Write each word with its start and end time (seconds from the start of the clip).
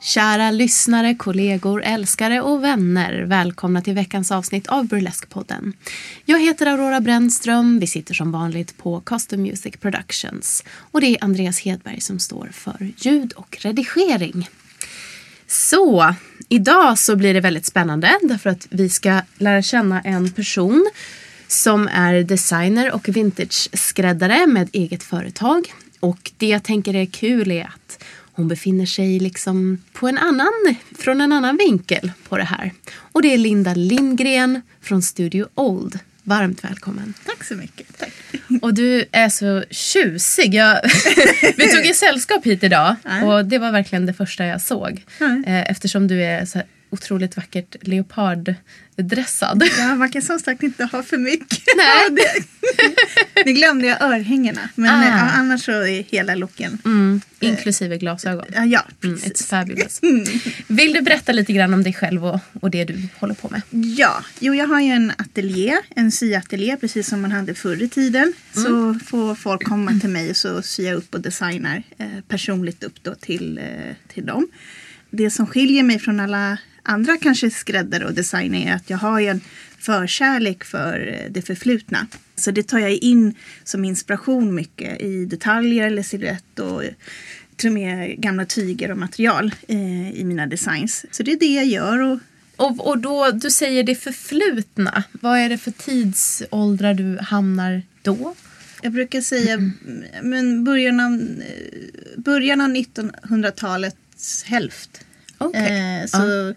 Kära 0.00 0.50
lyssnare, 0.50 1.14
kollegor, 1.14 1.82
älskare 1.82 2.40
och 2.40 2.64
vänner. 2.64 3.22
Välkomna 3.22 3.80
till 3.80 3.94
veckans 3.94 4.32
avsnitt 4.32 4.66
av 4.66 4.84
Burlesque-podden. 4.84 5.72
Jag 6.24 6.40
heter 6.40 6.66
Aurora 6.66 7.00
Brännström. 7.00 7.78
Vi 7.78 7.86
sitter 7.86 8.14
som 8.14 8.32
vanligt 8.32 8.78
på 8.78 9.00
Custom 9.00 9.42
Music 9.42 9.76
Productions. 9.76 10.64
Och 10.90 11.00
det 11.00 11.06
är 11.06 11.24
Andreas 11.24 11.60
Hedberg 11.60 12.00
som 12.00 12.18
står 12.18 12.48
för 12.52 12.92
ljud 12.96 13.32
och 13.32 13.58
redigering. 13.60 14.48
Så, 15.46 16.14
idag 16.48 16.98
så 16.98 17.16
blir 17.16 17.34
det 17.34 17.40
väldigt 17.40 17.66
spännande 17.66 18.18
därför 18.22 18.50
att 18.50 18.66
vi 18.70 18.88
ska 18.88 19.20
lära 19.38 19.62
känna 19.62 20.00
en 20.00 20.32
person 20.32 20.90
som 21.48 21.88
är 21.88 22.22
designer 22.22 22.92
och 22.92 23.08
vintage-skräddare 23.08 24.46
med 24.46 24.68
eget 24.72 25.02
företag. 25.02 25.74
Och 26.00 26.32
det 26.36 26.46
jag 26.46 26.62
tänker 26.62 26.94
är 26.94 27.06
kul 27.06 27.50
är 27.50 27.64
att 27.64 28.04
hon 28.32 28.48
befinner 28.48 28.86
sig 28.86 29.18
liksom 29.20 29.82
på 29.92 30.08
en 30.08 30.18
annan, 30.18 30.74
från 30.98 31.20
en 31.20 31.32
annan 31.32 31.56
vinkel 31.56 32.12
på 32.28 32.36
det 32.36 32.44
här. 32.44 32.72
Och 33.12 33.22
det 33.22 33.34
är 33.34 33.38
Linda 33.38 33.74
Lindgren 33.74 34.62
från 34.82 35.02
Studio 35.02 35.46
Old. 35.54 35.98
Varmt 36.22 36.64
välkommen. 36.64 37.14
Tack 37.26 37.44
så 37.44 37.54
mycket. 37.54 37.98
Tack. 37.98 38.12
Och 38.62 38.74
du 38.74 39.04
är 39.12 39.28
så 39.28 39.64
tjusig. 39.70 40.54
Jag, 40.54 40.80
vi 41.56 41.68
tog 41.72 41.86
i 41.86 41.94
sällskap 41.94 42.46
hit 42.46 42.64
idag 42.64 42.96
och 43.24 43.44
det 43.44 43.58
var 43.58 43.72
verkligen 43.72 44.06
det 44.06 44.14
första 44.14 44.46
jag 44.46 44.60
såg. 44.60 45.04
Eh, 45.46 45.70
Eftersom 45.70 46.08
du 46.08 46.24
är 46.24 46.44
så 46.44 46.62
otroligt 46.96 47.36
vackert 47.36 47.76
leoparddressad. 47.82 49.62
Ja, 49.78 49.94
man 49.94 50.10
kan 50.10 50.22
som 50.22 50.38
sagt 50.38 50.62
inte 50.62 50.84
ha 50.84 51.02
för 51.02 51.18
mycket. 51.18 51.62
Nej. 51.76 52.26
Nu 53.46 53.52
glömde 53.52 53.86
jag 53.86 54.02
örhängena. 54.02 54.68
Men 54.74 54.90
Ah. 54.90 55.02
eh, 55.04 55.08
ja, 55.08 55.30
annars 55.30 55.64
så 55.64 55.72
är 55.72 56.02
hela 56.02 56.34
looken. 56.34 56.78
Mm, 56.84 57.20
inklusive 57.40 57.98
glasögon. 57.98 58.44
Ja, 58.54 58.64
ja 58.64 58.84
Mm, 59.04 59.16
precis. 59.16 59.32
it's 59.32 59.46
fabulous. 59.46 60.00
Vill 60.66 60.92
du 60.92 61.00
berätta 61.02 61.32
lite 61.32 61.52
grann 61.52 61.74
om 61.74 61.82
dig 61.82 61.92
själv 61.92 62.26
och, 62.26 62.40
och 62.60 62.70
det 62.70 62.84
du 62.84 63.08
håller 63.18 63.34
på 63.34 63.48
med? 63.48 63.62
Ja, 63.70 64.24
jo 64.40 64.54
jag 64.54 64.66
har 64.66 64.80
ju 64.80 64.90
en 64.90 65.12
ateljé, 65.18 65.76
en 65.96 66.12
syateljé 66.12 66.76
precis 66.76 67.08
som 67.08 67.20
man 67.22 67.32
hade 67.32 67.54
förr 67.54 67.82
i 67.82 67.88
tiden. 67.88 68.32
Så 68.54 68.66
Mm. 68.68 69.00
får 69.00 69.34
folk 69.34 69.64
komma 69.64 69.98
till 70.00 70.10
mig 70.10 70.30
och 70.30 70.36
så 70.36 70.62
syr 70.62 70.86
jag 70.86 70.96
upp 70.96 71.14
och 71.14 71.20
designar 71.20 71.82
eh, 71.98 72.06
personligt 72.28 72.82
upp 72.84 73.02
då 73.02 73.14
till, 73.14 73.58
eh, 73.58 73.64
till 74.14 74.26
dem. 74.26 74.48
Det 75.10 75.30
som 75.30 75.46
skiljer 75.46 75.82
mig 75.82 75.98
från 75.98 76.20
alla 76.20 76.58
andra 76.86 77.16
kanske 77.16 77.50
skräddare 77.50 78.04
och 78.04 78.14
designer 78.14 78.66
är 78.66 78.74
att 78.74 78.90
jag 78.90 78.98
har 78.98 79.20
ju 79.20 79.26
en 79.26 79.40
förkärlek 79.78 80.64
för 80.64 81.26
det 81.30 81.42
förflutna. 81.42 82.06
Så 82.36 82.50
det 82.50 82.62
tar 82.62 82.78
jag 82.78 82.92
in 82.92 83.34
som 83.64 83.84
inspiration 83.84 84.54
mycket 84.54 85.00
i 85.00 85.24
detaljer 85.24 85.86
eller 85.86 86.02
silhuett 86.02 86.58
och 86.58 86.82
till 87.56 87.68
och 87.68 87.74
med 87.74 88.20
gamla 88.20 88.44
tyger 88.44 88.90
och 88.90 88.98
material 88.98 89.54
eh, 89.68 90.10
i 90.10 90.24
mina 90.24 90.46
designs. 90.46 91.06
Så 91.10 91.22
det 91.22 91.32
är 91.32 91.38
det 91.38 91.54
jag 91.54 91.66
gör 91.66 91.98
och 91.98 92.18
Och, 92.56 92.88
och 92.88 92.98
då, 92.98 93.30
du 93.30 93.50
säger 93.50 93.84
det 93.84 93.94
förflutna. 93.94 95.04
Vad 95.12 95.38
är 95.38 95.48
det 95.48 95.58
för 95.58 95.70
tidsåldrar 95.70 96.94
du 96.94 97.18
hamnar 97.20 97.82
då? 98.02 98.34
Jag 98.82 98.92
brukar 98.92 99.20
säga 99.20 99.58
men 100.22 100.64
början 100.64 101.00
av, 101.00 101.12
eh, 101.12 102.20
början 102.20 102.60
av 102.60 102.68
1900-talets 102.68 104.44
hälft. 104.44 105.05
Okej. 105.38 106.00
Eh, 106.00 106.06
så 106.06 106.54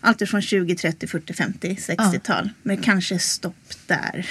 allt 0.00 0.28
från 0.28 0.42
20, 0.42 0.74
30, 0.74 1.06
40, 1.06 1.32
50, 1.32 1.74
60-tal. 1.74 2.50
Men 2.62 2.76
kanske 2.76 3.18
stopp 3.18 3.54
där. 3.86 4.26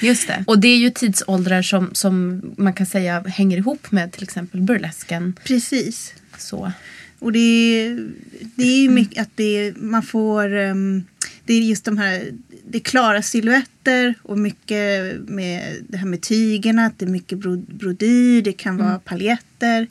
Just 0.04 0.28
det. 0.28 0.44
Och 0.46 0.58
det 0.58 0.68
är 0.68 0.76
ju 0.76 0.90
tidsåldrar 0.90 1.62
som, 1.62 1.90
som 1.92 2.42
man 2.56 2.72
kan 2.72 2.86
säga 2.86 3.20
hänger 3.20 3.56
ihop 3.56 3.92
med 3.92 4.12
till 4.12 4.22
exempel 4.22 4.60
burlesken. 4.60 5.36
Precis. 5.44 6.14
Så. 6.38 6.72
Och 7.18 7.32
det 7.32 7.38
är, 7.38 8.08
det 8.54 8.62
är 8.62 8.82
ju 8.82 8.90
mycket 8.90 9.22
att 9.22 9.30
det 9.34 9.72
man 9.76 10.02
får... 10.02 10.56
ehm, 10.56 11.04
det 11.44 11.54
är 11.54 11.60
just 11.60 11.84
de 11.84 11.98
här... 11.98 12.30
Det 12.70 12.78
är 12.78 12.82
klara 12.82 13.22
silhuetter 13.22 14.14
och 14.22 14.38
mycket 14.38 15.14
med 15.20 15.76
det 15.88 15.96
här 15.96 16.06
med 16.06 16.22
tygerna. 16.22 16.86
Att 16.86 16.98
det 16.98 17.04
är 17.04 17.10
mycket 17.10 17.38
bro- 17.38 17.66
brodyr, 17.68 18.42
det 18.42 18.52
kan 18.52 18.76
vara 18.76 18.98
paljetter. 18.98 19.86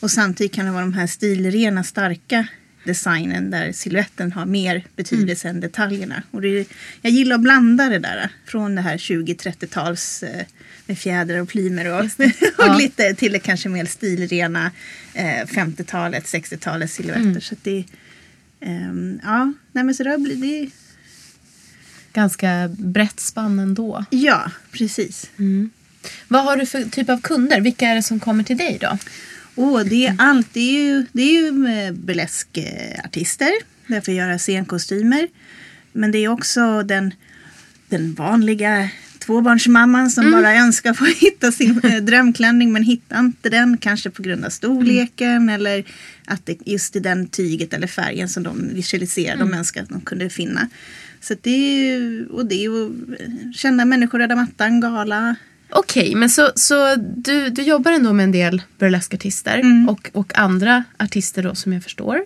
Och 0.00 0.10
samtidigt 0.10 0.52
kan 0.52 0.66
det 0.66 0.72
vara 0.72 0.82
de 0.82 0.92
här 0.92 1.06
stilrena, 1.06 1.84
starka 1.84 2.46
designen 2.84 3.50
där 3.50 3.72
siluetten 3.72 4.32
har 4.32 4.46
mer 4.46 4.84
betydelse 4.96 5.48
än 5.48 5.60
detaljerna. 5.60 6.22
Och 6.30 6.40
det 6.42 6.68
jag 7.02 7.12
gillar 7.12 7.34
att 7.36 7.42
blanda 7.42 7.88
det 7.88 7.98
där 7.98 8.28
från 8.46 8.74
det 8.74 8.82
här 8.82 8.96
20-30-tals 8.96 10.22
eh, 10.22 10.46
med 10.86 10.98
fjädrar 10.98 11.38
och 11.38 11.48
plymer 11.48 11.92
och, 11.92 12.04
och 12.04 12.10
Ja. 12.58 12.76
lite 12.78 13.14
till 13.14 13.32
det 13.32 13.38
kanske 13.38 13.68
mer 13.68 13.84
stilrena 13.84 14.70
eh, 15.14 15.46
50-talet, 15.46 16.24
60-talets 16.24 16.94
silhuetter. 16.94 17.40
Så 17.40 17.54
att 17.54 17.64
det, 17.64 17.84
ehm, 18.60 19.20
ja, 19.24 19.52
nej 19.72 19.84
men 19.84 19.94
så 19.94 20.02
det 20.04 20.18
blivit, 20.18 20.40
det, 20.74 20.76
Ganska 22.14 22.68
brett 22.78 23.20
spann 23.20 23.58
ändå. 23.58 24.04
ja, 24.10 24.50
precis. 24.72 25.30
Vad 26.28 26.44
har 26.44 26.56
du 26.56 26.66
för 26.66 26.82
typ 26.84 27.08
av 27.08 27.20
kunder? 27.20 27.60
Vilka 27.60 27.88
är 27.88 27.94
det 27.94 28.02
som 28.02 28.20
kommer 28.20 28.44
till 28.44 28.56
dig 28.56 28.78
då? 28.80 28.98
Åh, 29.54 29.84
det 29.84 30.06
är 30.06 30.14
allt. 30.18 30.48
Det 30.52 30.60
är 30.60 30.84
ju, 30.84 31.06
det 31.12 31.22
är 31.22 31.42
ju 31.42 31.52
med 31.52 31.94
burleskartister. 31.94 33.52
Därför 33.86 34.12
göra 34.12 34.38
scenkostymer. 34.38 35.28
Men 35.92 36.12
det 36.12 36.18
är 36.18 36.28
också 36.28 36.82
den, 36.82 37.14
den 37.88 38.14
vanliga 38.14 38.90
tvåbarnsmamman 39.18 40.10
som 40.10 40.32
bara 40.32 40.54
önskar 40.54 40.94
få 40.94 41.04
hitta 41.20 41.52
sin 41.52 41.80
eh, 41.84 42.02
drömklänning 42.02 42.72
men 42.72 42.82
hittar 42.82 43.20
inte 43.20 43.48
den. 43.48 43.78
Kanske 43.78 44.10
på 44.10 44.22
grund 44.22 44.44
av 44.44 44.50
storleken 44.50 45.48
eller 45.48 45.84
att 46.24 46.46
det 46.46 46.58
just 46.66 46.96
är 46.96 47.00
den 47.00 47.26
tyget 47.26 47.74
eller 47.74 47.86
färgen 47.86 48.28
som 48.28 48.42
de 48.42 48.74
visualiserar. 48.74 49.36
De 49.36 49.54
önskar 49.54 49.82
att 49.82 49.88
de 49.88 50.00
kunde 50.00 50.30
finna. 50.30 50.68
Så 51.20 51.34
det 51.40 51.50
är 51.50 51.86
ju, 51.86 52.26
och 52.26 52.46
det 52.46 52.54
är 52.54 52.62
ju 52.62 52.86
eh, 52.86 53.52
kända 53.54 53.84
människor, 53.84 54.18
röda 54.18 54.36
mattan, 54.36 54.80
gala. 54.80 55.36
Okej, 55.74 56.14
men 56.14 56.30
så, 56.30 56.50
så 56.54 56.94
du, 56.96 57.48
du 57.50 57.62
jobbar 57.62 57.92
ändå 57.92 58.12
med 58.12 58.24
en 58.24 58.32
del 58.32 58.62
burleskartister 58.78 59.62
och, 59.88 60.10
och 60.12 60.38
andra 60.38 60.84
artister 60.98 61.42
då 61.42 61.54
som 61.54 61.72
jag 61.72 61.82
förstår. 61.82 62.24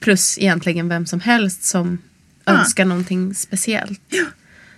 Plus 0.00 0.38
egentligen 0.38 0.88
vem 0.88 1.06
som 1.06 1.20
helst 1.20 1.62
som 1.64 1.98
Ja. 2.44 2.58
önskar 2.58 2.84
någonting 2.84 3.34
speciellt. 3.34 4.00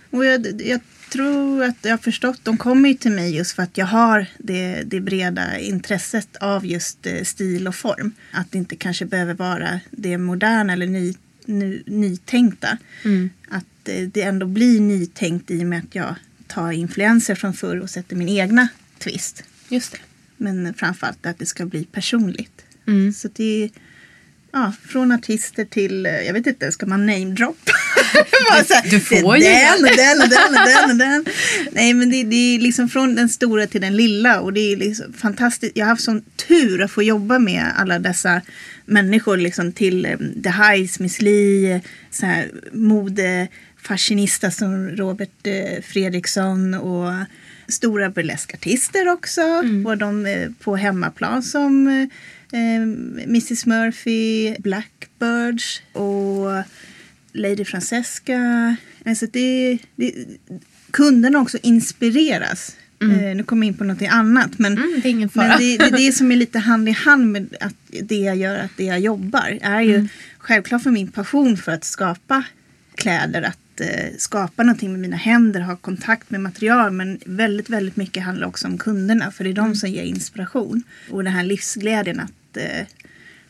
Och 0.09 0.25
jag, 0.25 0.61
jag 0.61 0.79
tror 1.11 1.63
att 1.63 1.75
jag 1.81 1.91
har 1.91 1.97
förstått, 1.97 2.39
de 2.43 2.57
kommer 2.57 2.89
ju 2.89 2.95
till 2.95 3.11
mig 3.11 3.35
just 3.35 3.51
för 3.51 3.63
att 3.63 3.77
jag 3.77 3.85
har 3.85 4.25
det, 4.37 4.81
det 4.85 4.99
breda 4.99 5.59
intresset 5.59 6.35
av 6.39 6.65
just 6.65 7.05
eh, 7.07 7.23
stil 7.23 7.67
och 7.67 7.75
form. 7.75 8.11
Att 8.31 8.51
det 8.51 8.57
inte 8.57 8.75
kanske 8.75 9.05
behöver 9.05 9.33
vara 9.33 9.79
det 9.91 10.17
moderna 10.17 10.73
eller 10.73 10.87
ny, 10.87 11.13
ny, 11.45 11.83
nytänkta. 11.85 12.77
Att 13.49 13.89
eh, 13.89 14.07
det 14.13 14.21
ändå 14.21 14.45
blir 14.45 14.79
nytänkt 14.81 15.51
i 15.51 15.61
och 15.63 15.67
med 15.67 15.79
att 15.79 15.95
jag 15.95 16.15
tar 16.51 16.71
influenser 16.71 17.35
från 17.35 17.53
förr 17.53 17.79
och 17.79 17.89
sätter 17.89 18.15
min 18.15 18.29
egna 18.29 18.67
twist. 18.99 19.43
Just 19.69 19.91
det. 19.91 19.97
Men 20.37 20.73
framförallt 20.73 21.25
att 21.25 21.39
det 21.39 21.45
ska 21.45 21.65
bli 21.65 21.83
personligt. 21.83 22.65
Mm. 22.87 23.13
Så 23.13 23.27
det 23.27 23.63
är 23.63 23.69
ja, 24.51 24.73
från 24.87 25.11
artister 25.11 25.65
till, 25.65 26.05
jag 26.25 26.33
vet 26.33 26.47
inte, 26.47 26.71
ska 26.71 26.85
man 26.85 27.05
namedroppa? 27.05 27.71
Du 28.89 28.99
får 28.99 29.37
ju 29.37 29.43
den 29.43 29.83
och 29.83 29.95
den 29.97 30.21
och 30.21 30.29
den 30.29 30.55
och 30.55 30.67
den 30.67 30.91
och 30.91 30.97
den. 30.97 31.25
Nej 31.71 31.93
men 31.93 32.09
det, 32.09 32.23
det 32.23 32.35
är 32.35 32.59
liksom 32.59 32.89
från 32.89 33.15
den 33.15 33.29
stora 33.29 33.67
till 33.67 33.81
den 33.81 33.95
lilla 33.95 34.39
och 34.41 34.53
det 34.53 34.73
är 34.73 34.77
liksom 34.77 35.13
fantastiskt. 35.13 35.77
Jag 35.77 35.85
har 35.85 35.89
haft 35.89 36.03
sån 36.03 36.21
tur 36.47 36.81
att 36.81 36.91
få 36.91 37.03
jobba 37.03 37.39
med 37.39 37.65
alla 37.77 37.99
dessa 37.99 38.41
människor 38.85 39.37
liksom 39.37 39.71
till 39.71 40.05
eh, 40.05 40.17
The 40.43 40.49
Highs, 40.49 40.99
Miss 40.99 41.21
Li, 41.21 41.81
så 42.11 42.25
här 42.25 42.51
modefashionista 43.81 44.51
som 44.51 44.89
Robert 44.89 45.47
eh, 45.47 45.81
Fredriksson 45.83 46.73
och 46.73 47.11
stora 47.67 48.09
burleskartister 48.09 49.07
också. 49.07 49.41
Var 49.83 49.95
de 49.95 50.25
eh, 50.25 50.49
på 50.59 50.75
hemmaplan 50.75 51.43
som 51.43 51.87
eh, 52.51 52.81
Mrs 53.27 53.65
Murphy, 53.65 54.55
Blackbirds 54.59 55.81
och 55.93 56.63
Lady 57.33 57.65
Francesca. 57.65 58.75
Alltså 59.05 59.25
det, 59.31 59.77
det, 59.95 60.13
kunderna 60.91 61.39
också 61.39 61.57
inspireras. 61.63 62.75
Eh, 63.01 63.35
nu 63.35 63.43
kommer 63.43 63.67
jag 63.67 63.73
in 63.73 63.77
på 63.77 63.83
något 63.83 64.01
annat. 64.01 64.59
Men, 64.59 64.77
Mm, 64.77 64.99
det 65.03 65.09
är 65.09 65.11
ingen 65.11 65.29
fara. 65.29 65.47
men 65.47 65.57
det, 65.57 65.77
det 65.77 65.85
är 65.85 65.97
det 66.05 66.11
som 66.11 66.31
är 66.31 66.35
lite 66.35 66.59
hand 66.59 66.89
i 66.89 66.91
hand 66.91 67.31
med 67.31 67.55
att 67.59 67.75
det 68.03 68.15
jag 68.15 68.35
gör, 68.37 68.59
att 68.59 68.71
det 68.77 68.83
jag 68.83 68.99
jobbar. 68.99 69.59
är 69.61 69.81
ju 69.81 70.07
självklart 70.37 70.83
för 70.83 70.91
min 70.91 71.11
passion 71.11 71.57
för 71.57 71.71
att 71.71 71.83
skapa 71.83 72.43
kläder. 72.95 73.41
Att 73.41 73.57
eh, 73.81 74.17
skapa 74.17 74.63
någonting 74.63 74.91
med 74.91 74.99
mina 74.99 75.15
händer, 75.17 75.61
ha 75.61 75.75
kontakt 75.75 76.29
med 76.29 76.41
material. 76.41 76.91
Men 76.91 77.19
väldigt, 77.25 77.69
väldigt 77.69 77.95
mycket 77.95 78.23
handlar 78.23 78.47
också 78.47 78.67
om 78.67 78.77
kunderna. 78.77 79.31
För 79.31 79.43
det 79.43 79.49
är 79.49 79.53
de 79.53 79.75
som 79.75 79.89
ger 79.89 80.03
inspiration. 80.03 80.83
Och 81.09 81.23
den 81.23 81.33
här 81.33 81.43
livsglädjen 81.43 82.19
att, 82.19 82.57
eh, 82.57 82.85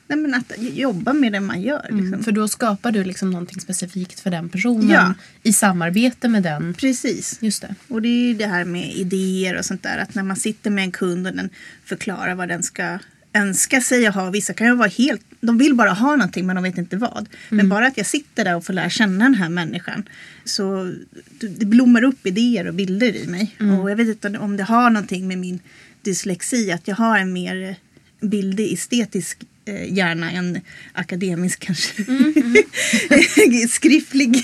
nej, 0.08 0.20
men 0.20 0.34
att 0.34 0.52
jobba 0.58 1.14
med 1.14 1.32
det 1.32 1.40
man 1.40 1.62
gör. 1.62 1.82
Liksom. 1.82 2.00
Mm, 2.08 2.24
för 2.24 2.32
då 2.32 2.48
skapar 2.48 2.92
du 2.92 3.04
liksom 3.04 3.32
någonting 3.32 3.60
specifikt 3.62 4.20
för 4.20 4.30
den 4.32 4.50
personen 4.50 4.90
Ja. 4.90 5.14
i 5.44 5.54
samarbete 5.54 6.28
med 6.28 6.44
den. 6.44 6.74
Precis. 6.74 7.38
Just 7.42 7.62
det. 7.62 7.76
Och 7.88 8.02
det 8.02 8.08
är 8.08 8.28
ju 8.28 8.34
det 8.34 8.48
här 8.48 8.66
med 8.66 8.94
idéer 8.96 9.58
och 9.58 9.66
sånt 9.66 9.84
där. 9.84 9.98
Att 9.98 10.16
när 10.16 10.24
man 10.24 10.36
sitter 10.36 10.70
med 10.70 10.84
en 10.84 10.92
kund 10.92 11.28
och 11.28 11.36
den 11.36 11.50
förklarar 11.86 12.36
vad 12.36 12.48
den 12.48 12.64
ska 12.64 13.00
önska 13.34 13.82
sig 13.82 14.08
att 14.08 14.16
ha. 14.16 14.30
Vissa 14.30 14.54
kan 14.54 14.68
ju 14.68 14.76
vara 14.76 14.90
helt, 14.90 15.22
de 15.42 15.58
vill 15.58 15.76
bara 15.76 15.90
ha 15.90 16.16
någonting 16.16 16.46
men 16.46 16.56
de 16.56 16.64
vet 16.64 16.78
inte 16.78 16.98
vad. 16.98 17.30
Men 17.50 17.70
bara 17.70 17.88
att 17.88 17.98
jag 17.98 18.06
sitter 18.06 18.44
där 18.44 18.56
och 18.56 18.66
får 18.66 18.74
lära 18.74 18.90
känna 18.90 19.24
den 19.24 19.36
här 19.36 19.50
människan. 19.50 20.10
Så 20.46 20.94
det 21.40 21.66
blommar 21.66 22.04
upp 22.04 22.28
idéer 22.28 22.68
och 22.68 22.74
bilder 22.74 23.16
i 23.16 23.28
mig. 23.28 23.56
Och 23.80 23.92
jag 23.92 23.96
vet 23.96 24.08
inte 24.08 24.40
om 24.40 24.58
det 24.58 24.64
har 24.64 24.90
någonting 24.90 25.28
med 25.28 25.38
min 25.38 25.60
dyslexi. 26.02 26.72
Att 26.72 26.88
jag 26.88 26.96
har 26.96 27.18
en 27.18 27.34
mer 27.34 27.76
bildig, 28.22 28.74
estetisk 28.74 29.38
eh, 29.66 29.94
hjärna 29.94 30.32
än 30.32 30.60
akademisk 30.94 31.60
kanske. 31.60 32.04
Skriftlig 33.70 34.44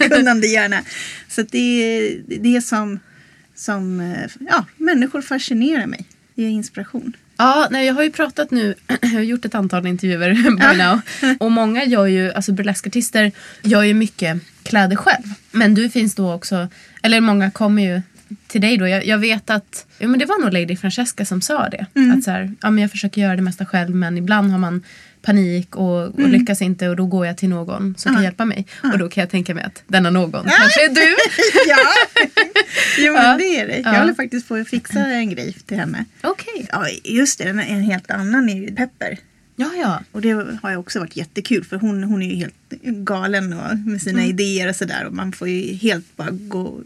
kunnande 0.10 0.46
hjärna. 0.46 0.82
Så 1.28 1.42
det 1.42 1.58
är 1.58 2.22
det 2.38 2.62
som, 2.62 2.98
som 3.54 4.00
eh, 4.00 4.30
ja, 4.48 4.66
människor 4.76 5.22
fascinerar 5.22 5.86
mig. 5.86 6.06
Det 6.34 6.42
är 6.42 6.48
inspiration. 6.48 7.16
Ja, 7.42 7.68
nej, 7.70 7.86
jag 7.86 7.94
har 7.94 8.02
ju 8.02 8.10
pratat 8.10 8.50
nu, 8.50 8.74
jag 9.02 9.08
har 9.08 9.20
gjort 9.20 9.44
ett 9.44 9.54
antal 9.54 9.86
intervjuer 9.86 10.34
by 10.72 10.78
now. 10.78 11.00
Och 11.38 11.52
många 11.52 11.84
gör 11.84 12.06
ju, 12.06 12.32
alltså 12.32 12.52
burleskartister 12.52 13.32
gör 13.62 13.82
ju 13.82 13.94
mycket 13.94 14.40
kläder 14.62 14.96
själv. 14.96 15.24
Men 15.50 15.74
du 15.74 15.90
finns 15.90 16.14
då 16.14 16.32
också, 16.32 16.68
eller 17.02 17.20
många 17.20 17.50
kommer 17.50 17.82
ju 17.82 18.02
till 18.46 18.60
dig 18.60 18.76
då. 18.76 18.88
Jag, 18.88 19.06
jag 19.06 19.18
vet 19.18 19.50
att, 19.50 19.86
ja 19.98 20.08
men 20.08 20.18
det 20.18 20.26
var 20.26 20.40
nog 20.40 20.52
Lady 20.52 20.76
Francesca 20.76 21.24
som 21.24 21.40
sa 21.40 21.68
det. 21.68 21.86
Att 22.16 22.24
så 22.24 22.30
här, 22.30 22.54
ja 22.60 22.70
men 22.70 22.82
jag 22.82 22.90
försöker 22.90 23.20
göra 23.20 23.36
det 23.36 23.42
mesta 23.42 23.66
själv 23.66 23.94
men 23.94 24.18
ibland 24.18 24.50
har 24.50 24.58
man 24.58 24.82
panik 25.22 25.76
och, 25.76 26.02
och 26.06 26.28
lyckas 26.28 26.62
inte 26.62 26.88
och 26.88 26.96
då 26.96 27.06
går 27.06 27.26
jag 27.26 27.36
till 27.36 27.48
någon 27.48 27.94
som 27.98 28.14
kan 28.14 28.22
hjälpa 28.22 28.44
mig. 28.44 28.66
Och 28.92 28.98
då 28.98 29.08
kan 29.08 29.20
jag 29.22 29.30
tänka 29.30 29.54
mig 29.54 29.64
att 29.64 29.82
denna 29.86 30.10
någon 30.10 30.32
kanske 30.58 30.84
är 30.84 30.94
du. 30.94 31.16
ja, 31.68 31.78
jo, 32.98 33.12
men 33.12 33.22
Ja. 33.24 33.36
det 33.38 33.60
är 33.60 33.66
det. 33.68 33.78
Jag 33.78 33.94
Ja. 33.94 33.98
håller 34.00 34.14
faktiskt 34.14 34.48
på 34.48 34.54
att 34.54 34.68
fixa 34.68 35.06
en 35.06 35.30
grej 35.30 35.52
till 35.66 35.76
henne. 35.76 36.04
Okej. 36.22 36.66
Ja, 36.72 36.88
just 37.04 37.38
det. 37.38 37.44
En, 37.44 37.58
en 37.60 37.82
helt 37.82 38.10
annan 38.10 38.48
är 38.48 38.54
ju 38.56 38.74
Pepper. 38.76 39.18
Ja, 39.56 39.70
ja. 39.80 40.02
Och 40.12 40.20
det 40.20 40.46
har 40.62 40.70
ju 40.70 40.76
också 40.76 40.98
varit 41.00 41.16
jättekul 41.16 41.64
för 41.64 41.76
hon, 41.76 42.02
hon 42.04 42.22
är 42.22 42.28
ju 42.30 42.36
helt 42.36 42.54
galen 42.84 43.52
och, 43.52 43.78
med 43.78 44.02
sina 44.02 44.24
idéer 44.24 44.68
och 44.68 44.76
sådär. 44.76 45.04
Och 45.06 45.12
man 45.12 45.32
får 45.32 45.48
ju 45.48 45.74
helt 45.74 46.16
bara 46.16 46.30
gå 46.30 46.80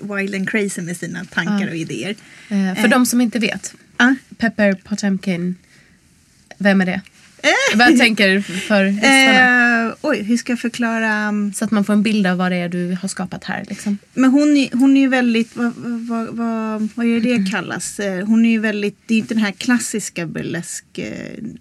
wild 0.00 0.34
and 0.34 0.48
crazy 0.50 0.82
med 0.82 0.96
sina 0.96 1.24
tankar 1.24 1.68
och 1.68 1.76
idéer. 1.76 2.14
Eh, 2.48 2.74
för 2.82 2.88
de 2.88 3.06
som 3.06 3.20
inte 3.20 3.38
vet. 3.38 3.74
Ja. 3.98 4.14
Pepper 4.38 4.72
Potemkin. 4.74 5.56
Vem 6.58 6.80
är 6.80 6.86
det? 6.86 7.00
Vad 7.74 7.90
jag 7.90 7.98
tänker 7.98 8.40
för 8.40 8.84
lyssnarna. 8.92 9.88
Eh, 9.88 9.94
oj, 10.00 10.22
hur 10.22 10.36
ska 10.36 10.52
jag 10.52 10.60
förklara? 10.60 11.32
Så 11.54 11.64
att 11.64 11.70
man 11.70 11.84
får 11.84 11.92
en 11.92 12.02
bild 12.02 12.26
av 12.26 12.36
vad 12.36 12.52
det 12.52 12.56
är 12.56 12.68
du 12.68 12.98
har 13.02 13.08
skapat 13.08 13.44
här. 13.44 13.64
Liksom. 13.68 13.98
Men 14.14 14.30
hon, 14.30 14.68
hon 14.72 14.96
är 14.96 15.00
ju 15.00 15.08
väldigt, 15.08 15.56
vad, 15.56 15.72
vad, 15.76 16.26
vad, 16.26 16.88
vad 16.94 17.06
är 17.06 17.20
det 17.20 17.50
kallas? 17.50 17.98
Eh, 18.00 18.26
Hon 18.26 18.46
är 18.46 18.50
ju 18.50 18.58
väldigt, 18.58 18.98
det 19.06 19.14
är 19.14 19.18
inte 19.18 19.34
den 19.34 19.42
här 19.44 19.52
klassiska 19.52 20.26
burlesk, 20.26 20.84
eh, 20.98 21.12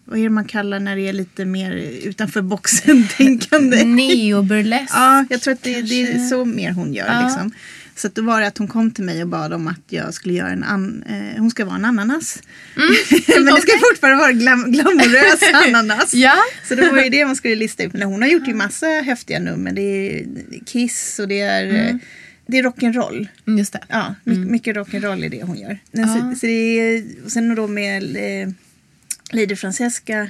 vad 0.06 0.20
är 0.20 0.24
det 0.24 0.30
man 0.30 0.46
kallar 0.46 0.80
när 0.80 0.96
det 0.96 1.08
är 1.08 1.14
lite 1.14 1.46
mer 1.46 1.72
utanför 2.04 2.42
boxen 2.42 3.08
tänkande? 3.18 3.84
Neoburlesk. 3.86 4.94
Ja, 4.96 5.26
jag 5.30 5.42
tror 5.42 5.54
att 5.54 5.64
det, 5.64 5.82
det 5.82 6.02
är 6.02 6.28
så 6.28 6.46
mer 6.46 6.72
hon 6.72 6.94
gör. 6.94 7.08
Ja. 7.08 7.24
Liksom. 7.28 7.52
Så 7.96 8.08
att 8.08 8.16
då 8.16 8.22
var 8.22 8.42
det 8.42 8.48
att 8.48 8.58
hon 8.58 8.68
kom 8.68 8.92
till 8.92 9.04
mig 9.04 9.22
och 9.22 9.28
bad 9.28 9.54
om 9.54 9.68
att 9.68 9.82
jag 9.90 10.14
skulle 10.14 10.34
göra 10.34 10.50
en 10.50 10.64
an, 10.64 11.04
eh, 11.10 11.40
hon 11.40 11.52
ska 11.52 11.66
vara 11.66 11.76
en 11.76 11.86
ananas. 11.86 12.44
Men 13.28 13.46
det 13.46 13.62
ska 13.62 13.72
fortfarande 13.90 14.20
vara 14.22 14.32
glam, 14.32 14.72
glamorös 14.72 15.40
ananas. 15.68 16.14
Ja. 16.14 16.36
Så 16.68 16.76
det 16.76 16.92
var 16.92 17.04
ju 17.04 17.10
det 17.10 17.26
man 17.26 17.36
skulle 17.36 17.56
lista 17.56 17.84
ut. 17.84 17.94
Men 17.94 18.02
hon 18.02 18.22
har 18.22 18.30
gjort 18.30 18.48
ju 18.48 18.54
massa 18.54 18.86
häftiga 18.88 19.40
nummer. 19.40 19.72
Det 19.72 19.82
är 19.82 20.26
Kiss 20.66 21.20
och 21.20 21.28
det 21.28 21.40
är, 21.40 21.88
eh, 21.88 21.96
det 22.48 22.60
är 22.60 22.64
rock'n'roll. 22.64 23.28
Mm, 23.48 23.60
Just 23.60 23.74
det. 23.74 23.84
Ja, 23.88 24.16
my, 24.24 24.38
mycket 24.38 24.76
rock'n'roll 24.76 25.26
är 25.26 25.30
det 25.30 25.44
hon 25.44 25.58
gör. 25.58 25.80
Ja. 25.92 26.08
Så, 26.08 26.40
så 26.40 26.46
det 26.46 26.80
är, 26.80 27.04
och 27.26 27.32
sen 27.32 27.56
då 27.56 27.68
med 27.68 28.04
eh, 28.16 28.50
Lady 29.32 29.56
Francesca 29.56 30.30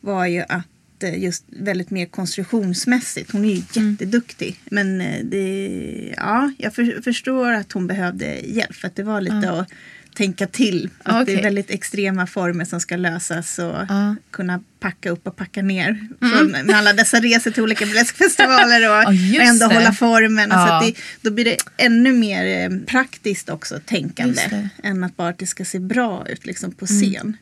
var 0.00 0.26
ju 0.26 0.44
att 0.48 0.66
just 1.02 1.44
väldigt 1.48 1.90
mer 1.90 2.06
konstruktionsmässigt. 2.06 3.32
Hon 3.32 3.44
är 3.44 3.48
ju 3.54 3.62
Mm. 3.76 3.90
jätteduktig. 3.92 4.60
Men 4.64 5.00
eh, 5.00 5.24
det, 5.24 6.14
ja, 6.16 6.52
jag 6.58 6.74
för, 6.74 7.02
förstår 7.02 7.52
att 7.52 7.72
hon 7.72 7.86
behövde 7.86 8.40
hjälp. 8.40 8.74
För 8.74 8.86
att 8.88 8.96
det 8.96 9.02
var 9.02 9.20
lite 9.20 9.50
att 9.50 9.68
tänka 10.14 10.46
till. 10.46 10.90
Att 11.02 11.14
Det 11.16 11.22
Okej. 11.32 11.34
är 11.38 11.42
väldigt 11.42 11.70
extrema 11.70 12.26
former 12.26 12.64
som 12.64 12.80
ska 12.80 12.96
lösas 12.96 13.58
och 13.58 13.64
Ja. 13.88 14.16
kunna 14.30 14.62
packa 14.80 15.10
upp 15.10 15.26
och 15.26 15.36
packa 15.36 15.62
ner. 15.62 16.08
Från, 16.20 16.50
med 16.66 16.70
alla 16.76 16.92
dessa 16.92 17.20
resor 17.20 17.50
till 17.50 17.62
olika 17.62 17.86
burleskfestivaler 17.86 19.06
och, 19.08 19.14
just 19.14 19.38
och 19.40 19.44
ändå 19.46 19.68
det. 19.68 19.74
hålla 19.74 19.92
formen. 19.92 20.50
Så 20.50 20.56
Ja. 20.56 20.78
att 20.78 20.86
det, 20.86 20.94
då 21.20 21.30
blir 21.30 21.44
det 21.44 21.56
ännu 21.76 22.12
mer 22.12 22.70
eh, 22.70 22.78
praktiskt 22.86 23.48
också 23.48 23.80
tänkande. 23.86 24.40
Det. 24.50 24.68
Än 24.88 25.04
att 25.04 25.16
bara 25.16 25.28
att 25.28 25.38
det 25.38 25.46
ska 25.46 25.64
se 25.64 25.78
bra 25.78 26.26
ut 26.28 26.46
liksom, 26.46 26.72
på 26.72 26.86
scen. 26.86 27.36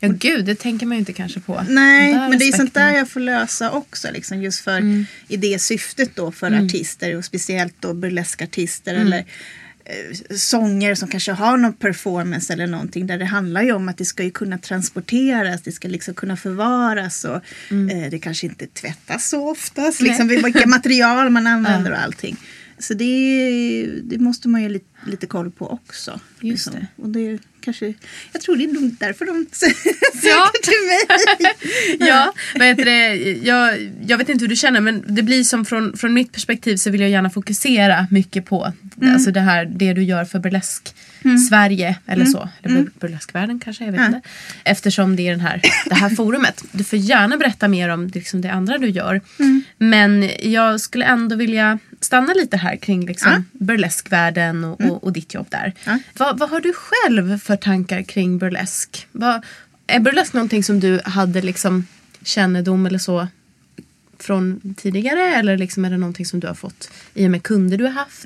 Ja, 0.00 0.08
gud, 0.08 0.44
det 0.44 0.54
tänker 0.54 0.86
man 0.86 0.96
ju 0.96 0.98
inte 0.98 1.12
kanske 1.12 1.40
på. 1.40 1.64
Nej, 1.68 2.14
men 2.14 2.38
det 2.38 2.48
är 2.48 2.52
sånt 2.56 2.74
där 2.74 2.92
jag 2.94 3.08
får 3.08 3.20
lösa 3.20 3.70
också. 3.70 4.08
Liksom, 4.12 4.42
just 4.42 4.60
för 4.60 5.04
i 5.28 5.36
det 5.36 5.58
syftet 5.58 6.10
då 6.14 6.32
för 6.32 6.50
artister 6.64 7.16
och 7.16 7.24
speciellt 7.24 7.74
då 7.80 7.94
burleskartister 7.94 8.94
eller 8.94 9.18
eh, 9.84 10.36
sånger 10.36 10.94
som 10.94 11.08
kanske 11.08 11.32
har 11.32 11.56
någon 11.56 11.72
performance 11.72 12.52
eller 12.52 12.66
någonting 12.66 13.06
där 13.06 13.18
det 13.18 13.24
handlar 13.24 13.62
ju 13.62 13.72
om 13.72 13.88
att 13.88 13.98
det 13.98 14.04
ska 14.04 14.22
ju 14.24 14.30
kunna 14.30 14.58
transporteras, 14.58 15.62
det 15.62 15.72
ska 15.72 15.88
liksom 15.88 16.14
kunna 16.14 16.36
förvaras 16.36 17.24
och 17.24 17.40
eh, 17.92 18.10
det 18.10 18.18
kanske 18.18 18.46
inte 18.46 18.66
tvättas 18.66 19.28
så 19.28 19.50
oftast, 19.50 20.00
liksom 20.00 20.28
vilka 20.28 20.66
material 20.66 21.30
man 21.30 21.46
använder 21.46 21.90
och 21.90 21.98
allting. 21.98 22.36
Så 22.80 22.94
det, 22.94 23.90
det 24.02 24.18
måste 24.18 24.48
man 24.48 24.62
ju 24.62 24.68
lite, 24.68 24.86
lite 25.06 25.26
koll 25.26 25.50
på 25.50 25.70
också. 25.70 26.20
Just 26.40 26.66
liksom. 26.66 26.74
det. 26.74 27.02
Och 27.02 27.08
det 27.08 27.38
kanske, 27.60 27.94
jag 28.32 28.42
tror 28.42 28.56
det 28.56 28.64
är 28.64 28.68
nog 28.80 28.96
därför 29.00 29.24
de 29.26 29.46
söker 29.52 30.28
Ja. 30.28 30.50
till 30.62 30.72
mig. 30.86 31.54
Ja, 32.08 32.32
vad 32.58 32.66
heter 32.66 32.84
det? 32.84 33.14
Jag, 33.46 33.92
jag 34.06 34.18
vet 34.18 34.28
inte 34.28 34.42
hur 34.44 34.48
du 34.48 34.56
känner 34.56 34.80
men 34.80 35.04
det 35.08 35.22
blir 35.22 35.44
som 35.44 35.64
från, 35.64 35.96
från 35.96 36.14
mitt 36.14 36.32
perspektiv 36.32 36.76
så 36.76 36.90
vill 36.90 37.00
jag 37.00 37.10
gärna 37.10 37.30
fokusera 37.30 38.06
mycket 38.10 38.46
på 38.46 38.72
alltså 39.02 39.30
det 39.30 39.40
här 39.40 39.64
det 39.64 39.92
du 39.92 40.02
gör 40.02 40.24
för 40.24 40.38
burlesk 40.38 40.94
Sverige 41.48 41.96
eller 42.06 42.24
så. 42.24 42.48
Eller 42.62 42.74
bur- 42.82 42.90
burleskvärlden 43.00 43.60
kanske, 43.60 43.84
jag 43.84 43.92
vet 43.92 44.00
inte. 44.06 44.20
Eftersom 44.64 45.16
det 45.16 45.26
är 45.26 45.30
den 45.30 45.40
här, 45.40 45.60
det 45.86 45.94
här 45.94 46.10
forumet. 46.10 46.64
Du 46.72 46.84
får 46.84 46.98
gärna 46.98 47.36
berätta 47.36 47.68
mer 47.68 47.88
om 47.88 48.06
liksom 48.06 48.40
det 48.40 48.52
andra 48.52 48.78
du 48.78 48.88
gör. 48.88 49.20
Men 49.78 50.30
jag 50.42 50.80
skulle 50.80 51.04
ändå 51.04 51.36
vilja 51.36 51.78
stanna 52.00 52.32
lite 52.34 52.56
här 52.56 52.76
kring 52.76 53.06
liksom 53.06 53.32
Ja. 53.32 53.42
burleskvärlden 53.52 54.64
och, 54.64 54.80
och, 54.80 55.04
och 55.04 55.12
ditt 55.12 55.34
jobb 55.34 55.46
där. 55.50 55.72
Ja. 55.84 55.98
Vad, 56.16 56.38
vad 56.38 56.50
har 56.50 56.60
du 56.60 56.72
själv 56.72 57.38
för 57.38 57.56
tankar 57.56 58.02
kring 58.02 58.38
burlesk? 58.38 59.06
Vad, 59.12 59.44
är 59.86 60.00
burlesk 60.00 60.32
någonting 60.32 60.64
som 60.64 60.80
du 60.80 61.00
hade 61.04 61.42
liksom 61.42 61.86
kännedom 62.22 62.86
eller 62.86 62.98
så 62.98 63.28
från 64.20 64.74
tidigare 64.76 65.34
eller 65.34 65.56
liksom 65.56 65.84
är 65.84 65.90
det 65.90 65.96
någonting 65.96 66.26
som 66.26 66.40
du 66.40 66.46
har 66.46 66.54
fått 66.54 66.90
i 67.14 67.26
och 67.26 67.30
med 67.30 67.42
kunder 67.42 67.78
du 67.78 67.84
har 67.84 67.90
haft? 67.90 68.24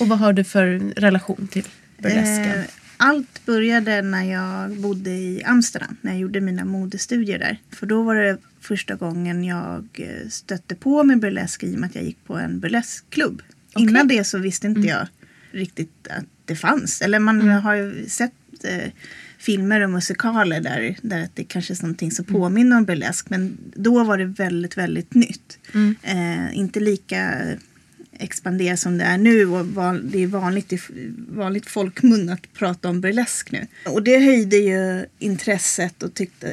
Och 0.00 0.08
vad 0.08 0.18
har 0.18 0.32
du 0.32 0.44
för 0.44 0.92
relation 0.96 1.48
till 1.52 1.64
burlesken? 1.98 2.58
Eh, 2.60 2.64
Allt 2.98 3.46
började 3.46 4.02
när 4.02 4.24
jag 4.24 4.76
bodde 4.76 5.10
i 5.10 5.42
Amsterdam, 5.44 5.96
när 6.00 6.12
jag 6.12 6.20
gjorde 6.20 6.40
mina 6.40 6.64
modestudier 6.64 7.38
där. 7.38 7.58
För 7.70 7.86
då 7.86 8.02
var 8.02 8.14
det 8.14 8.38
första 8.60 8.94
gången 8.94 9.44
jag 9.44 9.88
eh, 9.92 10.28
stötte 10.28 10.74
på 10.74 11.04
med 11.04 11.20
burlesk 11.20 11.62
i 11.62 11.74
och 11.74 11.80
med 11.80 11.88
att 11.88 11.94
jag 11.94 12.04
gick 12.04 12.24
på 12.24 12.36
en 12.36 12.60
burleskklubb. 12.60 13.42
Innan 13.76 14.08
det 14.08 14.24
så 14.24 14.38
visste 14.38 14.66
inte 14.66 14.80
jag 14.88 15.08
riktigt 15.50 16.08
att 16.10 16.24
det 16.44 16.56
fanns. 16.56 17.02
Eller 17.02 17.18
man 17.18 17.48
har 17.48 17.74
ju 17.74 18.08
sett 18.08 18.32
eh, 18.64 18.90
filmer 19.38 19.80
och 19.80 19.90
musikaler 19.90 20.60
där, 20.60 20.96
där 21.02 21.28
det 21.34 21.44
kanske 21.44 21.74
är 21.74 21.82
någonting 21.82 22.10
som 22.10 22.24
påminner 22.24 22.76
om 22.76 22.84
burlesk. 22.84 23.30
Men 23.30 23.58
då 23.74 24.04
var 24.04 24.18
det 24.18 24.24
väldigt, 24.24 24.76
väldigt 24.78 25.14
nytt. 25.14 25.58
Eh, 26.02 26.56
inte 26.58 26.80
lika 26.80 27.34
expanderat 28.18 28.80
som 28.80 28.98
det 28.98 29.04
är 29.04 29.18
nu 29.18 29.46
och 29.46 29.66
det 30.02 30.22
är 30.22 30.26
vanligt 30.26 30.72
i 30.72 30.78
vanligt 31.28 31.66
folkmun 31.66 32.28
att 32.28 32.52
prata 32.52 32.88
om 32.88 33.00
burlesk 33.00 33.50
nu. 33.52 33.66
Och 33.84 34.02
det 34.02 34.18
höjde 34.18 34.56
ju 34.56 35.06
intresset 35.18 36.02
och 36.02 36.14
tyckte, 36.14 36.46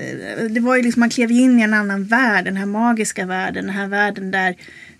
det 0.50 0.60
var 0.60 0.76
ju 0.76 0.84
liksom, 0.84 1.00
man 1.00 1.10
klev 1.10 1.32
in 1.32 1.60
i 1.60 1.64
en 1.64 1.74
annan 1.74 2.06
värld, 2.06 2.46
den 2.46 2.58
här 2.58 2.66
magiska 2.66 3.26
världen, 3.26 3.66
den 3.66 3.76
här 3.76 3.88
världen 3.88 4.32
där 4.32 4.56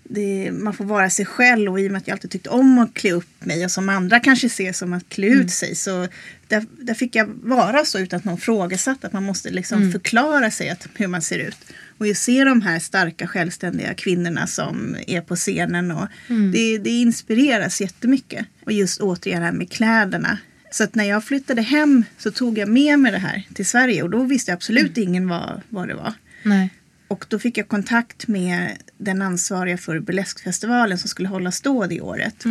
det, 0.08 0.50
man 0.52 0.74
får 0.74 0.84
vara 0.84 1.10
sig 1.10 1.26
själv 1.26 1.72
och 1.72 1.80
i 1.80 1.88
och 1.88 1.92
med 1.92 1.98
att 1.98 2.08
jag 2.08 2.14
alltid 2.14 2.30
tyckte 2.30 2.50
om 2.50 2.78
att 2.78 2.94
klä 2.94 3.12
upp 3.12 3.44
mig 3.44 3.64
och 3.64 3.70
som 3.70 3.88
andra 3.88 4.20
kanske 4.20 4.48
ser 4.48 4.72
som 4.72 4.92
att 4.92 5.08
klä 5.08 5.26
ut 5.26 5.50
sig 5.50 5.74
så 5.74 6.08
där, 6.48 6.66
där 6.78 6.94
fick 6.94 7.16
jag 7.16 7.26
vara 7.42 7.84
så 7.84 7.98
utan 7.98 8.18
att 8.18 8.24
någon 8.24 8.38
frågasatte 8.38 9.06
att 9.06 9.12
man 9.12 9.22
måste 9.22 9.50
liksom 9.50 9.92
förklara 9.92 10.50
sig 10.50 10.70
att, 10.70 10.88
hur 10.94 11.06
man 11.06 11.22
ser 11.22 11.38
ut. 11.38 11.58
Och 11.98 12.06
ju 12.06 12.14
se 12.14 12.44
de 12.44 12.62
här 12.62 12.78
starka 12.78 13.26
självständiga 13.26 13.94
kvinnorna 13.94 14.46
som 14.46 14.96
är 15.06 15.20
på 15.20 15.36
scenen 15.36 15.90
och 15.90 16.08
det, 16.52 16.78
det 16.78 16.90
inspireras 16.90 17.80
jättemycket. 17.80 18.46
Och 18.64 18.72
just 18.72 19.00
återigen 19.00 19.40
det 19.40 19.46
här 19.46 19.52
med 19.52 19.70
kläderna. 19.70 20.38
Så 20.70 20.84
att 20.84 20.94
när 20.94 21.04
jag 21.04 21.24
flyttade 21.24 21.62
hem 21.62 22.04
så 22.18 22.30
tog 22.30 22.58
jag 22.58 22.68
med 22.68 22.98
mig 22.98 23.12
det 23.12 23.18
här 23.18 23.42
till 23.54 23.66
Sverige 23.66 24.02
och 24.02 24.10
då 24.10 24.22
visste 24.22 24.52
absolut 24.52 24.98
ingen 24.98 25.28
vad, 25.28 25.60
vad 25.68 25.88
det 25.88 25.94
var. 25.94 26.12
Nej. 26.42 26.70
Och 27.08 27.26
då 27.28 27.38
fick 27.38 27.58
jag 27.58 27.68
kontakt 27.68 28.28
med 28.28 28.70
den 28.98 29.22
ansvariga 29.22 29.78
för 29.78 29.98
burleskfestivalen 30.00 30.98
som 30.98 31.08
skulle 31.08 31.28
hållas 31.28 31.60
då 31.60 31.86
det 31.86 32.00
året. 32.00 32.44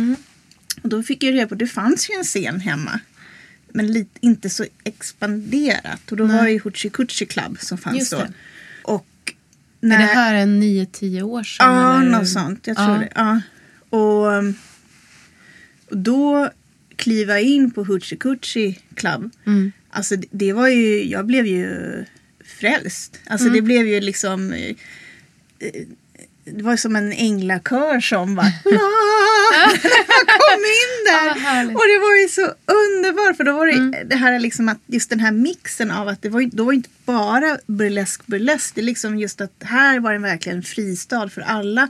Och 0.82 0.88
då 0.88 1.02
fick 1.02 1.22
jag 1.22 1.34
reda 1.34 1.46
på 1.46 1.54
att 1.54 1.58
det 1.58 1.66
fanns 1.66 2.10
ju 2.10 2.14
en 2.14 2.24
scen 2.24 2.60
hemma. 2.60 3.00
Men 3.72 3.92
lite, 3.92 4.18
inte 4.20 4.50
så 4.50 4.64
expanderat. 4.84 6.10
Och 6.10 6.16
då 6.16 6.24
var 6.24 6.44
det 6.44 6.50
ju 6.50 6.58
Hoochie 6.58 6.90
Coochie 6.90 7.26
Club 7.26 7.58
som 7.60 7.78
fanns 7.78 8.10
då. 8.10 8.26
Det. 9.88 9.94
Och 9.94 9.94
Är 9.94 9.98
när, 9.98 10.06
det 10.08 10.14
här 10.14 10.34
en 10.34 10.62
9-10 10.62 11.22
år 11.22 11.42
sedan? 11.42 11.66
Ja, 11.74 12.00
eller? 12.00 12.10
något 12.10 12.28
sånt. 12.28 12.66
Jag 12.66 12.76
tror 12.76 12.88
Ja. 12.90 12.98
det. 12.98 13.08
Ja. 13.14 13.40
Och, 13.98 14.26
um, 14.26 14.54
och 15.90 15.96
då 15.98 16.50
kliva 16.96 17.40
in 17.40 17.70
på 17.70 17.84
Hoochie 17.84 18.18
Coochie 18.18 18.78
Club. 18.94 19.30
Mm. 19.46 19.72
Alltså 19.90 20.16
det, 20.30 20.52
var 20.52 20.68
ju, 20.68 21.04
jag 21.10 21.26
blev 21.26 21.46
ju 21.46 21.74
frälst. 22.44 23.20
Alltså 23.26 23.46
Mm. 23.46 23.56
det 23.56 23.62
blev 23.62 23.86
ju 23.86 24.00
liksom 24.00 24.52
eh, 24.52 24.76
det 26.44 26.62
var 26.62 26.76
som 26.76 26.96
en 26.96 27.12
änglakör 27.12 28.00
som 28.00 28.34
bara 28.34 28.46
kom 30.40 30.60
in 30.60 31.04
där. 31.06 31.26
Ja, 31.44 31.62
och 31.62 31.84
det 31.86 31.98
var 31.98 32.20
ju 32.22 32.28
så 32.28 32.54
underbart 32.66 33.36
för 33.36 33.44
då 33.44 33.52
var 33.52 33.66
det 33.66 34.04
det 34.04 34.16
här 34.16 34.38
liksom 34.38 34.68
att 34.68 34.78
just 34.86 35.10
den 35.10 35.20
här 35.20 35.32
mixen 35.32 35.90
av 35.90 36.08
att 36.08 36.22
det 36.22 36.28
var, 36.28 36.50
då 36.52 36.64
var 36.64 36.72
inte 36.72 36.88
bara 37.04 37.58
burlesk 37.66 38.26
burlesk. 38.26 38.74
Det 38.74 38.80
är 38.80 38.82
liksom 38.82 39.18
just 39.18 39.40
att 39.40 39.52
här 39.60 40.00
var 40.00 40.12
det 40.12 40.18
verkligen 40.18 40.58
en 40.58 40.64
fristad 40.64 41.28
för 41.28 41.40
alla 41.40 41.88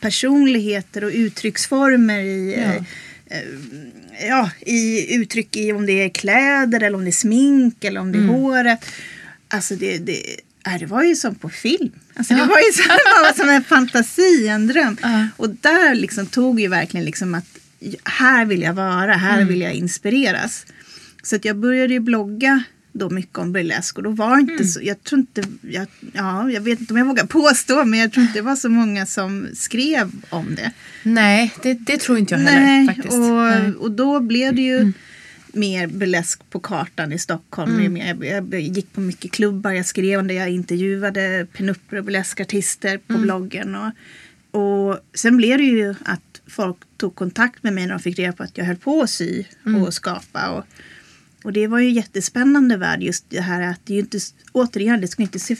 personligheter 0.00 1.04
och 1.04 1.10
uttrycksformer 1.14 2.18
i 2.20 2.54
eh, 2.54 2.74
eh, 2.74 2.78
ja, 4.28 4.50
i 4.60 5.14
uttryck 5.14 5.56
i 5.56 5.72
om 5.72 5.86
det 5.86 6.04
är 6.04 6.08
kläder 6.08 6.82
eller 6.82 6.98
om 6.98 7.04
det 7.04 7.10
är 7.10 7.12
smink 7.12 7.84
eller 7.84 8.00
om 8.00 8.12
det 8.12 8.18
är 8.18 8.26
håret. 8.26 8.84
Alltså 9.48 9.74
det, 9.74 9.98
det, 9.98 10.22
äh, 10.66 10.78
det 10.78 10.86
var 10.86 11.02
ju 11.02 11.16
som 11.16 11.34
på 11.34 11.48
film. 11.48 11.92
Alltså 12.14 12.34
det 12.34 12.44
var 12.44 12.58
ju 12.58 12.72
som, 12.72 12.88
var 13.22 13.36
som 13.36 13.48
en 13.48 13.64
fantasi, 13.64 14.48
en 14.48 14.66
dröm. 14.66 14.96
Ja. 15.02 15.26
Och 15.36 15.50
där 15.50 15.94
liksom 15.94 16.26
tog 16.26 16.60
ju 16.60 16.68
verkligen 16.68 17.06
liksom 17.06 17.34
att 17.34 17.58
här 18.04 18.44
vill 18.44 18.62
jag 18.62 18.74
vara, 18.74 19.14
här 19.14 19.44
vill 19.44 19.60
jag 19.60 19.72
inspireras. 19.72 20.66
Så 21.22 21.36
att 21.36 21.44
jag 21.44 21.56
började 21.56 21.92
ju 21.92 22.00
blogga 22.00 22.62
då 22.92 23.10
mycket 23.10 23.38
om 23.38 23.52
burlesk 23.52 23.96
och 23.96 24.02
då 24.02 24.10
var 24.10 24.38
inte 24.38 24.64
så, 24.64 24.80
jag 24.82 25.04
tror 25.04 25.18
inte, 25.20 25.44
jag, 25.60 25.86
ja, 26.12 26.50
jag 26.50 26.60
vet 26.60 26.80
inte 26.80 26.92
om 26.92 26.98
jag 26.98 27.06
vågar 27.06 27.26
påstå 27.26 27.84
men 27.84 28.00
jag 28.00 28.12
tror 28.12 28.22
inte 28.22 28.38
det 28.38 28.42
var 28.42 28.56
så 28.56 28.68
många 28.68 29.06
som 29.06 29.48
skrev 29.54 30.10
om 30.30 30.54
det. 30.54 30.72
Nej, 31.02 31.52
det, 31.62 31.74
det 31.74 31.96
tror 31.96 32.18
inte 32.18 32.34
jag 32.34 32.40
heller 32.40 32.60
Nej, 32.60 32.86
faktiskt. 32.86 33.08
Nej. 33.10 33.56
Mm. 33.56 33.74
och, 33.74 33.82
och 33.82 33.90
då 33.90 34.20
blev 34.20 34.54
det 34.54 34.62
ju 34.62 34.92
mer 35.54 35.86
burlesk 35.86 36.50
på 36.50 36.60
kartan 36.60 37.12
i 37.12 37.18
Stockholm. 37.18 37.72
Mm. 37.74 37.92
Mer- 37.92 38.24
Jag, 38.24 38.54
jag 38.54 38.60
gick 38.60 38.92
på 38.92 39.00
mycket 39.00 39.32
klubbar, 39.32 39.70
jag 39.72 39.86
skrev 39.86 40.20
om 40.20 40.26
det, 40.26 40.34
jag 40.34 40.50
intervjuade 40.50 41.46
pinupper 41.52 41.96
och 41.96 42.04
burleskartister 42.04 42.98
på 42.98 43.12
Mm. 43.12 43.22
bloggen. 43.22 43.74
Och, 43.74 43.90
och 44.90 44.98
sen 45.14 45.36
blev 45.36 45.58
det 45.58 45.64
ju 45.64 45.94
att 46.04 46.40
folk 46.46 46.76
tog 46.96 47.14
kontakt 47.14 47.62
med 47.62 47.72
mig 47.72 47.86
när 47.86 47.90
de 47.94 48.00
fick 48.00 48.18
reda 48.18 48.32
på 48.32 48.42
att 48.42 48.58
jag 48.58 48.64
höll 48.64 48.76
på 48.76 49.02
att 49.02 49.10
sy 49.10 49.44
Mm. 49.66 49.82
och 49.82 49.94
skapa. 49.94 50.50
Och, 50.50 50.64
och 51.44 51.52
det 51.52 51.66
var 51.66 51.78
ju 51.78 51.90
jättespännande 51.90 52.76
värld 52.76 53.02
just 53.02 53.24
det 53.30 53.40
här 53.40 53.62
att 53.70 53.80
det 53.84 53.92
är 53.92 53.94
ju 53.94 54.00
inte, 54.00 54.18
återigen, 54.52 55.00
det 55.00 55.08
ska 55.08 55.22
inte 55.22 55.38
se 55.38 55.56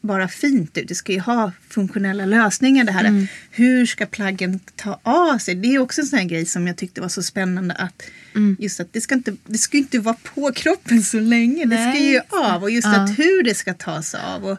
bara 0.00 0.28
fint 0.28 0.78
ut. 0.78 0.88
Det 0.88 0.94
ska 0.94 1.12
ju 1.12 1.20
ha 1.20 1.52
funktionella 1.68 2.26
lösningar. 2.26 2.84
Det 2.84 2.92
här. 2.92 3.04
Mm. 3.04 3.26
Hur 3.50 3.86
ska 3.86 4.06
plaggen 4.06 4.60
ta 4.76 5.00
av 5.02 5.38
sig? 5.38 5.54
Det 5.54 5.74
är 5.74 5.78
också 5.78 6.00
en 6.00 6.06
sån 6.06 6.18
här 6.18 6.26
grej 6.26 6.46
som 6.46 6.66
jag 6.66 6.76
tyckte 6.76 7.00
var 7.00 7.08
så 7.08 7.22
spännande. 7.22 7.74
att 7.74 8.02
Mm. 8.34 8.56
Just 8.60 8.80
att 8.80 8.92
det 8.92 9.00
ska 9.00 9.14
inte, 9.14 9.36
det 9.46 9.58
ska 9.58 9.76
inte 9.76 9.98
vara 9.98 10.16
på 10.34 10.52
kroppen 10.52 11.02
så 11.02 11.20
länge. 11.20 11.64
Det 11.64 11.76
ska 11.76 11.84
Nej, 11.84 12.10
ju 12.12 12.20
av. 12.28 12.62
Och 12.62 12.70
just 12.70 12.86
Ja. 12.86 13.04
att 13.04 13.18
hur 13.18 13.42
det 13.42 13.54
ska 13.54 13.74
tas 13.74 14.14
av. 14.14 14.44
Och 14.44 14.58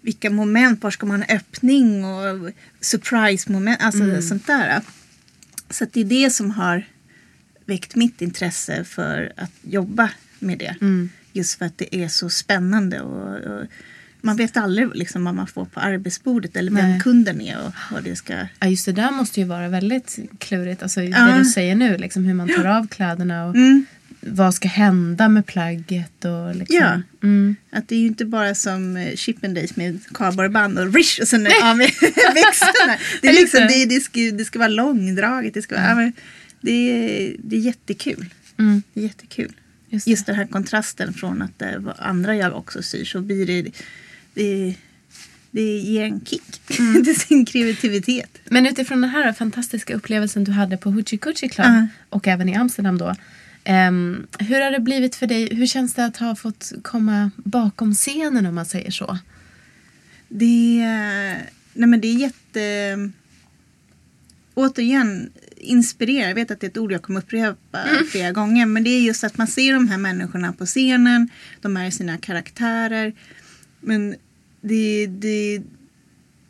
vilka 0.00 0.30
moment, 0.30 0.82
var 0.82 0.90
ska 0.90 1.06
man 1.06 1.22
ha 1.22 1.34
öppning 1.36 2.04
och 2.04 2.50
surprise-moment. 2.80 3.80
Alltså 3.82 4.02
Mm. 4.02 4.22
sånt 4.22 4.46
där. 4.46 4.80
Så 5.70 5.86
det 5.92 6.00
är 6.00 6.04
det 6.04 6.30
som 6.30 6.50
har 6.50 6.84
väckt 7.66 7.94
mitt 7.94 8.22
intresse 8.22 8.84
för 8.84 9.32
att 9.36 9.50
jobba 9.62 10.10
med 10.38 10.58
det. 10.58 10.76
Mm. 10.80 11.08
Just 11.32 11.58
för 11.58 11.64
att 11.64 11.78
det 11.78 11.96
är 11.96 12.08
så 12.08 12.30
spännande. 12.30 13.00
Och, 13.00 13.36
och 13.60 13.66
man 14.22 14.36
vet 14.36 14.56
aldrig 14.56 14.88
liksom 14.94 15.24
vad 15.24 15.34
man 15.34 15.46
får 15.46 15.64
på 15.64 15.80
arbetsbordet 15.80 16.56
eller 16.56 16.72
vem 16.72 16.90
Nej. 16.90 17.00
kunden 17.00 17.40
är 17.40 17.66
och 17.66 17.72
vad 17.92 18.04
det 18.04 18.16
ska... 18.16 18.34
Ja, 18.60 18.66
just 18.66 18.86
det 18.86 18.92
där 18.92 19.10
måste 19.10 19.40
ju 19.40 19.46
vara 19.46 19.68
väldigt 19.68 20.18
klurigt. 20.38 20.82
Alltså, 20.82 21.02
Ja. 21.02 21.18
Det 21.26 21.38
du 21.38 21.44
säger 21.44 21.74
nu, 21.74 21.96
liksom, 21.96 22.24
hur 22.24 22.34
man 22.34 22.48
tar 22.48 22.64
av 22.64 22.88
kläderna 22.88 23.44
och 23.46 23.54
Mm. 23.54 23.86
vad 24.20 24.54
ska 24.54 24.68
hända 24.68 25.28
med 25.28 25.46
plagget. 25.46 26.24
Och, 26.24 26.56
liksom. 26.56 26.76
Ja. 26.76 27.00
Mm. 27.22 27.56
Att 27.70 27.88
det 27.88 27.94
är 27.94 27.98
ju 28.00 28.06
inte 28.06 28.24
bara 28.24 28.54
som 28.54 28.96
eh, 28.96 29.14
Chippendales 29.16 29.76
med 29.76 30.00
kardborreband 30.14 30.78
och 30.78 30.94
rish 30.94 31.20
och 31.20 31.28
sen 31.28 31.46
av 31.62 31.76
med 31.76 31.86
växterna. 32.34 32.96
Det, 33.22 33.28
är 33.28 33.32
Ja, 33.32 33.40
liksom, 33.40 33.60
det. 33.60 33.84
det, 33.86 34.00
ska, 34.00 34.20
det 34.20 34.44
ska 34.44 34.58
vara 34.58 34.68
långdraget. 34.68 35.54
Det, 35.54 35.62
ska 35.62 35.74
vara, 35.74 35.88
ja. 35.88 35.94
men 35.94 36.12
det, 36.60 36.70
är, 36.72 37.36
det 37.38 37.56
är 37.56 37.60
jättekul. 37.60 38.26
Mm. 38.58 38.82
Det 38.94 39.00
är 39.00 39.04
jättekul. 39.04 39.52
Just 39.88 40.04
det. 40.04 40.10
Just 40.10 40.26
den 40.26 40.36
här 40.36 40.46
kontrasten 40.46 41.12
från 41.14 41.42
att 41.42 41.58
det 41.58 41.78
var 41.78 41.94
andra 41.98 42.36
jag 42.36 42.56
också 42.56 42.82
syr 42.82 43.04
så 43.04 43.20
blir 43.20 43.46
det, 43.46 43.70
det, 44.34 44.74
det 45.50 45.78
ger 45.78 46.04
en 46.04 46.24
kick 46.24 46.42
Mm. 46.80 47.04
till 47.04 47.20
sin 47.20 47.44
kreativitet. 47.46 48.38
Men 48.44 48.66
utifrån 48.66 49.00
den 49.00 49.10
här 49.10 49.32
fantastiska 49.32 49.94
upplevelsen 49.94 50.44
du 50.44 50.52
hade 50.52 50.76
på 50.76 50.90
Hoochie 50.90 51.18
Coochie 51.18 51.48
Club 51.48 51.66
Ja. 51.66 51.86
och 52.08 52.28
även 52.28 52.48
i 52.48 52.54
Amsterdam 52.54 52.98
då. 52.98 53.14
ehm, 53.64 54.26
hur 54.38 54.60
har 54.60 54.70
det 54.70 54.80
blivit 54.80 55.14
för 55.16 55.26
dig? 55.26 55.54
Hur 55.54 55.66
känns 55.66 55.94
det 55.94 56.04
att 56.04 56.16
ha 56.16 56.34
fått 56.36 56.72
komma 56.82 57.30
bakom 57.36 57.94
scenen 57.94 58.46
om 58.46 58.54
man 58.54 58.66
säger 58.66 58.90
så? 58.90 59.18
Det, 60.28 60.78
nej 61.74 61.88
men 61.88 62.00
det 62.00 62.08
är 62.08 62.14
jätte... 62.14 63.10
Återigen, 64.54 65.30
inspirera. 65.56 66.28
Jag 66.28 66.34
vet 66.34 66.50
att 66.50 66.60
det 66.60 66.66
är 66.66 66.70
ett 66.70 66.78
ord 66.78 66.92
jag 66.92 67.02
kommer 67.02 67.20
upprepa 67.20 67.78
flera 68.10 68.32
gånger. 68.32 68.66
Men 68.66 68.84
det 68.84 68.90
är 68.90 69.00
just 69.00 69.24
att 69.24 69.38
man 69.38 69.46
ser 69.46 69.74
de 69.74 69.88
här 69.88 69.98
människorna 69.98 70.52
på 70.52 70.66
scenen. 70.66 71.28
De 71.60 71.76
är 71.76 71.90
sina 71.90 72.18
karaktärer. 72.18 73.12
Men 73.82 74.14
det, 74.60 75.06
det 75.06 75.62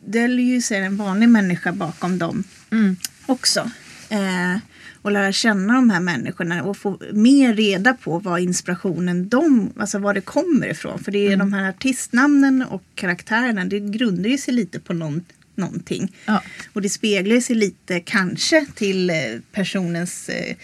döljer 0.05 0.45
ju 0.45 0.61
sig 0.61 0.77
en 0.77 0.97
vanlig 0.97 1.29
människa 1.29 1.71
bakom 1.71 2.17
dem 2.19 2.43
Mm. 2.71 2.95
också. 3.25 3.71
Eh, 4.09 4.57
och 5.01 5.11
lära 5.11 5.31
känna 5.31 5.73
de 5.73 5.89
här 5.89 5.99
människorna 5.99 6.63
och 6.63 6.77
få 6.77 6.99
mer 7.13 7.53
reda 7.53 7.93
på 7.93 8.19
vad 8.19 8.39
inspirationen 8.39 9.29
de, 9.29 9.71
alltså 9.77 9.99
var 9.99 10.13
det 10.13 10.21
kommer 10.21 10.67
ifrån. 10.67 10.99
För 11.03 11.11
det 11.11 11.27
är 11.27 11.37
de 11.37 11.53
här 11.53 11.69
artistnamnen 11.69 12.61
och 12.61 12.83
karaktärerna, 12.95 13.65
det 13.65 13.79
grundar 13.79 14.29
ju 14.29 14.37
sig 14.37 14.53
lite 14.53 14.79
på 14.79 14.93
någon, 14.93 15.21
någonting. 15.55 16.15
Ja. 16.25 16.43
Och 16.73 16.81
det 16.81 16.89
speglar 16.89 17.39
sig 17.39 17.55
lite 17.55 17.99
kanske 17.99 18.65
till 18.75 19.09
eh, 19.09 19.15
personens 19.51 20.29
eh, 20.29 20.55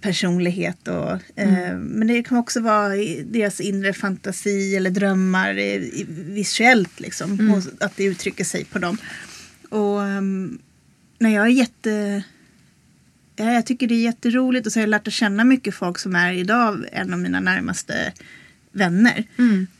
personlighet. 0.00 0.88
Och, 0.88 1.10
eh, 1.36 1.76
Men 1.78 2.06
det 2.08 2.22
kan 2.22 2.38
också 2.38 2.60
vara 2.60 2.88
deras 3.24 3.60
inre 3.60 3.92
fantasi 3.92 4.76
eller 4.76 4.90
drömmar 4.90 5.50
eh, 5.54 5.64
i- 5.74 6.06
visuellt. 6.08 7.00
Liksom, 7.00 7.50
och 7.50 7.84
att 7.84 7.96
det 7.96 8.04
uttrycker 8.04 8.44
sig 8.44 8.64
på 8.64 8.78
dem. 8.78 8.96
Och 9.68 10.02
ehm, 10.06 10.58
när 11.18 11.30
jag 11.34 11.46
är 11.46 11.50
jätte... 11.50 12.22
Ja, 13.36 13.52
jag 13.52 13.66
tycker 13.66 13.86
det 13.86 13.94
är 13.94 14.02
jätteroligt 14.02 14.66
och 14.66 14.72
så 14.72 14.78
har 14.78 14.82
jag 14.82 14.88
lärt 14.90 15.06
att 15.08 15.12
känna 15.12 15.44
mycket 15.44 15.74
folk 15.74 15.98
som 15.98 16.14
är 16.16 16.32
idag 16.32 16.84
en 16.92 17.12
av 17.12 17.18
mina 17.18 17.40
närmaste 17.40 18.12
vänner. 18.72 19.24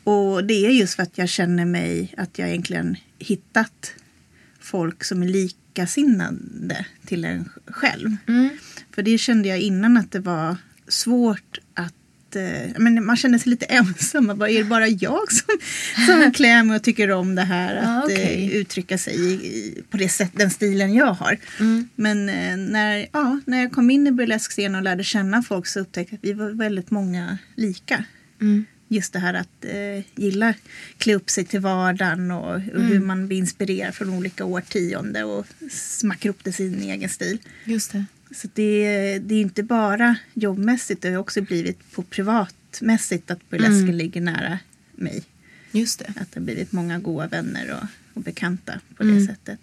Och 0.04 0.44
det 0.44 0.66
är 0.66 0.70
just 0.70 0.94
för 0.94 1.02
att 1.02 1.18
jag 1.18 1.28
känner 1.28 1.64
mig 1.64 2.14
att 2.16 2.38
jag 2.38 2.49
egentligen 2.49 2.97
hittat 3.18 3.92
folk 4.61 5.04
som 5.04 5.23
är 5.23 5.26
likasinnade 5.28 6.87
till 7.06 7.25
en 7.25 7.49
själv. 7.66 8.16
För 9.00 9.04
det 9.04 9.19
kände 9.19 9.49
jag 9.49 9.61
innan 9.61 9.97
att 9.97 10.12
det 10.12 10.21
var 10.21 10.57
svårt 10.88 11.59
att 11.75 12.37
eh, 12.37 12.73
men 12.78 13.04
man 13.04 13.16
känner 13.16 13.38
sig 13.38 13.50
lite 13.50 13.64
ensam. 13.69 14.26
Bara, 14.38 14.50
är 14.50 14.59
det 14.59 14.64
bara 14.64 14.88
jag 14.88 15.33
som, 15.33 15.59
som 16.07 16.33
klär 16.35 16.62
mig 16.62 16.76
och 16.76 16.83
tycker 16.83 17.11
om 17.11 17.35
det 17.35 17.42
här? 17.42 17.76
Att 17.76 18.04
Ah, 18.04 18.11
eh, 18.12 18.50
uttrycka 18.57 18.99
sig 18.99 19.14
i, 19.14 19.33
i, 19.33 19.83
på 19.90 19.97
det 19.97 20.09
sätt, 20.09 20.30
den 20.35 20.50
stilen 20.50 20.95
jag 20.95 21.12
har. 21.14 21.38
Men 21.95 22.28
eh, 22.28 22.57
när, 22.57 23.07
ja, 23.12 23.40
när 23.47 23.61
jag 23.61 23.73
kom 23.73 23.90
in 23.90 24.07
i 24.07 24.12
burleskscenen 24.12 24.75
och 24.75 24.83
lärde 24.83 25.04
känna 25.04 25.42
folk 25.42 25.66
så 25.66 25.80
upptäckte 25.80 26.14
jag 26.14 26.19
att 26.19 26.25
vi 26.25 26.33
var 26.33 26.50
väldigt 26.50 26.90
många 26.90 27.38
lika. 27.57 28.04
Just 28.88 29.12
det 29.12 29.19
här 29.19 29.35
att 29.35 29.64
eh, 29.64 30.04
gilla 30.23 30.54
klä 30.99 31.14
upp 31.14 31.30
sig 31.30 31.45
till 31.45 31.61
vardagen 31.61 32.30
och, 32.30 32.54
och 32.54 32.61
hur 32.61 33.00
man 33.00 33.26
blir 33.26 33.38
inspirerad 33.38 33.95
från 33.95 34.11
olika 34.11 34.45
årtionden 34.45 35.25
och 35.25 35.47
smackar 35.71 36.30
upp 36.30 36.45
det 36.45 36.50
i 36.50 36.52
sin 36.52 36.83
egen 36.83 37.09
stil. 37.09 37.38
Just 37.64 37.92
det. 37.92 38.04
Så 38.35 38.49
det, 38.55 39.19
det 39.19 39.35
är 39.35 39.41
inte 39.41 39.63
bara 39.63 40.17
jobbmässigt, 40.35 41.03
det 41.03 41.11
har 41.11 41.17
också 41.17 41.43
blivit 41.43 41.93
på 41.93 42.03
privatmässigt 42.03 43.31
att 43.31 43.51
burlesken 43.51 43.97
ligger 43.99 44.21
nära 44.21 44.59
mig. 44.93 45.23
Just 45.73 45.99
det. 45.99 46.05
Att 46.17 46.33
det 46.33 46.41
har 46.41 46.45
blivit 46.45 46.73
många 46.73 46.99
goda 46.99 47.27
vänner 47.27 47.73
och, 47.73 47.87
och 48.17 48.23
bekanta 48.23 48.81
på 48.97 49.03
det 49.03 49.27
sättet. 49.27 49.59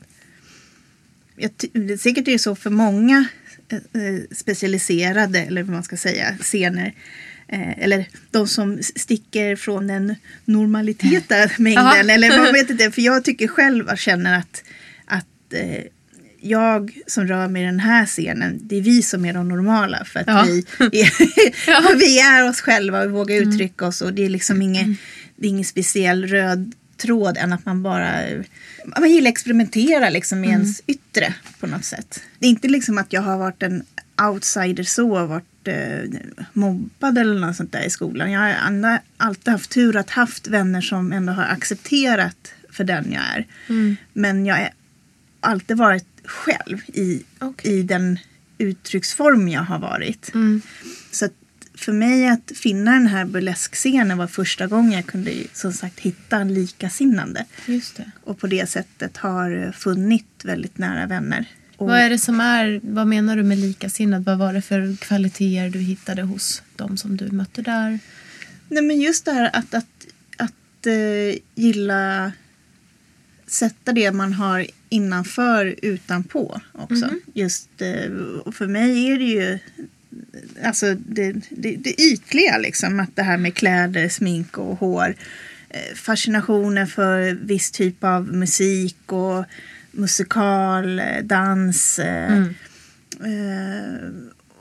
Jag, 1.35 1.51
det- 1.73 1.97
säkert 1.97 2.27
är 2.27 2.31
det 2.31 2.39
så 2.39 2.55
för 2.55 2.69
många 2.69 3.25
eh, 3.69 3.77
eh, 4.03 4.21
specialiserade, 4.31 5.39
eller 5.39 5.63
vad 5.63 5.73
man 5.73 5.83
ska 5.83 5.97
säga, 5.97 6.37
scener. 6.37 6.93
Eh, 7.47 7.79
eller 7.83 8.07
de 8.31 8.47
som 8.47 8.79
sticker 8.83 9.55
från 9.55 9.87
den 9.87 10.15
normaliteta 10.45 11.49
mängden. 11.57 12.09
Eller 12.09 12.37
man 12.43 12.53
vet 12.53 12.69
inte, 12.69 12.91
för 12.91 13.01
jag 13.01 13.23
tycker 13.23 13.47
själv 13.47 13.87
och 13.87 13.97
känner 13.97 14.37
att, 14.39 14.63
att 15.05 15.53
eh, 15.53 15.83
jag 16.41 16.99
som 17.07 17.27
rör 17.27 17.47
mig 17.47 17.61
i 17.61 17.65
den 17.65 17.79
här 17.79 18.05
scenen, 18.05 18.59
det 18.63 18.75
är 18.77 18.81
vi 18.81 19.01
som 19.03 19.25
är 19.25 19.33
de 19.33 19.47
normala. 19.47 20.05
För 20.05 20.19
att 20.19 20.27
Ja. 20.27 20.43
vi, 20.91 21.01
är, 21.01 21.97
vi 21.99 22.19
är 22.19 22.49
oss 22.49 22.61
själva 22.61 23.01
och 23.03 23.11
vågar 23.11 23.35
uttrycka 23.35 23.85
oss. 23.87 24.01
Och 24.01 24.13
det 24.13 24.25
är 24.25 24.29
liksom 24.29 24.61
ingen, 24.61 24.97
det 25.35 25.47
är 25.47 25.49
ingen 25.49 25.65
speciell 25.65 26.27
röd 26.27 26.73
tråd 26.97 27.37
än 27.37 27.53
att 27.53 27.65
man 27.65 27.83
bara 27.83 28.21
man 28.99 29.11
gillar 29.11 29.29
att 29.29 29.33
experimentera 29.33 30.09
liksom 30.09 30.41
med 30.41 30.49
ens 30.49 30.81
yttre 30.87 31.33
på 31.59 31.67
något 31.67 31.85
sätt. 31.85 32.23
Det 32.39 32.45
är 32.45 32.49
inte 32.49 32.67
liksom 32.67 32.97
att 32.97 33.13
jag 33.13 33.21
har 33.21 33.37
varit 33.37 33.63
en 33.63 33.83
outsider 34.21 34.83
så, 34.83 35.25
varit 35.25 35.67
eh, 35.67 36.19
mobbad 36.53 37.17
eller 37.17 37.39
något 37.47 37.55
sånt 37.55 37.71
där 37.71 37.83
i 37.85 37.89
skolan. 37.89 38.31
Jag 38.31 38.39
har 38.39 38.99
alltid 39.17 39.51
haft 39.51 39.69
tur 39.71 39.95
att 39.95 40.09
haft 40.09 40.47
vänner 40.47 40.81
som 40.81 41.11
ändå 41.13 41.33
har 41.33 41.43
accepterat 41.43 42.53
för 42.69 42.83
den 42.83 43.11
jag 43.11 43.23
är. 43.23 43.45
Men 44.13 44.45
jag 44.45 44.55
har 44.55 44.69
alltid 45.39 45.77
varit 45.77 46.07
själv 46.27 46.81
i, 46.87 47.23
Okej. 47.39 47.79
i 47.79 47.83
den 47.83 48.19
uttrycksform 48.57 49.49
jag 49.49 49.61
har 49.61 49.79
varit. 49.79 50.31
Så 51.11 51.25
att 51.25 51.33
för 51.77 51.91
mig 51.91 52.27
att 52.27 52.51
finna 52.55 52.91
den 52.91 53.07
här 53.07 53.25
burleskscenen 53.25 54.17
var 54.17 54.27
första 54.27 54.67
gången 54.67 54.91
jag 54.91 55.05
kunde 55.05 55.33
som 55.53 55.73
sagt 55.73 55.99
hitta 55.99 56.37
en 56.37 56.53
likasinnande. 56.53 57.45
Just 57.65 57.97
det. 57.97 58.11
Och 58.23 58.39
på 58.39 58.47
det 58.47 58.69
sättet 58.69 59.17
har 59.17 59.71
funnit 59.71 60.25
väldigt 60.43 60.77
nära 60.77 61.05
vänner. 61.05 61.45
Och 61.77 61.87
Vad 61.87 61.99
är 61.99 62.09
det 62.09 62.19
som 62.19 62.39
är, 62.39 62.79
vad 62.83 63.07
menar 63.07 63.35
du 63.35 63.43
med 63.43 63.57
likasinnad? 63.57 64.25
Vad 64.25 64.37
var 64.37 64.53
det 64.53 64.61
för 64.61 64.95
kvaliteter 64.95 65.69
du 65.69 65.79
hittade 65.79 66.21
hos 66.21 66.63
de 66.75 66.97
som 66.97 67.17
du 67.17 67.31
mötte 67.31 67.61
där? 67.61 67.99
Nej 68.69 68.83
men 68.83 69.01
just 69.01 69.25
det 69.25 69.31
här 69.31 69.49
att, 69.53 69.73
att, 69.73 70.07
att 70.37 70.87
eh, 70.87 71.39
gilla 71.55 72.31
sätta 73.47 73.93
det 73.93 74.11
man 74.11 74.33
har 74.33 74.67
innanför 74.89 75.75
utanpå 75.81 76.61
också. 76.71 77.09
Just 77.33 77.69
eh, 77.81 78.11
och 78.45 78.55
för 78.55 78.67
mig 78.67 79.11
är 79.11 79.17
det 79.17 79.25
ju 79.25 79.59
alltså 80.63 80.95
det, 80.95 81.31
det, 81.49 81.75
det 81.75 82.01
ytliga 82.01 82.57
liksom. 82.57 82.99
Att 82.99 83.15
det 83.15 83.23
här 83.23 83.37
med 83.37 83.55
kläder, 83.55 84.09
smink 84.09 84.57
och 84.57 84.79
hår. 84.79 85.15
Eh, 85.69 85.95
fascinationen 85.95 86.87
för 86.87 87.33
viss 87.33 87.71
typ 87.71 88.03
av 88.03 88.27
musik 88.27 89.11
och 89.11 89.45
musikal, 89.91 90.99
eh, 90.99 91.23
dans. 91.23 91.99
Eh, 91.99 92.45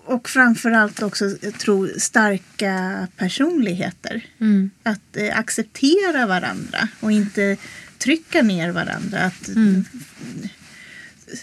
och 0.05 0.29
framförallt 0.29 1.03
också, 1.03 1.37
jag 1.41 1.59
tror, 1.59 1.91
starka 1.99 3.07
personligheter. 3.17 4.25
Att 4.83 5.17
eh, 5.17 5.39
acceptera 5.39 6.27
varandra 6.27 6.89
och 7.01 7.13
inte 7.13 7.57
trycka 8.07 8.43
ner 8.43 8.71
varandra. 8.71 9.25
Att, 9.25 9.49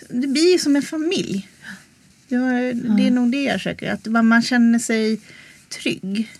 Det 0.09 0.27
blir 0.27 0.57
som 0.57 0.75
en 0.75 0.81
familj. 0.81 1.47
Ja, 2.27 2.39
det 2.73 3.07
är 3.07 3.11
nog 3.11 3.31
det 3.31 3.43
jag 3.43 3.53
försöker. 3.53 3.91
Att 3.91 4.05
man 4.05 4.41
känner 4.41 4.79
sig 4.79 5.19
trygg. 5.69 6.31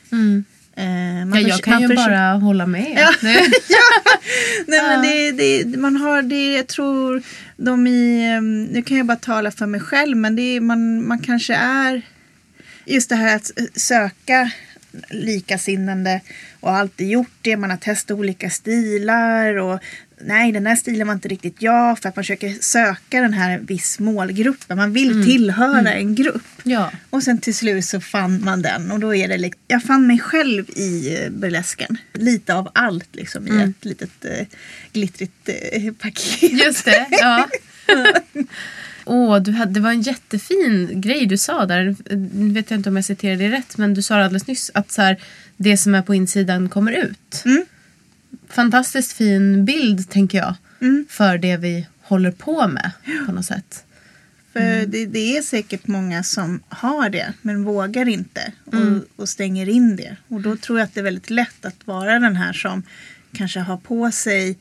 Eh, 0.76 1.26
man 1.26 1.42
Ja, 1.42 1.48
jag 1.48 1.62
kan 1.62 1.82
ju 1.82 1.96
bara 1.96 2.34
hålla 2.34 2.66
med. 2.66 2.98
Ja. 2.98 3.14
Nej, 4.68 4.82
men 4.82 5.02
det, 5.02 5.32
det, 5.32 5.78
man 5.78 5.96
har 5.96 6.22
det, 6.22 6.54
jag 6.54 6.68
tror 6.68 7.24
de 7.58 7.88
i, 7.88 8.34
em, 8.38 8.64
nu 8.64 8.82
kan 8.82 8.98
jag 8.98 9.06
bara 9.06 9.18
tala 9.18 9.52
för 9.52 9.66
mig 9.66 9.80
själv, 9.80 10.18
men 10.18 10.36
det 10.36 10.42
är, 10.42 10.62
man, 10.62 11.08
man 11.08 11.20
kanske 11.20 11.56
är, 11.56 12.02
just 12.86 13.10
det 13.10 13.16
här 13.16 13.36
att 13.36 13.52
söka 13.76 14.52
likasinnande 15.10 16.22
och 16.60 16.72
alltid 16.72 17.10
gjort 17.10 17.38
det, 17.42 17.58
man 17.58 17.70
har 17.70 17.78
testat 17.78 18.18
olika 18.18 18.50
stilar 18.50 19.58
och 19.58 19.80
nej 20.26 20.52
den 20.52 20.68
här 20.68 20.76
stilen 20.76 21.08
var 21.08 21.14
inte 21.14 21.28
riktigt 21.28 21.62
jag 21.62 22.00
för 22.00 22.10
att 22.10 22.16
man 22.16 22.24
försöker 22.24 22.54
söka 22.62 23.22
den 23.22 23.34
här 23.34 23.60
viss 23.60 24.00
målgruppen, 24.00 24.78
man 24.78 24.94
vill 24.94 25.26
tillhöra 25.26 25.94
en 25.94 26.16
grupp. 26.16 26.44
Ja. 26.64 26.92
Och 27.10 27.24
sen 27.24 27.40
till 27.40 27.56
slut 27.56 27.86
så 27.86 28.02
fann 28.02 28.44
man 28.44 28.62
den 28.62 28.92
och 28.92 29.00
då 29.00 29.16
är 29.16 29.28
det 29.28 29.38
liksom, 29.38 29.62
jag 29.68 29.84
fann 29.84 30.08
mig 30.08 30.20
själv 30.20 30.70
i 30.70 31.18
eh, 31.24 31.30
burlesken. 31.30 31.98
Lite 32.14 32.54
av 32.54 32.72
allt 32.74 33.16
liksom 33.16 33.48
i 33.48 33.64
ett 33.64 33.86
litet 33.86 34.26
eh, 34.26 34.48
glittrigt 34.94 35.50
eh, 35.50 35.94
paket. 35.94 36.52
Just 36.52 36.86
det, 36.86 37.08
ja. 37.12 37.48
Åh, 39.06 39.40
du 39.40 39.52
hade, 39.52 39.72
det 39.72 39.80
var 39.80 39.90
en 39.90 40.02
jättefin 40.02 41.02
grej 41.02 41.26
du 41.26 41.38
sa 41.38 41.66
där. 41.66 41.96
Nu 42.34 42.54
vet 42.54 42.72
jag 42.72 42.80
inte 42.80 42.90
om 42.90 42.96
jag 42.96 43.06
citerade 43.06 43.44
det 43.44 43.52
rätt, 43.52 43.78
men 43.78 43.94
du 43.94 44.02
sa 44.02 44.16
alldeles 44.16 44.48
nyss 44.48 44.72
att 44.74 44.92
så 44.92 45.02
här, 45.02 45.22
det 45.58 45.78
som 45.78 45.96
är 45.96 46.02
på 46.02 46.16
insidan 46.16 46.70
kommer 46.70 46.92
ut. 46.92 47.42
Mm. 47.46 47.66
Fantastiskt 48.54 49.14
fin 49.14 49.66
bild, 49.66 50.10
tänker 50.10 50.38
jag, 50.38 50.56
för 51.10 51.38
det 51.38 51.58
vi 51.58 51.88
håller 52.02 52.32
på 52.32 52.68
med 52.68 52.92
på 53.26 53.32
något 53.32 53.46
sätt. 53.46 53.86
För 54.54 54.86
det, 54.86 55.06
det 55.06 55.38
är 55.38 55.42
säkert 55.42 55.88
många 55.88 56.24
som 56.24 56.64
har 56.70 57.10
det 57.10 57.34
men 57.42 57.64
vågar 57.64 58.08
inte 58.08 58.54
och, 58.66 59.22
och 59.22 59.30
stänger 59.30 59.70
in 59.70 59.96
det. 59.96 60.18
Och 60.28 60.42
då 60.42 60.56
tror 60.56 60.80
jag 60.80 60.86
att 60.86 60.94
det 60.94 61.00
är 61.00 61.04
väldigt 61.04 61.30
lätt 61.30 61.66
att 61.66 61.88
vara 61.88 62.20
den 62.20 62.36
här 62.36 62.54
som 62.54 62.84
kanske 63.34 63.60
har 63.60 63.78
på 63.78 64.12
sig 64.12 64.58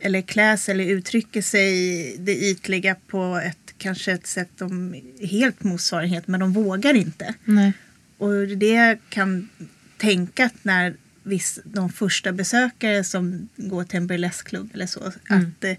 eller 0.00 0.22
klär 0.22 0.56
sig 0.56 0.72
eller 0.74 0.84
uttrycker 0.84 1.42
sig 1.42 2.16
det 2.18 2.36
ytliga 2.36 2.96
på 3.06 3.40
ett 3.44 3.74
kanske 3.78 4.12
ett 4.12 4.26
sätt 4.26 4.50
de 4.58 4.94
helt 5.20 5.64
motsvarighet 5.64 6.28
men 6.28 6.40
de 6.40 6.52
vågar 6.52 6.94
inte. 6.94 7.34
Nej. 7.44 7.72
Och 8.18 8.48
det 8.48 8.98
kan 9.08 9.48
tänka 9.96 10.44
att 10.44 10.64
när 10.64 10.94
viss, 11.24 11.58
de 11.64 11.92
första 11.92 12.32
besökare 12.32 13.04
som 13.04 13.48
går 13.56 13.84
till 13.84 13.96
en 13.96 14.06
burleskklubb 14.06 14.70
eller 14.74 14.86
så, 14.86 15.00
att 15.28 15.64
eh, 15.64 15.76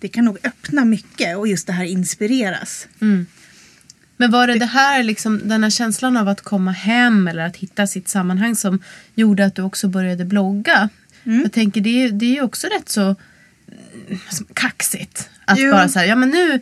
det 0.00 0.08
kan 0.08 0.24
nog 0.24 0.38
öppna 0.44 0.84
mycket 0.84 1.36
och 1.36 1.48
just 1.48 1.66
det 1.66 1.72
här 1.72 1.84
inspireras. 1.84 2.88
Men 4.16 4.30
var 4.30 4.46
det 4.46 4.58
det 4.58 4.66
här, 4.66 5.02
liksom, 5.02 5.40
den 5.44 5.62
här 5.62 5.70
känslan 5.70 6.16
av 6.16 6.28
att 6.28 6.40
komma 6.40 6.70
hem 6.72 7.28
eller 7.28 7.46
att 7.46 7.56
hitta 7.56 7.86
sitt 7.86 8.08
sammanhang 8.08 8.56
som 8.56 8.82
gjorde 9.14 9.44
att 9.44 9.54
du 9.54 9.62
också 9.62 9.88
började 9.88 10.24
blogga? 10.24 10.88
Jag 11.22 11.52
tänker 11.52 11.80
det 11.80 12.04
är, 12.04 12.10
det 12.10 12.26
är 12.26 12.34
ju 12.34 12.42
också 12.42 12.66
rätt 12.66 12.88
så 12.88 13.00
mm, 13.00 14.18
som 14.30 14.46
kaxigt. 14.54 15.30
Att 15.44 15.58
Jo. 15.58 15.72
bara 15.72 15.88
säga, 15.88 16.06
ja 16.06 16.16
men 16.16 16.30
nu, 16.30 16.60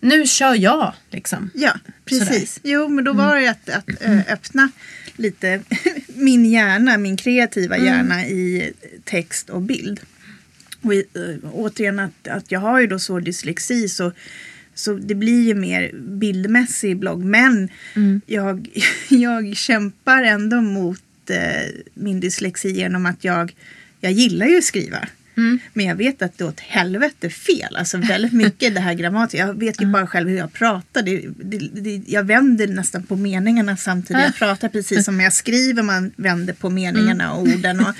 nu 0.00 0.26
kör 0.26 0.54
jag 0.54 0.94
liksom. 1.10 1.50
Ja, 1.54 1.74
precis. 2.04 2.60
Jo, 2.62 2.88
men 2.88 3.04
då 3.04 3.12
var 3.12 3.36
det 3.36 3.48
att, 3.48 3.68
att 3.68 4.02
eh, 4.02 4.18
öppna 4.32 4.68
lite 5.16 5.60
min 6.06 6.46
hjärna, 6.46 6.98
min 6.98 7.16
kreativa 7.16 7.78
hjärna 7.78 8.26
i 8.26 8.72
text 9.04 9.50
och 9.50 9.62
bild. 9.62 10.00
Och 10.82 10.94
i, 10.94 11.04
eh, 11.14 11.50
återigen 11.52 11.98
att, 11.98 12.28
att 12.28 12.52
jag 12.52 12.60
har 12.60 12.80
ju 12.80 12.86
då 12.86 12.98
så 12.98 13.20
dyslexi 13.20 13.88
så, 13.88 14.12
så 14.74 14.94
det 14.94 15.14
blir 15.14 15.42
ju 15.42 15.54
mer 15.54 15.90
bildmässig 15.94 16.96
blogg. 16.96 17.24
Men 17.24 17.68
jag, 18.26 18.68
jag 19.08 19.56
kämpar 19.56 20.22
ändå 20.22 20.60
mot 20.60 21.30
eh, 21.30 21.70
min 21.94 22.20
dyslexi 22.20 22.70
genom 22.70 23.06
att 23.06 23.24
jag, 23.24 23.54
jag 24.00 24.12
gillar 24.12 24.46
ju 24.46 24.58
att 24.58 24.64
skriva. 24.64 25.08
Men 25.72 25.86
jag 25.86 25.94
vet 25.94 26.22
att 26.22 26.38
det 26.38 26.44
är 26.44 26.48
åt 26.48 26.60
helvete 26.60 27.30
fel. 27.30 27.76
Alltså 27.76 27.98
väldigt 27.98 28.32
mycket 28.32 28.74
det 28.74 28.80
här 28.80 28.94
grammatik. 28.94 29.40
Jag 29.40 29.54
vet 29.54 29.80
ju 29.80 29.86
bara 29.86 30.06
själv 30.06 30.28
hur 30.28 30.36
jag 30.36 30.52
pratar. 30.52 31.02
Det, 31.02 31.24
det, 31.42 31.58
det, 31.58 32.02
jag 32.06 32.24
vänder 32.24 32.66
nästan 32.66 33.02
på 33.02 33.16
meningarna 33.16 33.76
samtidigt 33.76 34.22
jag 34.22 34.34
pratar. 34.34 34.68
Precis 34.68 35.04
som 35.04 35.20
jag 35.20 35.32
skriver 35.32 35.82
man 35.82 36.12
vänder 36.16 36.52
på 36.52 36.70
meningarna 36.70 37.32
och 37.34 37.42
orden. 37.42 37.80
Och, 37.80 37.94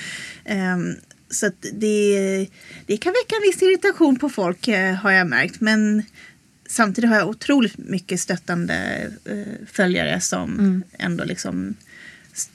ehm, 0.44 0.94
så 1.30 1.50
det, 1.72 2.46
det 2.86 2.96
kan 2.96 3.12
väcka 3.12 3.36
en 3.36 3.42
viss 3.42 3.62
irritation 3.62 4.18
på 4.18 4.28
folk 4.28 4.68
eh, 4.68 4.94
har 4.94 5.10
jag 5.10 5.26
märkt. 5.26 5.60
Men 5.60 6.02
samtidigt 6.68 7.10
har 7.10 7.16
jag 7.16 7.28
otroligt 7.28 7.78
mycket 7.78 8.20
stöttande 8.20 9.08
eh, 9.24 9.66
följare 9.72 10.20
som 10.20 10.82
ändå 10.98 11.24
liksom 11.24 11.74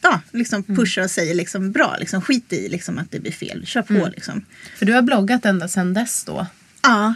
Ja, 0.02 0.22
liksom 0.32 0.64
pushar 0.64 1.04
och 1.04 1.12
säger 1.12 1.36
liksom 1.36 1.72
bra, 1.72 1.98
liksom 2.00 2.22
skit 2.22 2.54
i 2.54 2.70
liksom 2.70 2.98
att 2.98 3.12
det 3.12 3.20
blir 3.20 3.32
fel, 3.32 3.66
kör 3.66 3.82
på 3.82 4.10
liksom. 4.16 4.46
För 4.78 4.86
du 4.86 4.94
har 4.94 5.02
bloggat 5.02 5.46
ända 5.46 5.68
sedan 5.68 5.94
dess 5.94 6.24
då? 6.24 6.48
Ja, 6.84 7.14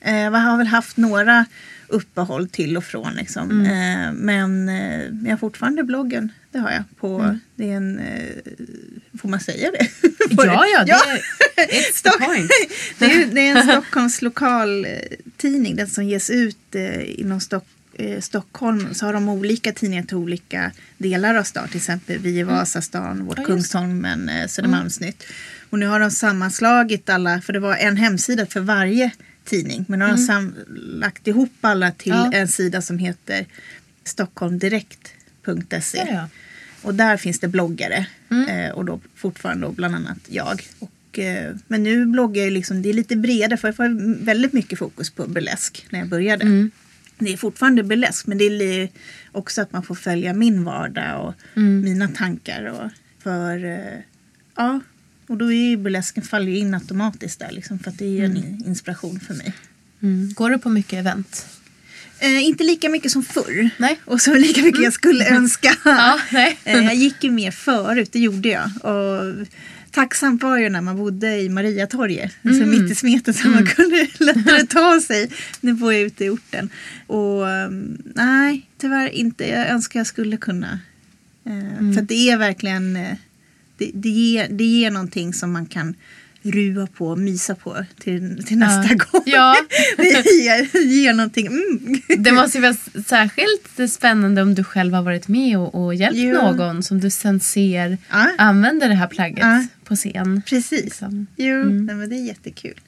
eh, 0.00 0.16
jag 0.16 0.30
har 0.30 0.56
väl 0.58 0.66
haft 0.66 0.96
några 0.96 1.46
uppehåll 1.88 2.48
till 2.48 2.76
och 2.76 2.84
från 2.84 3.14
liksom. 3.14 3.60
Eh, 3.66 4.12
men 4.12 4.68
eh, 4.68 5.00
jag 5.24 5.30
har 5.30 5.36
fortfarande 5.36 5.82
bloggen, 5.84 6.32
det 6.52 6.58
har 6.58 6.70
jag. 6.70 6.82
På, 7.00 7.38
Det 7.54 7.70
är 7.70 7.76
en, 7.76 7.98
eh, 7.98 8.26
får 9.20 9.28
man 9.28 9.40
säga 9.40 9.70
det? 9.70 9.86
Ja, 10.30 10.64
ja, 10.74 10.84
det 10.84 10.90
Ja. 10.90 11.02
är 11.62 11.92
Stock- 11.92 12.20
det, 12.98 13.04
är, 13.12 13.26
det 13.26 13.40
är 13.48 13.56
en 13.56 13.62
Stockholms 13.68 14.22
lokal 14.22 14.84
eh, 14.84 14.90
tidning, 15.36 15.76
den 15.76 15.88
som 15.88 16.04
ges 16.04 16.30
ut 16.30 16.74
eh, 16.74 17.20
inom 17.20 17.40
Stock, 17.40 17.66
eh, 17.98 18.20
Stockholm. 18.20 18.94
Så 18.94 19.06
har 19.06 19.12
de 19.12 19.28
olika 19.28 19.72
tidningar 19.72 20.02
till 20.02 20.16
olika 20.16 20.72
delar 20.98 21.34
av 21.34 21.42
stan. 21.42 21.68
Till 21.68 21.76
exempel 21.76 22.18
vi 22.18 22.38
i 22.38 22.42
Vasastan, 22.42 23.24
vårt 23.24 23.38
Ja, 23.38 23.44
Kungsholmen, 23.44 24.28
eh, 24.28 24.46
Södermalmsnytt. 24.46 25.22
Och 25.70 25.78
nu 25.78 25.86
har 25.86 26.00
de 26.00 26.10
sammanslagit 26.10 27.08
alla, 27.08 27.40
för 27.40 27.52
det 27.52 27.58
var 27.60 27.76
en 27.76 27.96
hemsida 27.96 28.46
för 28.46 28.60
varje 28.60 29.10
tidning. 29.44 29.84
Men 29.88 29.98
nu 29.98 30.04
har 30.04 30.12
de 30.12 30.18
sam- 30.18 30.54
lagt 30.76 31.26
ihop 31.26 31.52
alla 31.60 31.90
till 31.92 32.12
Ja. 32.12 32.30
en 32.32 32.48
sida 32.48 32.82
som 32.82 32.98
heter 32.98 33.46
stockholmdirekt.se. 34.04 36.08
Ja. 36.12 36.28
Och 36.82 36.94
där 36.94 37.16
finns 37.16 37.40
det 37.40 37.48
bloggare. 37.48 38.06
Eh, 38.48 38.70
och 38.70 38.84
då 38.84 39.00
fortfarande 39.16 39.66
då 39.66 39.72
bland 39.72 39.94
annat 39.94 40.18
jag. 40.28 40.62
Och, 40.78 41.18
eh, 41.18 41.54
men 41.68 41.82
nu 41.82 42.06
bloggar 42.06 42.42
jag 42.42 42.52
liksom, 42.52 42.82
det 42.82 42.88
är 42.88 42.92
lite 42.94 43.16
bredare 43.16 43.56
för 43.56 43.68
jag 43.68 43.76
får 43.76 44.24
väldigt 44.24 44.52
mycket 44.52 44.78
fokus 44.78 45.10
på 45.10 45.26
burlesk 45.26 45.86
när 45.90 45.98
jag 45.98 46.08
började. 46.08 46.44
Det 47.18 47.32
är 47.32 47.36
fortfarande 47.36 47.82
burlesk 47.82 48.26
men 48.26 48.38
det 48.38 48.44
är 48.44 48.88
också 49.32 49.62
att 49.62 49.72
man 49.72 49.82
får 49.82 49.94
följa 49.94 50.32
min 50.32 50.64
vardag 50.64 51.26
och 51.26 51.60
mina 51.60 52.08
tankar. 52.08 52.64
Och, 52.64 52.90
för 53.22 53.64
eh, 53.64 54.00
ja, 54.56 54.80
och 55.26 55.36
då 55.36 55.52
är 55.52 55.70
ju 55.70 55.76
burlesken 55.76 56.22
faller 56.22 56.52
in 56.52 56.74
automatiskt 56.74 57.38
där 57.38 57.50
liksom 57.50 57.78
för 57.78 57.90
att 57.90 57.98
det 57.98 58.20
är 58.20 58.24
en 58.24 58.62
inspiration 58.66 59.20
för 59.20 59.34
mig. 59.34 59.52
Mm. 60.02 60.32
Går 60.32 60.50
du 60.50 60.58
på 60.58 60.68
mycket 60.68 60.98
event? 60.98 61.46
Eh, 62.18 62.44
inte 62.44 62.64
lika 62.64 62.88
mycket 62.88 63.12
som 63.12 63.22
förr. 63.22 63.70
Nej. 63.76 64.00
Och 64.04 64.20
så 64.20 64.34
lika 64.34 64.62
mycket 64.62 64.82
jag 64.82 64.92
skulle 64.92 65.28
önska. 65.36 65.76
Ja. 65.84 66.20
Eh, 66.64 66.84
jag 66.84 66.94
gick 66.94 67.24
ju 67.24 67.30
mer 67.30 67.50
förut, 67.50 68.08
det 68.12 68.18
gjorde 68.18 68.48
jag. 68.48 68.70
Och 68.82 69.46
tacksamt 69.96 70.42
var 70.42 70.58
ju 70.58 70.68
när 70.68 70.80
man 70.80 70.96
bodde 70.96 71.40
i 71.40 71.48
Mariatorget. 71.48 72.32
Alltså 72.44 72.62
Mm. 72.62 72.70
mitt 72.82 72.90
i 72.90 72.94
smeten 72.94 73.34
så 73.34 73.48
man 73.48 73.66
kunde 73.66 74.06
lättare 74.18 74.66
ta 74.66 75.00
sig. 75.00 75.30
Nu 75.60 75.72
bor 75.72 75.92
jag 75.92 76.02
ute 76.02 76.24
i 76.24 76.28
orten. 76.30 76.70
Och 77.06 77.42
um, 77.42 77.98
nej, 78.14 78.66
tyvärr 78.78 79.08
inte. 79.08 79.48
Jag 79.48 79.68
önskar 79.68 80.00
jag 80.00 80.06
skulle 80.06 80.36
kunna. 80.36 80.80
Eh, 81.46 81.52
Mm. 81.78 81.94
För 81.94 82.02
att 82.02 82.08
det 82.08 82.30
är 82.30 82.38
verkligen, 82.38 82.96
eh, 82.96 83.14
det, 83.78 83.90
det, 83.94 84.08
ger, 84.08 84.48
det 84.50 84.64
ger 84.64 84.90
någonting 84.90 85.34
som 85.34 85.52
man 85.52 85.66
kan 85.66 85.94
rua 86.52 86.86
på 86.86 87.08
och 87.08 87.18
mysa 87.18 87.54
på 87.54 87.84
till, 87.98 88.44
till 88.46 88.58
nästa 88.58 88.94
gång. 88.94 89.22
Ja. 89.26 89.56
det 89.96 90.30
ger, 90.42 90.82
ger 90.86 91.12
någonting. 91.12 91.46
Mm. 91.46 92.00
Det 92.24 92.32
måste 92.32 92.58
ju 92.58 92.62
vara 92.62 92.76
särskilt 93.06 93.92
spännande 93.92 94.42
om 94.42 94.54
du 94.54 94.64
själv 94.64 94.94
har 94.94 95.02
varit 95.02 95.28
med 95.28 95.58
och, 95.58 95.84
och 95.84 95.94
hjälpt 95.94 96.18
Jo. 96.18 96.32
någon 96.34 96.82
som 96.82 97.00
du 97.00 97.10
sen 97.10 97.40
ser 97.40 97.98
Ja. 98.10 98.30
använder 98.38 98.88
det 98.88 98.94
här 98.94 99.08
plagget 99.08 99.38
Ja. 99.40 99.64
på 99.84 99.96
scen. 99.96 100.42
Precis. 100.46 100.84
Liksom. 100.84 101.26
Jo, 101.36 101.64
nej, 101.64 101.94
men 101.94 102.10
det 102.10 102.16
är 102.16 102.24
jättekul. 102.26 102.80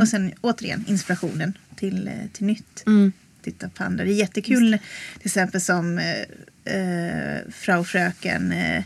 Och 0.00 0.08
sen 0.08 0.32
återigen 0.40 0.84
inspirationen 0.88 1.52
till, 1.76 2.08
eh, 2.08 2.14
till 2.32 2.46
nytt. 2.46 2.82
Mm. 2.86 3.12
Titta 3.42 3.68
på 3.68 3.84
andra. 3.84 4.04
Det 4.04 4.10
är 4.10 4.14
jättekul 4.14 4.78
till 5.18 5.26
exempel 5.26 5.60
som 5.60 5.98
eh, 5.98 6.74
eh, 6.74 7.38
Frau 7.52 7.84
Fröken 7.84 8.52
eh, 8.52 8.76
eh, 8.76 8.82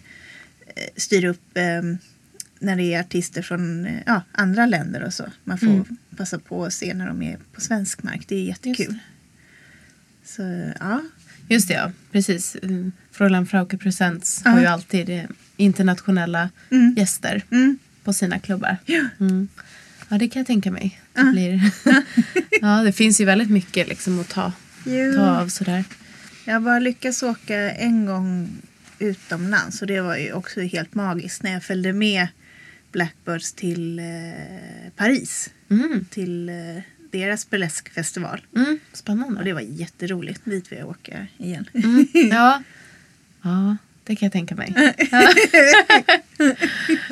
styr 0.96 1.24
upp 1.24 1.56
eh, 1.56 1.82
när 2.58 2.76
det 2.76 2.94
är 2.94 3.00
artister 3.00 3.42
från 3.42 3.86
eh, 3.86 4.00
ja, 4.06 4.22
andra 4.32 4.66
länder 4.66 5.02
och 5.02 5.14
så. 5.14 5.24
Man 5.44 5.58
får 5.58 5.84
passa 6.16 6.38
på 6.38 6.64
att 6.64 6.72
se 6.72 6.94
när 6.94 7.06
de 7.06 7.22
är 7.22 7.38
på 7.52 7.60
svensk 7.60 8.02
mark. 8.02 8.24
Det 8.28 8.36
är 8.36 8.42
jättekul. 8.44 8.98
Så 10.24 10.72
ja, 10.80 11.02
Just 11.50 11.68
det, 11.68 11.74
ja. 11.74 11.92
Precis. 12.12 12.56
Mm. 12.62 12.92
Fräulein 13.12 13.46
Frauke 13.46 13.76
Presents 13.78 14.42
Ja. 14.44 14.50
har 14.50 14.60
ju 14.60 14.66
alltid 14.66 15.10
eh, 15.10 15.22
internationella 15.56 16.50
Mm. 16.70 16.94
gäster 16.96 17.42
Mm. 17.50 17.78
på 18.04 18.12
sina 18.12 18.38
klubbar. 18.38 18.76
Ja. 18.86 19.04
Mm. 19.20 19.48
Ja, 20.08 20.18
det 20.18 20.28
kan 20.28 20.40
jag 20.40 20.46
tänka 20.46 20.70
mig. 20.70 21.00
Det, 21.14 21.22
blir... 21.24 21.60
ja, 22.60 22.82
det 22.82 22.92
finns 22.92 23.20
ju 23.20 23.24
väldigt 23.24 23.50
mycket 23.50 23.88
liksom 23.88 24.20
att 24.20 24.28
ta, 24.28 24.52
Jo. 24.86 25.12
ta 25.14 25.40
av 25.40 25.48
sådär. 25.48 25.84
Jag 26.44 26.62
bara 26.62 26.78
lyckats 26.78 27.22
åka 27.22 27.70
en 27.70 28.06
gång 28.06 28.48
utomlands 28.98 29.80
och 29.80 29.86
det 29.86 30.00
var 30.00 30.16
ju 30.16 30.32
också 30.32 30.60
helt 30.60 30.94
magiskt 30.94 31.42
när 31.42 31.52
jag 31.52 31.64
följde 31.64 31.92
med 31.92 32.28
Blackbirds 32.92 33.52
till 33.52 33.98
eh, 33.98 34.04
Paris. 34.96 35.50
Mm. 35.70 36.04
Till 36.10 36.48
eh, 36.48 36.54
deras 37.10 37.50
burleskfestival. 37.50 38.40
Mm. 38.56 38.78
Spännande. 38.92 39.38
Och 39.38 39.44
det 39.44 39.52
var 39.52 39.60
jätteroligt. 39.60 40.44
Dit 40.44 40.72
vill 40.72 40.78
jag 40.78 40.88
åka 40.88 41.26
igen. 41.38 41.68
Mm. 41.74 42.06
Ja. 42.30 42.62
ja, 43.42 43.76
det 44.04 44.16
kan 44.16 44.26
jag 44.26 44.32
tänka 44.32 44.54
mig. 44.54 44.74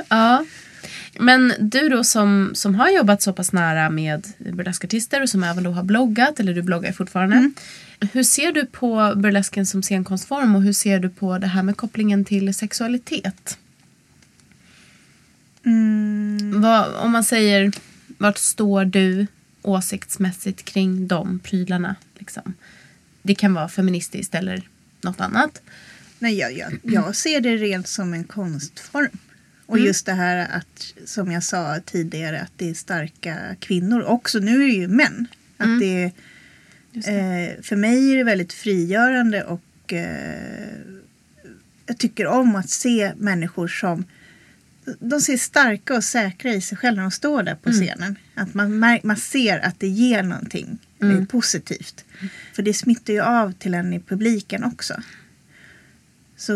ja. 0.08 0.44
Men 1.18 1.52
du 1.58 1.88
då 1.88 2.04
som, 2.04 2.50
som 2.54 2.74
har 2.74 2.90
jobbat 2.90 3.22
så 3.22 3.32
pass 3.32 3.52
nära 3.52 3.90
med 3.90 4.26
burleskartister 4.38 5.22
och 5.22 5.28
som 5.28 5.44
även 5.44 5.64
då 5.64 5.70
har 5.70 5.82
bloggat, 5.82 6.40
eller 6.40 6.54
du 6.54 6.62
bloggar 6.62 6.92
fortfarande. 6.92 7.50
Hur 8.12 8.22
ser 8.22 8.52
du 8.52 8.66
på 8.66 9.12
burlesken 9.16 9.66
som 9.66 9.82
scenkonstform 9.82 10.56
och 10.56 10.62
hur 10.62 10.72
ser 10.72 10.98
du 10.98 11.08
på 11.08 11.38
det 11.38 11.46
här 11.46 11.62
med 11.62 11.76
kopplingen 11.76 12.24
till 12.24 12.54
sexualitet? 12.54 13.58
Mm, 15.66 16.60
Vad, 16.60 16.94
om 16.94 17.12
man 17.12 17.24
säger, 17.24 17.72
vart 18.18 18.38
står 18.38 18.84
du 18.84 19.26
åsiktsmässigt 19.62 20.62
kring 20.64 21.06
de 21.06 21.38
prylarna? 21.38 21.96
Liksom? 22.18 22.54
Det 23.22 23.34
kan 23.34 23.54
vara 23.54 23.68
feministiskt 23.68 24.34
eller 24.34 24.62
något 25.00 25.20
annat. 25.20 25.62
nej, 26.18 26.38
jag, 26.38 26.52
jag, 26.52 26.72
jag 26.82 27.16
ser 27.16 27.40
det 27.40 27.56
rent 27.56 27.88
som 27.88 28.14
en 28.14 28.24
konstform. 28.24 29.18
Och 29.66 29.78
just 29.78 30.06
det 30.06 30.12
här 30.12 30.48
att, 30.56 30.92
som 31.04 31.32
jag 31.32 31.42
sa 31.42 31.80
tidigare, 31.84 32.40
att 32.40 32.52
det 32.56 32.70
är 32.70 32.74
starka 32.74 33.56
kvinnor. 33.60 34.02
Också 34.02 34.38
nu 34.38 34.62
är 34.64 34.66
det 34.66 34.74
ju 34.74 34.88
män. 34.88 35.26
Att 35.56 35.80
det, 35.80 36.02
eh, 36.94 37.62
för 37.62 37.76
mig 37.76 38.12
är 38.12 38.16
det 38.16 38.24
väldigt 38.24 38.52
frigörande 38.52 39.44
och 39.44 39.92
eh, 39.92 40.68
jag 41.86 41.98
tycker 41.98 42.26
om 42.26 42.56
att 42.56 42.70
se 42.70 43.12
människor 43.16 43.68
som 43.68 44.04
de 44.98 45.20
ser 45.20 45.36
starka 45.36 45.96
och 45.96 46.04
säkra 46.04 46.54
i 46.54 46.60
sig 46.60 46.78
själva 46.78 46.96
när 46.96 47.02
de 47.02 47.10
står 47.10 47.42
där 47.42 47.54
på 47.54 47.70
scenen. 47.70 48.16
Att 48.34 48.54
man, 48.54 48.78
mär, 48.78 49.00
man 49.04 49.16
ser 49.16 49.58
att 49.58 49.80
det 49.80 49.88
ger 49.88 50.22
någonting 50.22 50.78
eh, 51.02 51.24
positivt. 51.24 52.04
För 52.54 52.62
det 52.62 52.74
smittar 52.74 53.12
ju 53.12 53.20
av 53.20 53.52
till 53.52 53.74
en 53.74 53.92
i 53.92 54.00
publiken 54.00 54.64
också. 54.64 55.02
Så 56.36 56.52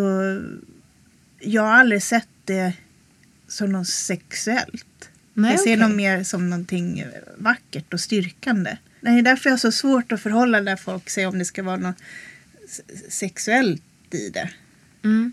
jag 1.40 1.62
har 1.62 1.72
aldrig 1.72 2.02
sett 2.02 2.28
det 2.44 2.72
som 3.48 3.72
något 3.72 3.88
sexuellt. 3.88 5.10
Nej, 5.34 5.50
jag 5.50 5.60
ser 5.60 5.76
okej. 5.76 5.88
det 5.88 5.94
mer 5.96 6.24
som 6.24 6.50
någonting 6.50 7.04
vackert 7.36 7.92
och 7.94 8.00
styrkande. 8.00 8.76
Det 9.00 9.08
är 9.08 9.22
därför 9.22 9.50
jag 9.50 9.52
har 9.52 9.58
så 9.58 9.72
svårt 9.72 10.12
att 10.12 10.20
förhålla 10.20 10.60
där 10.60 10.76
folk 10.76 11.10
säger 11.10 11.28
om 11.28 11.38
det 11.38 11.44
ska 11.44 11.62
vara 11.62 11.76
något 11.76 11.96
sexuellt 13.08 13.82
i 14.10 14.28
det. 14.28 14.50
Mm. 15.04 15.32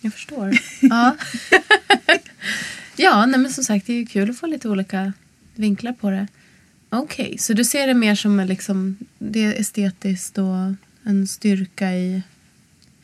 Jag 0.00 0.12
förstår. 0.12 0.58
ja, 0.80 1.16
ja 2.96 3.26
nej, 3.26 3.40
men 3.40 3.52
som 3.52 3.64
sagt 3.64 3.86
det 3.86 3.92
är 3.92 3.96
ju 3.98 4.06
kul 4.06 4.30
att 4.30 4.38
få 4.38 4.46
lite 4.46 4.68
olika 4.68 5.12
vinklar 5.54 5.92
på 5.92 6.10
det. 6.10 6.26
Okej, 6.88 7.36
så 7.38 7.52
du 7.52 7.64
ser 7.64 7.86
det 7.86 7.94
mer 7.94 8.14
som 8.14 8.40
liksom, 8.40 8.96
det 9.18 9.44
är 9.44 9.60
estetiskt 9.60 10.38
och 10.38 10.54
en 11.02 11.26
styrka 11.28 11.92
i 11.92 12.22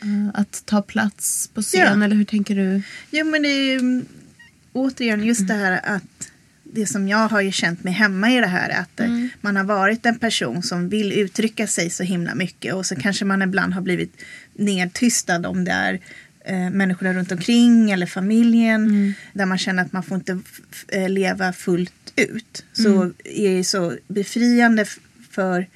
eh, 0.02 0.28
att 0.40 0.62
ta 0.66 0.82
plats 0.82 1.48
på 1.54 1.62
scen, 1.62 1.98
Ja. 1.98 2.04
eller 2.04 2.16
hur 2.16 2.24
tänker 2.24 2.56
du? 2.56 2.82
Ja 3.10 3.24
men 3.24 3.42
det 3.42 3.48
är 3.48 3.62
ju 3.64 3.78
mm, 3.78 4.06
återigen 4.72 5.24
just 5.24 5.48
det 5.48 5.54
här 5.54 5.80
att 5.96 6.31
det 6.74 6.86
som 6.86 7.08
jag 7.08 7.28
har 7.28 7.40
ju 7.40 7.52
känt 7.52 7.84
mig 7.84 7.92
hemma 7.92 8.30
i 8.30 8.40
det 8.40 8.46
här 8.46 8.68
är 8.68 8.80
att 8.80 9.00
eh, 9.00 9.26
man 9.40 9.56
har 9.56 9.64
varit 9.64 10.06
en 10.06 10.18
person 10.18 10.62
som 10.62 10.88
vill 10.88 11.12
uttrycka 11.12 11.66
sig 11.66 11.90
så 11.90 12.02
himla 12.02 12.34
mycket 12.34 12.74
och 12.74 12.86
så 12.86 12.96
kanske 12.96 13.24
man 13.24 13.42
ibland 13.42 13.74
har 13.74 13.82
blivit 13.82 14.22
nedtystad 14.54 15.46
om 15.46 15.64
det 15.64 15.70
är 15.70 16.00
eh, 16.44 16.70
människorna 16.70 17.12
runt 17.12 17.32
omkring 17.32 17.90
eller 17.90 18.06
familjen 18.06 19.14
där 19.32 19.46
man 19.46 19.58
känner 19.58 19.82
att 19.82 19.92
man 19.92 20.02
får 20.02 20.16
inte 20.16 20.40
eh, 20.88 21.08
leva 21.08 21.52
fullt 21.52 22.12
ut. 22.16 22.64
Så 22.72 23.12
är 23.24 23.56
det 23.56 23.64
så 23.64 23.96
befriande 24.08 24.84
för 25.30 25.66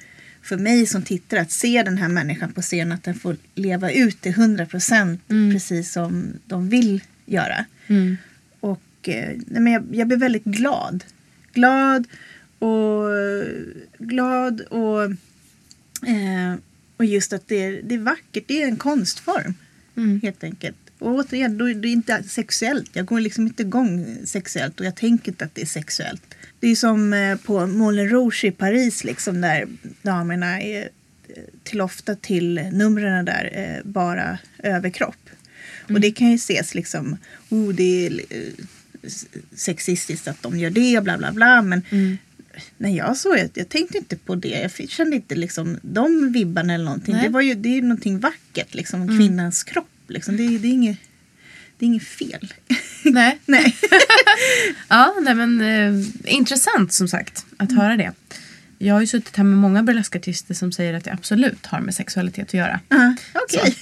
för 0.41 0.57
mig 0.57 0.85
som 0.85 1.01
tittar 1.01 1.37
att 1.37 1.51
se 1.51 1.83
den 1.83 1.97
här 1.97 2.07
människan 2.07 2.53
på 2.53 2.61
scen 2.61 2.91
att 2.91 3.03
den 3.03 3.15
får 3.15 3.37
leva 3.55 3.91
ut 3.91 4.21
till 4.21 4.31
100 4.31 4.65
procent 4.65 5.21
precis 5.53 5.91
som 5.91 6.33
de 6.45 6.69
vill 6.69 7.01
göra. 7.25 7.65
Och 9.07 9.13
eh, 9.13 9.37
nej, 9.47 9.61
men 9.61 9.73
jag, 9.73 9.83
jag 9.91 10.07
blir 10.07 10.17
väldigt 10.17 10.43
glad. 10.43 11.03
Glad 11.53 12.07
och 12.59 13.05
glad 13.97 14.61
och, 14.61 15.03
eh, 16.09 16.55
och 16.97 17.05
just 17.05 17.33
att 17.33 17.47
det 17.47 17.63
är, 17.63 17.81
det 17.83 17.95
är 17.95 17.99
vackert. 17.99 18.43
Det 18.47 18.61
är 18.61 18.67
en 18.67 18.77
konstform 18.77 19.53
helt 20.21 20.43
enkelt. 20.43 20.77
Och 20.99 21.15
återigen, 21.15 21.57
då, 21.57 21.69
är 21.69 21.73
det 21.73 21.87
inte 21.87 22.23
sexuellt. 22.23 22.89
Jag 22.93 23.05
går 23.05 23.19
liksom 23.19 23.47
inte 23.47 23.63
igång 23.63 24.17
sexuellt 24.25 24.79
och 24.79 24.85
jag 24.85 24.95
tänker 24.95 25.31
inte 25.31 25.45
att 25.45 25.55
det 25.55 25.61
är 25.61 25.65
sexuellt. 25.65 26.35
Det 26.59 26.67
är 26.67 26.75
som 26.75 27.13
eh, 27.13 27.37
på 27.37 27.67
Moulin 27.67 28.09
Rouge 28.09 28.45
i 28.45 28.51
Paris 28.51 29.03
liksom 29.03 29.41
där 29.41 29.67
damerna 30.01 30.61
är 30.61 30.81
eh, 31.27 31.43
till 31.63 31.81
ofta 31.81 32.15
till 32.15 32.61
numren 32.71 33.25
där 33.25 33.81
bara 33.83 34.37
överkropp. 34.57 35.29
Och 35.89 36.01
det 36.01 36.11
kan 36.11 36.29
ju 36.29 36.35
ses 36.35 36.75
liksom, 36.75 37.17
oh 37.49 37.73
det 37.73 38.07
är 38.07 38.21
sexistiskt 39.55 40.27
att 40.27 40.41
de 40.43 40.59
gör 40.59 40.69
det 40.69 41.03
bla 41.03 41.17
bla 41.17 41.31
bla. 41.31 41.61
Men 41.61 41.81
när 42.77 42.89
jag 42.89 43.17
såg 43.17 43.35
det, 43.35 43.57
jag 43.57 43.69
tänkte 43.69 43.97
inte 43.97 44.15
på 44.17 44.35
det. 44.35 44.71
Jag 44.77 44.89
kände 44.89 45.15
inte 45.15 45.35
liksom 45.35 45.77
de 45.81 46.31
vibbarna 46.31 46.73
eller 46.73 46.85
någonting. 46.85 47.13
Nej. 47.15 47.23
Det, 47.23 47.29
var 47.29 47.41
ju, 47.41 47.53
det 47.55 47.69
är 47.69 47.73
ju 47.75 47.81
någonting 47.81 48.19
vackert, 48.19 48.73
liksom 48.73 49.07
kvinnans 49.19 49.63
kropp. 49.63 49.89
Liksom. 50.07 50.37
Det, 50.37 50.43
är- 50.43 50.59
det, 50.59 50.67
är 50.67 50.71
inget, 50.71 50.97
det 51.77 51.85
är 51.85 51.87
inget 51.87 52.03
fel. 52.07 52.53
Nej. 53.03 53.39
Nej. 53.45 53.75
Ja, 54.89 55.15
nej, 55.21 55.35
men 55.35 55.61
eh, 55.61 56.05
intressant 56.33 56.93
som 56.93 57.07
sagt 57.07 57.45
att 57.57 57.71
höra 57.71 57.97
det. 57.97 58.11
Jag 58.77 58.93
har 58.93 59.01
ju 59.01 59.07
suttit 59.07 59.35
här 59.35 59.43
med 59.43 59.57
många 59.57 59.83
burleskartister 59.83 60.53
som 60.53 60.71
säger 60.71 60.93
att 60.93 61.03
det 61.03 61.11
absolut 61.11 61.65
har 61.65 61.79
med 61.79 61.95
sexualitet 61.95 62.47
att 62.47 62.53
göra. 62.53 62.79
Ja, 62.89 63.15
Okej. 63.33 63.75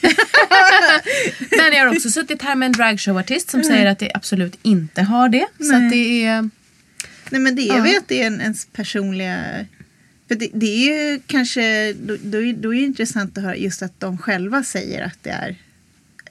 Men 1.57 1.73
jag 1.73 1.85
har 1.85 1.95
också 1.95 2.09
suttit 2.11 2.41
här 2.41 2.55
med 2.55 2.65
en 2.65 2.71
dragshowartist 2.71 3.49
som 3.49 3.63
säger 3.63 3.85
att 3.85 3.99
det 3.99 4.11
absolut 4.13 4.59
inte 4.61 5.01
har 5.01 5.29
det. 5.29 5.45
Så 5.57 5.71
Nej. 5.71 5.85
att 5.85 5.91
det 5.91 6.23
är... 6.25 6.49
Nej 7.29 7.41
men 7.41 7.55
det 7.55 7.61
är 7.61 7.77
Ja. 7.77 7.83
väl 7.83 7.97
att 7.97 8.07
det 8.07 8.21
är 8.21 8.27
en, 8.27 8.41
ens 8.41 8.65
personliga... 8.65 9.65
För 10.27 10.35
det, 10.35 10.49
det 10.53 10.65
är 10.65 11.11
ju 11.11 11.19
kanske, 11.27 11.93
då, 11.93 12.17
då, 12.23 12.41
är, 12.41 12.53
då 12.53 12.73
är 12.73 12.79
det 12.79 12.85
intressant 12.85 13.37
att 13.37 13.43
höra 13.43 13.55
just 13.55 13.81
att 13.81 13.99
de 13.99 14.17
själva 14.17 14.63
säger 14.63 15.01
att 15.03 15.23
det 15.23 15.29
är 15.29 15.55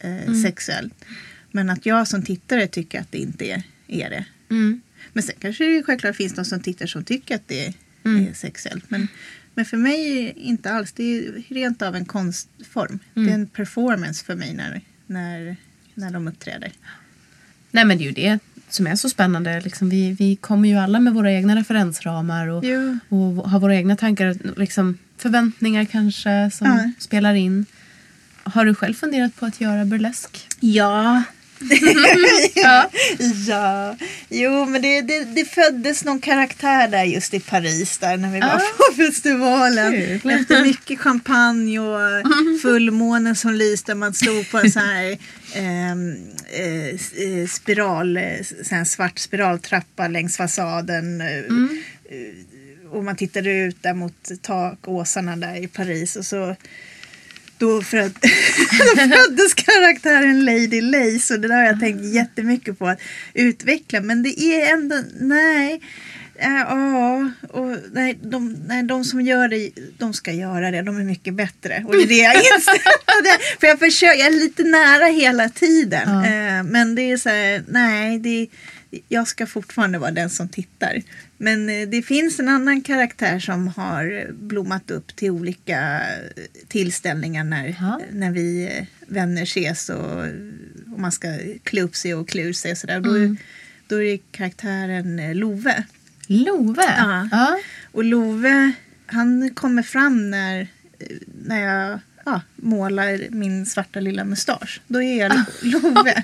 eh, 0.00 0.42
sexuellt. 0.42 1.04
Men 1.50 1.70
att 1.70 1.86
jag 1.86 2.08
som 2.08 2.22
tittare 2.22 2.66
tycker 2.66 3.00
att 3.00 3.12
det 3.12 3.18
inte 3.18 3.44
är, 3.44 3.62
är 3.88 4.10
det. 4.10 4.24
Mm. 4.50 4.80
Men 5.12 5.22
sen 5.22 5.34
kanske 5.38 5.64
det 5.64 5.82
självklart 5.82 6.16
finns 6.16 6.34
de 6.34 6.44
som 6.44 6.60
tittar 6.60 6.86
som 6.86 7.04
tycker 7.04 7.34
att 7.34 7.48
det 7.48 7.74
är 8.04 8.34
sexuellt. 8.34 8.90
Men, 8.90 9.08
men 9.54 9.64
för 9.64 9.76
mig 9.76 10.32
inte 10.36 10.70
alls. 10.72 10.92
Det 10.92 11.04
är 11.18 11.44
rent 11.54 11.82
av 11.82 11.96
en 11.96 12.04
konstform. 12.04 12.98
Det 13.14 13.20
är 13.30 13.34
en 13.34 13.46
performance 13.46 14.24
för 14.24 14.34
mig 14.34 14.54
när, 14.54 14.80
när, 15.06 15.56
när 15.94 16.10
de 16.10 16.28
uppträder. 16.28 16.72
Nej 17.70 17.84
men 17.84 17.98
det 17.98 18.04
är 18.04 18.06
ju 18.06 18.12
det 18.12 18.38
som 18.68 18.86
är 18.86 18.94
så 18.96 19.08
spännande. 19.10 19.60
Liksom, 19.60 19.88
vi, 19.90 20.12
vi 20.12 20.36
kommer 20.36 20.68
ju 20.68 20.74
alla 20.76 21.00
med 21.00 21.14
våra 21.14 21.32
egna 21.32 21.56
referensramar 21.56 22.48
och, 22.48 22.64
Jo. 22.64 22.98
och 23.08 23.50
har 23.50 23.60
våra 23.60 23.74
egna 23.76 23.96
tankar. 23.96 24.58
Liksom, 24.60 24.98
förväntningar 25.16 25.84
kanske 25.84 26.50
som 26.52 26.66
Ja. 26.66 26.90
spelar 26.98 27.34
in. 27.34 27.66
Har 28.42 28.64
du 28.64 28.74
själv 28.74 28.94
funderat 28.94 29.36
på 29.36 29.46
att 29.46 29.60
göra 29.60 29.84
burlesk? 29.84 30.48
Ja. 30.60 31.22
Ja. 32.54 32.90
ja. 33.46 33.96
Jo, 34.28 34.64
men 34.66 34.82
det, 34.82 35.00
det, 35.00 35.24
det 35.24 35.44
föddes 35.44 36.04
någon 36.04 36.20
karaktär 36.20 36.88
där 36.88 37.04
just 37.04 37.34
i 37.34 37.40
Paris 37.40 37.98
där 37.98 38.16
när 38.16 38.30
vi 38.32 38.40
var 38.40 38.48
Ah. 38.48 38.60
på 38.90 38.94
festivalen. 38.96 39.92
Kul. 40.20 40.30
Efter 40.30 40.62
mycket 40.62 41.00
champagne 41.00 41.78
och 41.78 42.00
fullmånen 42.62 43.36
som 43.36 43.54
lyste. 43.54 43.94
Man 43.94 44.14
stod 44.14 44.50
på 44.50 44.58
en 44.58 44.72
sån 44.72 44.82
här 44.82 45.18
ehm, 45.54 46.16
eh, 46.52 46.88
eh, 47.24 47.46
spiral, 47.48 48.16
eh, 48.16 48.22
sån 48.64 48.86
svart 48.86 49.18
spiraltrappa 49.18 50.08
längs 50.08 50.36
fasaden. 50.36 51.20
eh, 51.20 51.28
eh, 51.28 52.90
Och 52.92 53.04
man 53.04 53.16
tittade 53.16 53.50
ut 53.50 53.82
där 53.82 53.94
mot 53.94 54.30
takåsarna 54.42 55.36
där 55.36 55.56
i 55.64 55.68
Paris. 55.68 56.16
Och 56.16 56.24
så 56.26 56.56
då 57.58 57.82
föd, 57.82 58.12
då 58.78 59.08
föddes 59.14 59.54
karaktären 59.54 60.44
Lady 60.44 60.80
Lace 60.80 61.34
och 61.34 61.40
det 61.40 61.48
där 61.48 61.54
har 61.54 61.64
jag 61.64 61.80
tänkt 61.80 62.04
jättemycket 62.14 62.78
på 62.78 62.88
att 62.88 62.98
utveckla. 63.34 64.00
Men 64.00 64.22
det 64.22 64.40
är 64.40 64.72
ändå, 64.72 64.96
nej. 65.20 65.72
äh, 65.74 65.80
Ja, 66.38 67.30
och 67.48 67.76
nej, 67.92 68.18
de, 68.22 68.56
nej, 68.66 68.82
de 68.82 69.04
som 69.04 69.20
gör 69.20 69.48
det, 69.48 69.70
de 69.98 70.12
ska 70.14 70.32
göra 70.32 70.70
det. 70.70 70.82
De 70.82 70.96
är 70.96 71.04
mycket 71.04 71.34
bättre. 71.34 71.84
Och 71.86 71.96
det 71.96 72.02
är 72.02 72.06
det 72.06 72.14
jag 72.14 72.34
instämmer 72.54 73.60
För 73.60 73.66
jag 73.66 73.78
försöker, 73.78 74.18
jag 74.18 74.26
är 74.26 74.30
lite 74.32 74.62
nära 74.64 75.04
hela 75.06 75.48
tiden. 75.48 76.08
Ja. 76.08 76.26
Eh, 76.26 76.62
Men 76.62 76.94
det 76.94 77.02
är 77.02 77.16
så 77.16 77.28
här, 77.28 77.64
nej, 77.68 78.18
det, 78.18 78.46
jag 79.08 79.28
ska 79.28 79.46
fortfarande 79.46 79.98
vara 79.98 80.10
den 80.10 80.30
som 80.30 80.48
tittar. 80.48 81.02
Men 81.44 81.68
eh, 81.68 81.88
det 81.88 82.02
finns 82.02 82.40
en 82.40 82.48
annan 82.48 82.80
karaktär 82.80 83.38
som 83.38 83.68
har 83.68 84.32
blommat 84.32 84.90
upp 84.90 85.16
till 85.16 85.30
olika 85.30 86.00
eh, 86.00 86.42
tillställningar 86.68 87.44
när, 87.44 87.76
när 88.12 88.30
vi 88.30 88.64
eh, 88.78 88.84
vänner 89.06 89.42
ses 89.42 89.88
och, 89.88 90.20
och 90.92 91.00
man 91.00 91.12
ska 91.12 91.28
klä 91.62 91.82
upp 91.82 91.96
sig 91.96 92.14
och 92.14 92.28
klä 92.28 92.42
ur 92.42 92.52
sig 92.52 92.72
och 92.72 92.78
sådär. 92.78 93.00
Då, 93.00 93.10
Mm. 93.10 93.36
då 93.88 93.96
är 93.96 94.04
det 94.04 94.18
karaktären 94.32 95.38
Love. 95.38 95.84
Love? 96.26 96.82
Ja. 96.98 97.28
ja. 97.32 97.58
Och 97.92 98.04
Love, 98.04 98.72
han 99.06 99.50
kommer 99.54 99.82
fram 99.82 100.30
när, 100.30 100.68
när 101.44 101.60
jag 101.60 101.98
ja, 102.24 102.40
målar 102.56 103.20
min 103.30 103.66
svarta 103.66 104.00
lilla 104.00 104.24
mustasch. 104.24 104.80
Då 104.86 105.02
är 105.02 105.18
jag 105.20 105.32
Ah, 105.32 105.44
Love. 105.62 106.14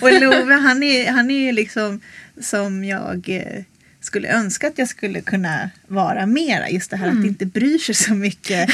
Och 0.00 0.20
Love, 0.20 0.54
han 0.54 0.82
är, 0.82 1.10
han 1.12 1.30
är 1.30 1.38
ju 1.46 1.52
liksom 1.52 2.00
som 2.40 2.84
jag 2.84 3.28
eh, 3.28 3.62
skulle 4.00 4.28
önska 4.28 4.66
att 4.68 4.78
jag 4.78 4.88
skulle 4.88 5.20
kunna 5.20 5.70
vara 5.86 6.26
mera. 6.26 6.70
Just 6.70 6.90
det 6.90 6.96
här 6.96 7.06
Mm. 7.08 7.20
att 7.20 7.26
inte 7.26 7.46
bryr 7.46 7.78
sig 7.78 7.94
så 7.94 8.14
mycket 8.14 8.70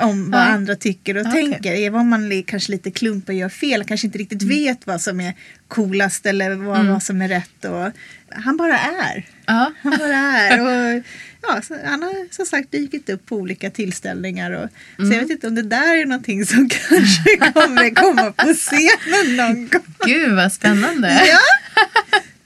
om 0.00 0.30
vad 0.30 0.40
andra 0.40 0.76
tycker 0.76 1.16
och 1.16 1.26
Okej. 1.26 1.32
tänker. 1.50 1.72
Även 1.74 2.00
om 2.00 2.08
man 2.08 2.42
kanske 2.42 2.72
lite 2.72 2.90
klumpar 2.90 3.32
och 3.32 3.38
gör 3.38 3.48
fel, 3.48 3.84
kanske 3.84 4.06
inte 4.06 4.18
Mm. 4.18 4.28
riktigt 4.30 4.42
vet 4.48 4.86
vad 4.86 5.00
som 5.00 5.20
är 5.20 5.34
coolast 5.68 6.26
eller 6.26 6.50
vad, 6.54 6.86
vad 6.86 7.02
som 7.02 7.22
är 7.22 7.28
rätt. 7.28 7.64
Och, 7.64 7.90
han 8.28 8.56
bara 8.56 8.78
är. 8.78 9.24
Ja. 9.46 9.72
Han 9.82 9.98
bara 9.98 10.16
är. 10.16 10.60
Och, 10.96 11.02
ja, 11.42 11.62
så, 11.62 11.76
han 11.84 12.02
har 12.02 12.34
som 12.34 12.46
sagt 12.46 12.70
dykt 12.72 13.08
upp 13.08 13.26
på 13.26 13.36
olika 13.36 13.70
tillställningar. 13.70 14.50
Och, 14.50 14.68
Så 14.96 15.02
Mm. 15.02 15.12
jag 15.14 15.20
vet 15.20 15.30
inte 15.30 15.46
om 15.46 15.54
det 15.54 15.62
där 15.62 15.96
är 15.96 16.06
någonting 16.06 16.46
som 16.46 16.68
kanske 16.88 17.36
kommer 17.36 17.94
komma 17.94 18.32
på 18.32 18.54
scenen 18.54 19.36
någon 19.36 19.68
gång. 19.68 19.82
Gud 20.06 20.32
vad 20.32 20.52
spännande. 20.52 21.08
Ja. 21.28 21.38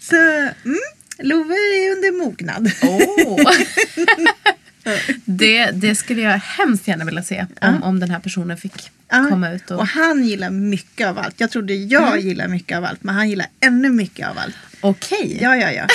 Så 0.00 0.16
mm, 0.16 0.78
Love 1.18 1.54
är 1.54 1.90
under 1.96 2.24
mognad. 2.24 2.70
Åh. 2.82 3.52
Det, 5.24 5.70
det 5.70 5.94
skulle 5.94 6.22
jag 6.22 6.38
hemskt 6.38 6.88
gärna 6.88 7.04
vilja 7.04 7.22
se 7.22 7.46
om, 7.60 7.82
om 7.82 8.00
den 8.00 8.10
här 8.10 8.18
personen 8.20 8.56
fick 8.56 8.90
Ja, 9.08 9.26
komma 9.30 9.50
ut. 9.52 9.70
Och, 9.70 9.78
och 9.78 9.86
han 9.86 10.24
gillar 10.24 10.50
mycket 10.50 11.06
av 11.06 11.18
allt. 11.18 11.40
Jag 11.40 11.50
trodde 11.50 11.74
jag 11.74 12.12
Mm. 12.12 12.26
gillar 12.28 12.48
mycket 12.48 12.78
av 12.78 12.84
allt, 12.84 13.02
men 13.04 13.14
han 13.14 13.28
gillar 13.30 13.46
ännu 13.60 13.88
mycket 13.90 14.28
av 14.28 14.38
allt. 14.38 14.54
Okej. 14.80 15.38
Ja, 15.42 15.56
ja, 15.56 15.70
ja. 15.72 15.86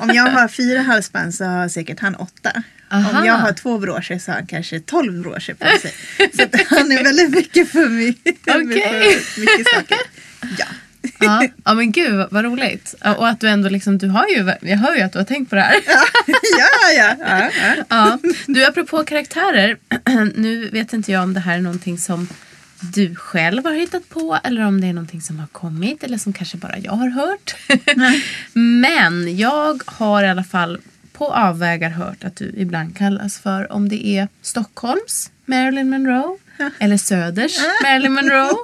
Om 0.00 0.10
jag 0.10 0.22
har 0.22 0.48
fyra 0.48 0.80
halsband 0.82 1.34
så 1.34 1.44
har 1.44 1.68
säkert 1.68 2.00
han 2.00 2.14
åtta. 2.14 2.62
Aha. 2.90 3.20
Om 3.20 3.26
jag 3.26 3.34
har 3.34 3.52
två 3.52 3.78
broscher 3.78 4.18
så 4.18 4.30
har 4.30 4.38
han 4.38 4.46
kanske 4.46 4.80
tolv 4.80 5.22
broscher 5.22 5.54
på 5.54 5.66
sig. 5.80 5.94
Så 6.36 6.74
han 6.74 6.92
är 6.92 7.04
väldigt 7.04 7.30
mycket 7.30 7.68
för 7.68 7.88
mycket, 7.88 8.44
för 8.44 9.40
mycket 9.40 9.66
saker. 9.74 9.98
Ja. 10.58 10.66
Ja, 11.20 11.48
ja 11.64 11.74
men 11.74 11.92
gud 11.92 12.26
vad, 12.30 12.44
roligt. 12.44 12.94
Ja, 13.04 13.14
Och 13.14 13.28
att 13.28 13.40
du 13.40 13.48
ändå 13.48 13.68
liksom, 13.68 13.98
du 13.98 14.08
har 14.08 14.26
ju, 14.28 14.52
jag 14.60 14.76
hör 14.76 14.94
ju 14.94 15.00
att 15.02 15.12
du 15.12 15.18
har 15.18 15.24
tänkt 15.26 15.50
på 15.50 15.56
det 15.56 15.62
här. 15.62 15.76
ja, 15.86 16.04
ja, 16.58 16.92
ja, 16.96 17.50
ja. 17.60 17.74
Ja. 17.88 18.18
Du, 18.46 18.64
apropå 18.64 19.04
karaktärer. 19.04 19.76
Nu 20.34 20.68
vet 20.72 20.92
inte 20.92 21.12
jag 21.12 21.22
om 21.22 21.34
det 21.34 21.40
här 21.40 21.56
är 21.56 21.60
någonting 21.60 21.98
som 21.98 22.28
du 22.80 23.14
själv 23.14 23.64
har 23.64 23.72
hittat 23.72 24.08
på 24.08 24.38
eller 24.44 24.62
om 24.62 24.80
det 24.80 24.86
är 24.86 24.92
någonting 24.92 25.22
som 25.22 25.38
har 25.38 25.46
kommit 25.46 26.04
eller 26.04 26.18
som 26.18 26.32
kanske 26.32 26.56
bara 26.56 26.78
jag 26.78 26.92
har 26.92 27.08
hört. 27.08 27.56
Men 28.52 29.36
jag 29.36 29.82
har 29.86 30.22
i 30.22 30.28
alla 30.28 30.44
fall 30.44 30.78
på 31.12 31.32
avvägar 31.32 31.90
hört 31.90 32.24
att 32.24 32.36
du 32.36 32.52
ibland 32.56 32.96
kallas 32.96 33.38
för 33.38 33.72
om 33.72 33.88
det 33.88 34.06
är 34.06 34.28
Stockholms 34.42 35.30
Marilyn 35.44 35.90
Monroe 35.90 36.38
eller 36.78 36.96
Söders 36.96 37.58
Marilyn 37.82 38.12
Monroe. 38.12 38.56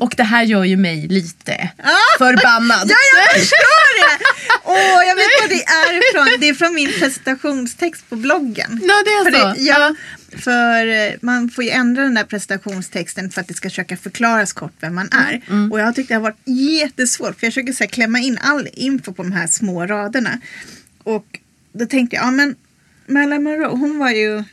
Och 0.00 0.14
det 0.16 0.22
här 0.22 0.42
gör 0.42 0.64
ju 0.64 0.76
mig 0.76 1.08
lite 1.08 1.70
förbannad. 2.18 2.90
Ja, 2.90 2.96
jag 3.16 3.40
förstår 3.40 3.98
det! 4.02 4.24
Åh, 4.64 5.06
jag 5.06 5.16
vet 5.16 5.26
vad 5.40 5.50
det 5.50 5.64
är 5.64 6.10
ifrån. 6.10 6.40
Det 6.40 6.48
är 6.48 6.54
från 6.54 6.74
min 6.74 6.92
presentationstext 7.00 8.10
på 8.10 8.16
bloggen. 8.16 8.80
Ja, 8.82 8.94
det 9.04 9.10
är 9.10 9.24
för 9.24 9.40
så. 9.40 9.46
Det, 9.54 9.60
ja, 9.60 9.94
för 10.38 10.86
eh, 10.86 11.12
man 11.20 11.50
får 11.50 11.64
ju 11.64 11.70
ändra 11.70 12.02
den 12.02 12.14
där 12.14 12.24
presentationstexten 12.24 13.30
för 13.30 13.40
att 13.40 13.48
det 13.48 13.54
ska 13.54 13.68
försöka 13.70 13.96
förklaras 13.96 14.52
kort 14.52 14.72
vem 14.80 14.94
man 14.94 15.08
är. 15.12 15.42
Mm, 15.48 15.72
Och 15.72 15.80
jag 15.80 15.84
har 15.84 15.92
tyckt 15.92 16.08
det 16.08 16.14
har 16.14 16.20
varit 16.22 16.40
jättesvårt 16.44 17.40
för 17.40 17.46
jag 17.46 17.52
försöker 17.54 17.72
så 17.72 17.84
här, 17.84 17.90
klämma 17.90 18.18
in 18.18 18.38
all 18.42 18.68
info 18.72 19.12
på 19.12 19.22
de 19.22 19.32
här 19.32 19.46
små 19.46 19.86
raderna. 19.86 20.40
Och 21.04 21.26
då 21.72 21.86
tänkte 21.86 22.16
jag, 22.16 22.24
ja 22.24 22.30
men 22.30 22.56
Marilyn 23.06 23.42
Monroe, 23.42 23.68
hon 23.76 23.98
var 23.98 24.10
ju 24.10 24.44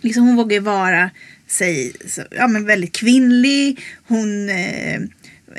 liksom 0.00 0.22
hon 0.26 0.36
vågar 0.36 0.54
ju 0.54 0.60
vara 0.60 1.10
sig, 1.48 1.92
så, 2.06 2.22
ja, 2.30 2.48
men 2.48 2.64
väldigt 2.64 2.96
kvinnlig. 2.96 3.80
Hon 4.06 4.48
eh, 4.48 5.00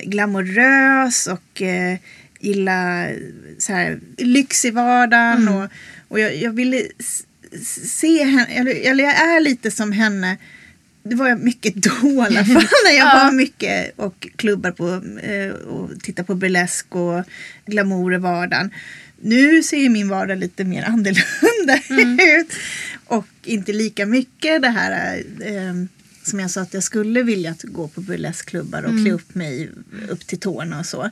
glamorös 0.04 1.28
och 1.28 1.62
eh, 1.62 1.97
gillar 2.39 3.17
så 3.58 3.73
här, 3.73 3.99
lyx 4.17 4.65
i 4.65 4.71
vardagen. 4.71 5.47
Mm. 5.47 5.54
Och, 5.54 5.69
och 6.08 6.19
jag, 6.19 6.36
jag 6.36 6.52
ville 6.52 6.84
se 7.62 8.23
henne, 8.23 8.45
eller, 8.45 8.91
eller 8.91 9.04
jag 9.04 9.13
är 9.13 9.39
lite 9.39 9.71
som 9.71 9.91
henne. 9.91 10.38
Det 11.04 11.15
var 11.15 11.30
jag 11.30 11.39
mycket 11.39 11.75
då 11.75 12.08
i 12.08 12.19
alla 12.19 12.45
fall 12.45 12.67
när 12.86 12.97
jag 12.97 13.23
var 13.23 13.32
mycket 13.32 13.93
och 13.95 14.28
klubbar 14.36 14.71
på 14.71 14.88
eh, 15.19 15.52
och 15.52 16.02
tittar 16.02 16.23
på 16.23 16.36
burlesk 16.36 16.95
och 16.95 17.23
glamour 17.65 18.13
i 18.13 18.17
vardagen. 18.17 18.71
Nu 19.21 19.63
ser 19.63 19.89
min 19.89 20.10
vardag 20.10 20.38
lite 20.38 20.63
mer 20.63 20.84
annorlunda 20.88 21.79
Mm. 21.89 22.19
ut. 22.39 22.47
Och 23.05 23.27
inte 23.43 23.73
lika 23.73 24.05
mycket 24.05 24.62
det 24.62 24.69
här 24.69 25.17
eh, 25.41 25.73
som 26.23 26.39
jag 26.39 26.51
sa 26.51 26.62
att 26.62 26.73
jag 26.73 26.84
skulle 26.84 27.23
vilja 27.23 27.51
att 27.51 27.63
gå 27.63 27.88
på 27.88 28.01
burleskklubbar 28.01 28.84
och 28.84 28.89
Mm. 28.89 29.05
klä 29.05 29.13
upp 29.13 29.36
mig 29.36 29.69
upp 30.10 30.27
till 30.27 30.39
tårna 30.39 30.79
och 30.79 30.86
så. 30.86 31.10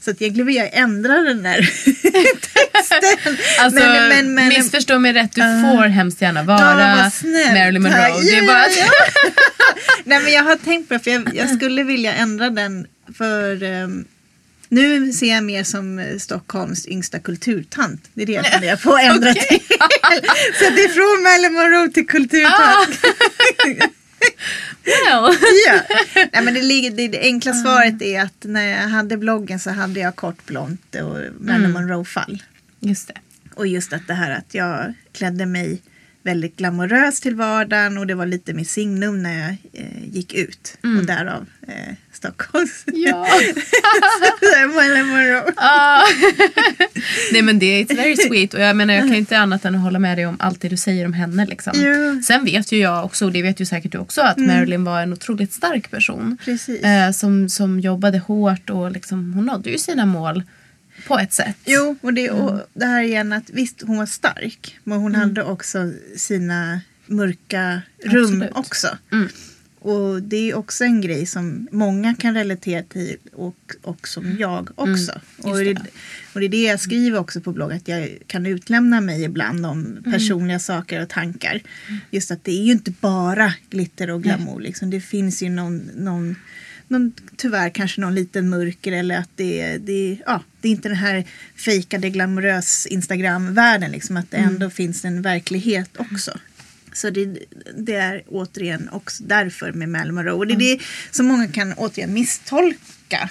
Så 0.00 0.10
att 0.10 0.22
egentligen 0.22 0.46
vill 0.46 0.56
jag 0.56 0.70
ändra 0.72 1.20
den 1.20 1.42
där 1.42 1.60
texten. 2.42 3.36
Alltså, 3.60 3.80
Men- 3.84 4.08
men- 4.08 4.34
men- 4.34 4.48
missförstå 4.48 4.98
mig 4.98 5.12
rätt, 5.12 5.32
du 5.34 5.40
får 5.40 5.86
hemskt 5.88 6.22
gärna 6.22 6.40
Ja, 6.40 6.44
vara 6.46 7.10
snällt. 7.10 7.52
Marilyn 7.52 7.82
Monroe. 7.82 8.00
Tack. 8.00 8.22
Det 8.22 8.30
är 8.34 8.42
Ja, 8.42 8.46
bara 8.46 8.62
att... 8.64 8.76
ja. 8.78 8.86
Nej 10.04 10.20
men 10.22 10.32
jag 10.32 10.42
har 10.44 10.56
tänkt 10.56 10.88
på 10.88 10.94
det 10.94 11.00
för 11.00 11.10
jag, 11.10 11.30
jag 11.34 11.50
skulle 11.56 11.82
vilja 11.82 12.14
ändra 12.14 12.50
den 12.50 12.86
för 13.18 13.62
ehm, 13.62 14.04
nu 14.70 15.12
ser 15.12 15.34
jag 15.34 15.44
mer 15.44 15.64
som 15.64 15.98
eh, 15.98 16.18
Stockholms 16.18 16.86
yngsta 16.86 17.18
kulturtant. 17.18 18.10
Det 18.14 18.22
är 18.22 18.26
det 18.26 18.32
jag 18.32 18.46
funderar 18.46 18.76
på 18.76 18.94
att 18.94 19.02
ändra 19.02 19.30
Okej. 19.30 19.46
till. 19.48 19.60
Så 20.58 20.70
det 20.74 20.84
är 20.84 20.88
från 20.88 21.22
Marilyn 21.22 21.52
Monroe 21.52 21.92
till 21.92 22.06
kulturtant. 22.06 22.98
Well. 24.84 25.36
ja. 25.66 25.82
Nej, 26.32 26.44
men 26.44 26.54
det, 26.54 26.62
ligger, 26.62 26.90
det, 26.90 27.08
det 27.08 27.20
enkla 27.20 27.54
svaret 27.54 28.02
är 28.02 28.22
att 28.22 28.44
när 28.44 28.68
jag 28.68 28.88
hade 28.88 29.16
bloggen 29.16 29.60
så 29.60 29.70
hade 29.70 30.00
jag 30.00 30.16
kort 30.16 30.46
blont 30.46 30.94
och 30.94 31.18
Marilyn 31.40 31.72
Monroe-fall. 31.72 32.42
Just 32.80 33.08
det. 33.08 33.14
Och 33.54 33.66
just 33.66 33.92
att 33.92 34.06
det 34.06 34.14
här 34.14 34.30
att 34.30 34.54
jag 34.54 34.94
klädde 35.12 35.46
mig 35.46 35.82
väldigt 36.22 36.56
glamoröst 36.56 37.22
till 37.22 37.34
vardagen 37.34 37.98
och 37.98 38.06
det 38.06 38.14
var 38.14 38.26
lite 38.26 38.54
med 38.54 38.66
signum 38.66 39.22
när 39.22 39.40
jag 39.40 39.56
eh, 39.72 40.04
gick 40.04 40.34
ut. 40.34 40.76
Och 40.98 41.04
därav 41.06 41.46
eh, 41.68 41.94
Stockholms. 42.12 42.84
Ja. 42.86 43.26
Ah. 45.56 46.02
Nej 47.32 47.42
men 47.42 47.58
det 47.58 47.66
är 47.66 47.84
it's 47.84 47.96
very 47.96 48.16
sweet 48.16 48.54
och 48.54 48.60
jag 48.60 48.76
menar 48.76 48.94
jag 48.94 49.02
kan 49.02 49.14
inte 49.14 49.38
annat 49.38 49.64
än 49.64 49.74
att 49.74 49.80
hålla 49.80 49.98
med 49.98 50.18
dig 50.18 50.26
om 50.26 50.36
allt 50.40 50.60
det 50.60 50.68
du 50.68 50.76
säger 50.76 51.04
om 51.06 51.12
henne 51.12 51.46
liksom. 51.46 51.72
Jo. 51.76 52.22
Sen 52.22 52.44
vet 52.44 52.72
ju 52.72 52.78
jag 52.78 53.04
också, 53.04 53.24
och 53.24 53.32
det 53.32 53.42
vet 53.42 53.60
ju 53.60 53.66
säkert 53.66 53.92
du 53.92 53.98
också, 53.98 54.20
att 54.20 54.36
Marilyn 54.36 54.84
var 54.84 55.02
en 55.02 55.12
otroligt 55.12 55.52
stark 55.52 55.90
person. 55.90 56.38
Eh, 56.82 57.10
som, 57.12 57.48
som 57.48 57.80
jobbade 57.80 58.18
hårt 58.18 58.70
och 58.70 58.92
liksom, 58.92 59.32
hon 59.32 59.46
nådde 59.46 59.70
ju 59.70 59.78
sina 59.78 60.06
mål 60.06 60.42
på 61.06 61.18
ett 61.18 61.32
sätt. 61.32 61.56
Jo, 61.64 61.96
och 62.00 62.14
det, 62.14 62.30
och 62.30 62.60
det 62.72 62.86
här 62.86 63.02
igen 63.02 63.32
att 63.32 63.50
visst 63.50 63.82
hon 63.82 63.96
var 63.96 64.06
stark 64.06 64.78
men 64.84 64.98
hon 64.98 65.14
hade 65.14 65.44
också 65.44 65.92
sina 66.16 66.80
mörka 67.06 67.82
rum 68.04 68.24
Absolut. 68.24 68.50
också. 68.56 68.98
Mm. 69.12 69.28
Och 69.80 70.22
det 70.22 70.50
är 70.50 70.54
också 70.54 70.84
en 70.84 71.00
grej 71.00 71.26
som 71.26 71.68
många 71.72 72.14
kan 72.14 72.34
relatera 72.34 72.82
till 72.82 73.16
och, 73.32 73.72
och 73.82 74.08
som 74.08 74.36
jag 74.38 74.70
också. 74.74 75.20
och, 75.42 75.56
det, 75.56 75.74
det. 75.74 75.86
och 76.32 76.40
det 76.40 76.46
är 76.46 76.50
det 76.50 76.62
jag 76.62 76.80
skriver 76.80 77.18
också 77.18 77.40
på 77.40 77.52
bloggen 77.52 77.76
att 77.76 77.88
jag 77.88 78.18
kan 78.26 78.46
utlämna 78.46 79.00
mig 79.00 79.24
ibland 79.24 79.66
om 79.66 80.02
personliga 80.04 80.58
saker 80.58 81.02
och 81.02 81.08
tankar. 81.08 81.60
Just 82.10 82.30
att 82.30 82.44
det 82.44 82.52
är 82.52 82.64
ju 82.64 82.72
inte 82.72 82.90
bara 82.90 83.54
glitter 83.70 84.10
och 84.10 84.22
glamour. 84.22 84.60
Liksom. 84.60 84.90
Det 84.90 85.00
finns 85.00 85.42
ju 85.42 85.48
någon, 85.48 85.90
någon 85.94 86.36
någon, 86.90 87.12
tyvärr 87.36 87.70
kanske 87.70 88.00
någon 88.00 88.14
liten 88.14 88.48
mörker 88.48 88.92
eller 88.92 89.18
att 89.18 89.30
det, 89.36 89.78
det, 89.78 90.18
ja, 90.26 90.42
det 90.60 90.68
är 90.68 90.72
inte 90.72 90.88
den 90.88 90.98
här 90.98 91.24
fejkade 91.56 92.10
glamorös 92.10 92.86
Instagram-världen. 92.86 93.90
Liksom, 93.90 94.16
att 94.16 94.30
det 94.30 94.36
ändå 94.36 94.70
finns 94.70 95.04
en 95.04 95.22
verklighet 95.22 95.90
också. 95.96 96.38
Så 96.92 97.10
det, 97.10 97.38
det 97.78 97.94
är 97.94 98.22
återigen 98.28 98.88
också 98.88 99.24
därför 99.24 99.72
med 99.72 99.88
Marilyn 99.88 100.14
Monroe. 100.14 100.34
Och 100.34 100.46
det 100.46 100.54
är 100.54 100.58
det 100.58 100.78
som 101.10 101.26
många 101.26 101.48
kan 101.48 101.72
återigen 101.72 102.12
misstolka. 102.12 103.30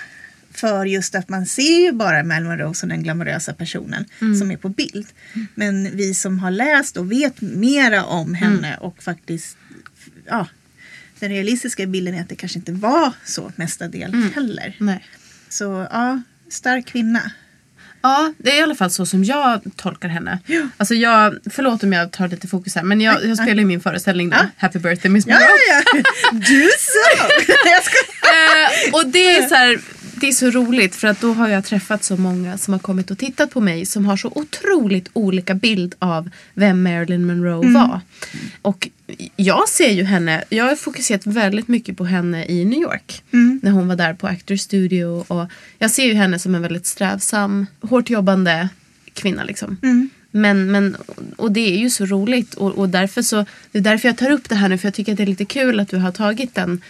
För 0.52 0.86
just 0.86 1.16
att 1.16 1.30
man 1.30 1.46
ser 1.46 1.86
ju 1.86 1.92
bara 1.92 2.24
Marilyn 2.24 2.50
Monroe 2.50 2.74
som 2.74 2.90
den 2.90 3.04
glamorösa 3.04 3.54
personen 3.54 4.06
som 4.40 4.52
är 4.52 4.58
på 4.58 4.70
bild. 4.70 5.08
Men 5.56 5.98
vi 5.98 6.14
som 6.14 6.40
har 6.40 6.52
läst 6.52 6.98
och 6.98 7.12
vet 7.12 7.42
mera 7.42 8.06
om 8.06 8.34
henne 8.34 8.78
och 8.78 9.04
faktiskt 9.04 9.58
ja, 10.26 10.48
den 11.20 11.30
realistiska 11.30 11.86
bilden 11.86 12.14
är 12.16 12.22
att 12.22 12.30
det 12.30 12.36
kanske 12.36 12.60
inte 12.60 12.72
var 12.72 13.12
så 13.26 13.52
mestadels 13.56 14.34
heller. 14.36 14.76
Nej. 14.78 15.06
Så 15.50 15.88
ja, 15.92 16.22
stark 16.50 16.86
kvinna. 16.88 17.32
Ja, 18.02 18.34
det 18.38 18.52
är 18.52 18.60
i 18.60 18.62
alla 18.62 18.76
fall 18.76 18.92
så 18.92 19.06
som 19.06 19.24
jag 19.24 19.62
tolkar 19.76 20.10
henne. 20.10 20.40
Alltså 20.78 20.96
jag, 20.96 21.38
förlåt 21.50 21.84
om 21.84 21.94
jag 21.94 22.12
tar 22.12 22.28
lite 22.28 22.48
fokus 22.48 22.76
här, 22.76 22.84
men 22.84 23.02
jag, 23.02 23.26
jag 23.26 23.38
spelar 23.38 23.60
ju 23.60 23.66
min 23.66 23.82
föreställning 23.82 24.30
då, 24.30 24.38
Happy 24.58 24.80
birthday 24.80 25.12
Miss 25.12 25.28
Ja, 25.28 25.34
Monroe. 25.34 25.50
ja, 25.70 25.82
ja. 25.94 26.04
Du 26.32 26.70
så! 26.80 27.26
Ska... 27.84 27.98
Eh, 28.30 28.94
och 28.94 29.08
det 29.08 29.36
är 29.38 29.48
så 29.48 29.56
här, 29.56 29.80
det 30.22 30.28
är 30.28 30.32
så 30.32 30.50
roligt 30.50 30.96
för 30.96 31.08
att 31.08 31.22
då 31.22 31.34
har 31.34 31.48
jag 31.48 31.66
träffat 31.66 32.04
så 32.04 32.18
många 32.18 32.58
som 32.58 32.74
har 32.74 32.80
kommit 32.80 33.12
och 33.12 33.18
tittat 33.18 33.52
på 33.52 33.62
mig 33.62 33.86
som 33.86 34.06
har 34.06 34.18
så 34.18 34.32
otroligt 34.36 35.10
olika 35.14 35.54
bild 35.54 35.96
av 36.00 36.30
vem 36.54 36.84
Marilyn 36.84 37.28
Monroe 37.28 37.74
var. 37.74 38.02
Och 38.62 38.90
jag 39.36 39.70
ser 39.70 39.92
ju 39.92 40.04
henne, 40.04 40.44
jag 40.50 40.66
har 40.66 40.76
fokuserat 40.76 41.26
väldigt 41.26 41.68
mycket 41.68 41.98
på 41.98 42.06
henne 42.06 42.46
i 42.46 42.66
New 42.66 42.80
York. 42.80 43.24
När 43.62 43.72
hon 43.72 43.88
var 43.88 43.96
där 43.96 44.14
på 44.14 44.28
Actor 44.28 44.56
Studio. 44.56 45.26
Och 45.28 45.50
jag 45.78 45.92
ser 45.92 46.06
ju 46.06 46.14
henne 46.14 46.40
som 46.40 46.56
en 46.56 46.62
väldigt 46.62 46.86
strävsam, 46.86 47.66
hårt 47.82 48.10
jobbande 48.10 48.70
kvinna 49.14 49.44
liksom. 49.44 49.78
Men, 50.32 50.72
men, 50.72 50.98
och 51.36 51.52
det 51.52 51.74
är 51.74 51.78
ju 51.78 51.90
så 51.90 52.06
roligt 52.06 52.54
och, 52.54 52.78
och 52.78 52.90
därför 52.90 53.22
så, 53.22 53.46
det 53.72 53.78
är 53.78 53.82
därför 53.82 54.08
jag 54.08 54.18
tar 54.18 54.32
upp 54.32 54.50
det 54.50 54.56
här 54.56 54.70
nu 54.70 54.78
för 54.78 54.88
jag 54.88 54.94
tycker 54.94 55.12
att 55.12 55.18
det 55.18 55.24
är 55.24 55.28
lite 55.28 55.46
kul 55.46 55.80
att 55.80 55.90
du 55.90 55.98
har 55.98 56.12
tagit 56.12 56.56
den 56.56 56.82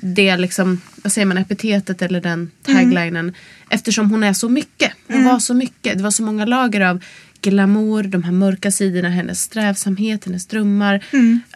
det 0.00 0.36
liksom, 0.36 0.80
vad 1.02 1.12
säger 1.12 1.26
man, 1.26 1.38
epitetet 1.38 2.02
eller 2.02 2.20
den 2.20 2.50
taglinen. 2.62 3.34
Eftersom 3.70 4.10
hon 4.10 4.22
är 4.22 4.32
så 4.32 4.48
mycket. 4.48 4.92
Hon 5.08 5.24
var 5.24 5.38
så 5.38 5.54
mycket. 5.54 5.98
Det 5.98 6.04
var 6.04 6.10
så 6.10 6.22
många 6.22 6.44
lager 6.44 6.80
av 6.80 7.04
glamour, 7.40 8.02
de 8.02 8.22
här 8.22 8.32
mörka 8.32 8.70
sidorna, 8.70 9.08
hennes 9.08 9.42
strävsamhet, 9.42 10.24
hennes 10.24 10.46
drömmar, 10.46 11.04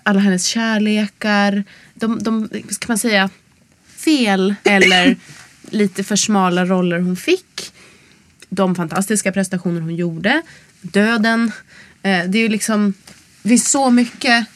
alla 0.02 0.20
hennes 0.20 0.46
kärlekar. 0.46 1.64
De, 1.94 2.18
de, 2.22 2.48
ska 2.68 2.84
man 2.88 2.98
säga, 2.98 3.30
fel 3.96 4.54
eller 4.64 5.16
lite 5.70 6.04
för 6.04 6.16
smala 6.16 6.64
roller 6.64 6.98
hon 6.98 7.16
fick. 7.16 7.72
De 8.48 8.74
fantastiska 8.74 9.32
prestationer 9.32 9.80
hon 9.80 9.96
gjorde. 9.96 10.42
Döden. 10.80 11.52
Eh, 12.02 12.24
det 12.28 12.38
är 12.38 12.42
ju 12.42 12.48
liksom, 12.48 12.94
det 13.42 13.48
finns 13.48 13.70
så 13.70 13.90
mycket 13.90 14.46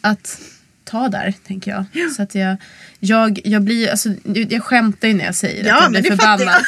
att 0.00 0.40
ta 0.86 1.08
där, 1.08 1.34
tänker 1.46 1.70
jag. 1.70 2.10
Så 2.12 2.22
att 2.22 2.34
jag, 2.34 2.56
jag, 3.00 3.40
jag 3.44 3.62
blir, 3.62 3.88
alltså, 3.90 4.08
jag 4.24 4.62
skämtar 4.62 5.08
ju 5.08 5.14
när 5.14 5.24
jag 5.24 5.34
säger 5.34 5.64
Ja, 5.66 5.76
att 5.76 5.82
jag 5.82 5.90
blir 5.90 6.02
det 6.02 6.08
förbannad. 6.08 6.38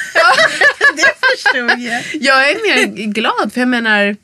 det 0.96 1.26
förstod 1.26 1.80
jag. 1.80 2.02
Jag 2.22 2.50
är 2.50 2.54
mer 2.86 3.06
glad 3.06 3.52
för 3.52 3.60
jag 3.60 3.68
menar, 3.68 4.16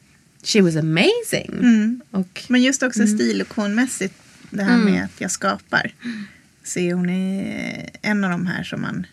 she 0.44 0.60
was 0.62 0.76
amazing. 0.76 1.50
Mm. 1.60 2.00
Och, 2.10 2.42
Men 2.48 2.62
just 2.62 2.82
också 2.82 3.00
Mm. 3.02 3.18
stilokonmässigt, 3.18 4.14
det 4.50 4.62
här 4.62 4.76
med 4.78 5.04
att 5.04 5.20
jag 5.20 5.30
skapar. 5.30 5.92
Så 6.64 6.78
är 6.80 6.94
hon 6.94 7.10
är 7.10 7.90
en 8.02 8.24
av 8.24 8.30
de 8.30 8.46
här 8.46 8.62
som 8.64 8.80
man 8.82 9.06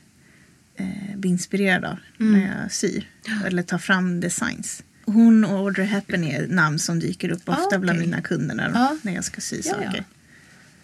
eh, 0.78 1.16
blir 1.18 1.32
inspirerad 1.32 1.86
av 1.86 1.98
Mm. 2.20 2.40
när 2.40 2.62
jag 2.62 2.72
syr. 2.72 3.08
Eller 3.46 3.64
tar 3.64 3.78
fram 3.78 4.20
designs. 4.20 4.84
Hon 5.06 5.46
och 5.46 5.58
Audrey 5.60 5.86
Hepburn 5.88 6.24
är 6.24 6.48
namn 6.48 6.80
som 6.80 7.00
dyker 7.00 7.30
upp 7.30 7.50
ofta 7.50 7.62
Ah, 7.62 7.66
okej. 7.66 7.80
bland 7.80 8.00
mina 8.00 8.22
kunder 8.22 8.56
när, 8.56 8.72
Ja. 8.74 8.98
när 9.02 9.16
jag 9.16 9.24
ska 9.24 9.42
sy 9.42 9.62
Ja, 9.66 9.76
ja. 9.94 10.04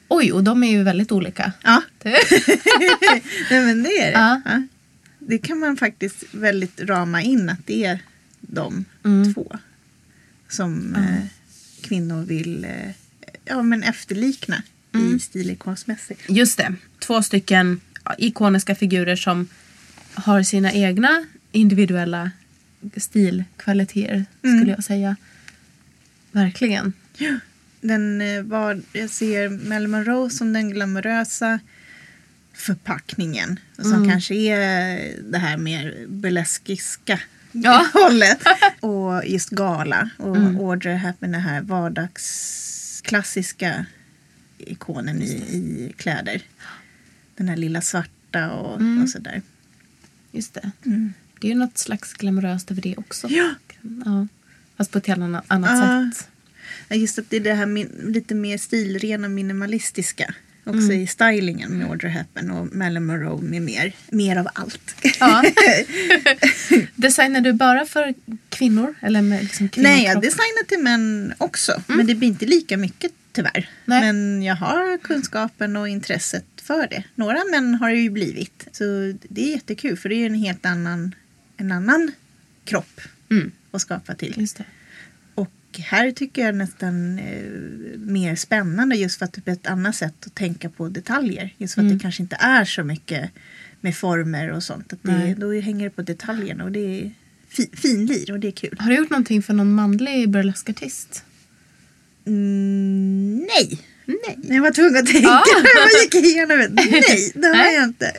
Oj, 0.07 0.31
och 0.31 0.43
de 0.43 0.63
är 0.63 0.71
ju 0.71 0.83
väldigt 0.83 1.11
olika. 1.11 1.51
Ja, 1.63 1.81
Nej, 2.03 3.65
men 3.65 3.83
det 3.83 3.89
är 4.01 4.05
det. 4.05 4.11
Ja. 4.11 4.41
Ja. 4.45 4.63
Det 5.19 5.37
kan 5.37 5.59
man 5.59 5.77
faktiskt 5.77 6.23
väldigt 6.31 6.81
rama 6.81 7.21
in 7.21 7.49
att 7.49 7.59
det 7.67 7.85
är 7.85 7.99
de 8.41 8.85
Mm. 9.05 9.33
två 9.33 9.57
som 10.49 10.95
eh, 10.95 11.25
kvinnor 11.81 12.23
vill 12.23 12.63
eh, 12.65 12.71
ja, 13.45 13.63
men 13.63 13.83
efterlikna 13.83 14.63
Mm. 14.95 15.15
i 15.15 15.19
stilikonsmässigt. 15.19 16.21
Just 16.29 16.57
det, 16.57 16.75
två 16.99 17.23
stycken 17.23 17.81
ja, 18.03 18.15
ikoniska 18.17 18.75
figurer 18.75 19.15
som 19.15 19.47
har 20.13 20.43
sina 20.43 20.71
egna 20.73 21.25
individuella 21.51 22.31
stilkvaliteter 22.97 24.25
Mm. 24.43 24.57
skulle 24.59 24.71
jag 24.71 24.83
säga. 24.83 25.15
Verkligen. 26.31 26.93
Den 27.81 28.21
eh, 28.21 28.43
var, 28.43 28.81
jag 28.93 29.09
ser 29.09 29.49
Marilyn 29.49 29.91
Monroe 29.91 30.29
som 30.29 30.53
den 30.53 30.69
glamorösa 30.69 31.59
förpackningen. 32.53 33.59
Som 33.77 33.93
Mm. 33.93 34.09
kanske 34.09 34.35
är 34.35 35.13
det 35.31 35.37
här 35.37 35.57
mer 35.57 36.05
burleskiska 36.07 37.19
Ja. 37.51 37.87
hållet. 37.93 38.39
Och 38.79 39.25
just 39.25 39.49
gala. 39.49 40.09
Och 40.17 40.37
Mm. 40.37 40.57
Audrey 40.59 40.95
Hepburn 40.95 41.31
den 41.31 41.41
här 41.41 41.61
vardagsklassiska 41.61 43.85
ikonen 44.57 45.21
i, 45.21 45.25
i 45.31 45.93
kläder. 45.97 46.41
Den 47.35 47.49
här 47.49 47.57
lilla 47.57 47.81
svarta 47.81 48.51
och, 48.51 48.79
Mm. 48.81 49.03
och 49.03 49.09
sådär. 49.09 49.41
Just 50.31 50.53
det. 50.53 50.71
Det 51.39 51.47
är 51.47 51.51
ju 51.51 51.55
något 51.57 51.77
slags 51.77 52.13
glamoröst 52.13 52.71
över 52.71 52.81
det 52.81 52.97
också. 52.97 53.27
Ja. 53.29 53.49
ja. 54.05 54.27
Fast 54.77 54.91
på 54.91 54.97
ett 54.97 55.07
helt 55.07 55.21
annat, 55.21 55.43
annat 55.47 56.15
sätt. 56.15 56.27
Just 56.89 57.19
att 57.19 57.29
det 57.29 57.35
är 57.35 57.41
det 57.41 57.53
här 57.53 57.65
min, 57.65 57.89
lite 58.13 58.35
mer 58.35 58.57
stilrena 58.57 59.27
minimalistiska. 59.29 60.33
Också 60.63 60.79
Mm. 60.79 61.01
i 61.01 61.07
stylingen 61.07 61.77
med 61.77 61.87
Audrey 61.87 62.11
Hepburn 62.11 62.51
och 62.51 62.75
Marilyn 62.75 63.05
Monroe 63.05 63.41
med 63.41 63.61
mer. 63.61 63.93
Mer 64.11 64.35
av 64.37 64.47
allt. 64.53 64.95
Ja. 65.19 65.43
Designar 66.95 67.41
du 67.41 67.53
bara 67.53 67.85
för 67.85 68.13
kvinnor? 68.49 68.95
Eller 69.01 69.21
med 69.21 69.43
liksom 69.43 69.69
Nej, 69.75 70.03
jag 70.03 70.21
designar 70.21 70.65
till 70.67 70.79
män 70.79 71.33
också. 71.37 71.83
Men 71.87 72.07
det 72.07 72.15
blir 72.15 72.27
inte 72.27 72.45
lika 72.45 72.77
mycket 72.77 73.11
tyvärr. 73.31 73.69
Nej. 73.85 74.01
Men 74.01 74.43
jag 74.43 74.55
har 74.55 74.97
kunskapen 74.97 75.75
och 75.75 75.89
intresset 75.89 76.45
för 76.63 76.87
det. 76.87 77.03
Några 77.15 77.43
män 77.51 77.75
har 77.75 77.89
det 77.89 77.95
ju 77.97 78.09
blivit. 78.09 78.67
Så 78.71 78.83
det 79.29 79.41
är 79.47 79.51
jättekul 79.51 79.97
för 79.97 80.09
det 80.09 80.15
är 80.15 80.25
en 80.25 80.33
helt 80.35 80.65
annan, 80.65 81.15
en 81.57 81.71
annan 81.71 82.11
kropp 82.65 83.01
Mm. 83.31 83.51
att 83.71 83.81
skapa 83.81 84.15
till. 84.15 84.33
Just 84.37 84.57
det. 84.57 84.63
Här 85.79 86.11
tycker 86.11 86.45
jag 86.45 86.55
nästan 86.55 87.19
eh, 87.19 87.41
mer 87.97 88.35
spännande 88.35 88.95
just 88.95 89.17
för 89.19 89.25
att 89.25 89.33
det 89.33 89.43
blir 89.43 89.53
ett 89.53 89.67
annat 89.67 89.95
sätt 89.95 90.13
att 90.25 90.35
tänka 90.35 90.69
på 90.69 90.87
detaljer. 90.89 91.53
Just 91.57 91.73
för 91.73 91.81
att 91.81 91.85
Mm. 91.85 91.97
det 91.97 92.01
kanske 92.01 92.23
inte 92.23 92.35
är 92.39 92.65
så 92.65 92.83
mycket 92.83 93.29
med 93.81 93.95
former 93.95 94.51
och 94.51 94.63
sånt. 94.63 94.93
Att 94.93 94.99
det, 95.03 95.35
då 95.37 95.51
hänger 95.53 95.83
det 95.83 95.89
på 95.95 96.01
detaljerna 96.01 96.63
och 96.63 96.71
det 96.71 96.79
är 97.01 97.11
fi, 97.49 97.69
finlir 97.73 98.31
och 98.31 98.39
det 98.39 98.47
är 98.47 98.51
kul. 98.51 98.75
Har 98.79 98.89
du 98.89 98.95
gjort 98.97 99.09
någonting 99.09 99.43
för 99.43 99.53
någon 99.53 99.73
manlig 99.75 100.29
burleskartist? 100.29 101.23
Mm, 102.27 103.37
nej. 103.55 103.79
Nej. 104.05 104.37
Jag 104.55 104.61
var 104.61 104.71
tvungen 104.71 104.97
att 104.97 105.05
tänka. 105.05 105.29
Ah. 105.29 105.43
jag 105.75 106.03
gick 106.03 106.15
igenom 106.25 106.57
det. 106.57 106.69
Nej, 106.69 107.31
det 107.35 107.47
har 107.47 107.71
jag 107.71 107.83
inte. 107.83 108.13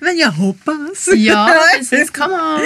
Men 0.00 0.16
jag 0.16 0.30
hoppas. 0.30 1.08
Ja, 1.16 1.54
precis. 1.78 2.10
Come 2.10 2.34
on! 2.34 2.60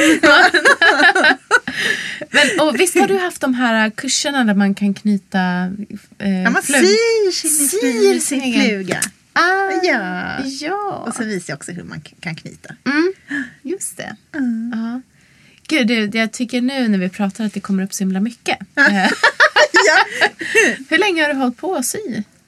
Men, 2.31 2.61
och 2.69 2.81
visst 2.81 2.99
har 2.99 3.09
du 3.09 3.17
haft 3.19 3.41
de 3.41 3.55
här 3.55 3.91
kurserna 3.91 4.45
där 4.45 4.55
man 4.55 4.75
kan 4.75 4.95
knyta 4.95 5.39
eh, 6.19 6.43
Ja, 6.43 6.51
man 6.51 6.63
flug- 6.63 6.87
syr 6.87 7.31
sin, 7.49 7.69
Syr 7.69 8.19
sin, 8.21 8.53
fluga. 8.63 9.01
Ah, 9.33 9.71
Ja. 9.83 10.39
ja. 10.45 11.05
Och 11.09 11.15
så 11.15 11.25
visar 11.25 11.53
jag 11.53 11.57
också 11.57 11.73
hur 11.73 11.83
man 11.83 12.01
kan 12.21 12.35
knyta. 12.35 12.75
Mm, 12.87 13.13
just 13.63 13.97
det. 13.97 14.17
Ja. 14.73 15.01
Gud, 15.69 16.15
jag 16.15 16.33
tycker 16.33 16.61
nu 16.61 16.89
när 16.89 16.99
vi 16.99 17.09
pratar 17.09 17.45
att 17.45 17.53
det 17.53 17.61
kommer 17.61 17.83
upp 17.85 17.95
så 17.95 18.05
himla 18.05 18.21
mycket. 18.21 18.59
Eh, 18.77 19.11
Hur 20.89 20.99
länge 20.99 21.23
har 21.23 21.29
du 21.29 21.35
hållit 21.35 21.57
på 21.57 21.75
att 21.75 21.87
sy? 21.87 21.99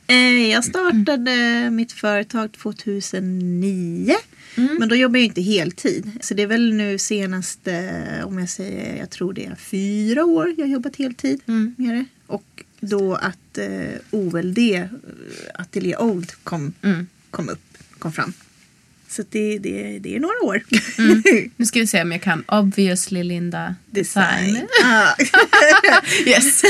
Eh, 0.06 0.50
Jag 0.50 0.64
startade 0.64 1.70
mitt 1.70 1.92
företag 1.92 2.52
2009. 2.52 4.14
Men 4.54 4.88
då 4.88 4.94
jobbade 4.96 5.18
jag 5.18 5.24
inte 5.26 5.40
heltid. 5.42 6.10
Så 6.20 6.34
det 6.34 6.42
är 6.42 6.46
väl 6.46 6.72
nu 6.74 6.98
senaste, 6.98 8.22
om 8.24 8.38
jag 8.38 8.48
säger, 8.50 8.96
jag 8.96 9.10
tror 9.10 9.32
det 9.32 9.44
är 9.44 9.54
fyra 9.54 10.24
år 10.24 10.54
jag 10.58 10.64
har 10.66 10.72
jobbat 10.72 10.96
heltid 10.96 11.40
Mm. 11.46 11.74
med 11.78 11.94
det. 11.96 12.04
Och 12.26 12.64
då 12.80 13.14
att 13.14 13.58
eh, 13.58 13.94
OLD, 14.10 14.58
eh, 14.58 14.84
Atelier 15.54 16.00
Old, 16.02 16.32
kom, 16.44 16.72
Mm. 16.82 17.06
kom 17.30 17.48
upp, 17.48 17.78
kom 17.98 18.12
fram. 18.12 18.32
Så 19.10 19.22
det, 19.30 19.58
det, 19.58 19.98
det 19.98 20.16
är 20.16 20.20
några 20.20 20.42
år. 20.44 20.62
Nu 21.56 21.66
ska 21.66 21.80
vi 21.80 21.86
se 21.86 22.02
om 22.02 22.12
jag 22.12 22.22
kan. 22.22 22.44
Obviously 22.48 23.22
Linda 23.22 23.74
Design. 23.90 24.56
Ja. 24.82 25.14
Yes. 26.26 26.62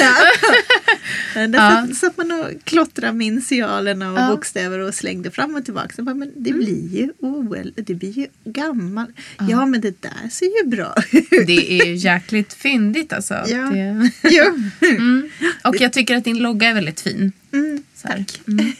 Där 1.34 1.48
Ja. 1.54 1.86
satt, 1.94 2.16
man 2.16 2.32
och 2.32 2.64
klottrade 2.64 3.12
med 3.12 3.26
initialerna 3.26 4.12
och 4.12 4.18
Ja. 4.18 4.28
bokstäver 4.30 4.78
och 4.78 4.94
slängde 4.94 5.30
fram 5.30 5.54
och 5.54 5.64
tillbaka. 5.64 5.94
Så 5.96 6.02
bara, 6.02 6.14
men 6.14 6.32
det 6.36 6.52
blir 6.52 6.88
ju 6.96 7.12
OL, 7.18 7.72
det 7.76 7.94
blir 7.94 8.18
ju 8.18 8.26
gammalt. 8.44 9.10
Ja 9.48 9.66
men 9.66 9.80
det 9.80 10.02
där 10.02 10.28
ser 10.30 10.64
ju 10.64 10.70
bra 10.70 10.94
ut. 11.12 11.46
Det 11.46 11.72
är 11.82 11.86
ju 11.86 11.94
jäkligt 11.94 12.52
fyndigt 12.52 13.12
alltså. 13.12 13.34
Ja. 13.34 13.70
Det, 13.70 14.10
jo. 14.30 14.44
mm. 14.88 15.30
Och 15.64 15.76
jag 15.80 15.92
tycker 15.92 16.16
att 16.16 16.24
din 16.24 16.38
logga 16.38 16.68
är 16.68 16.74
väldigt 16.74 17.00
fin. 17.00 17.32
Mm, 17.52 17.82
här. 18.04 18.24
Mm. 18.48 18.72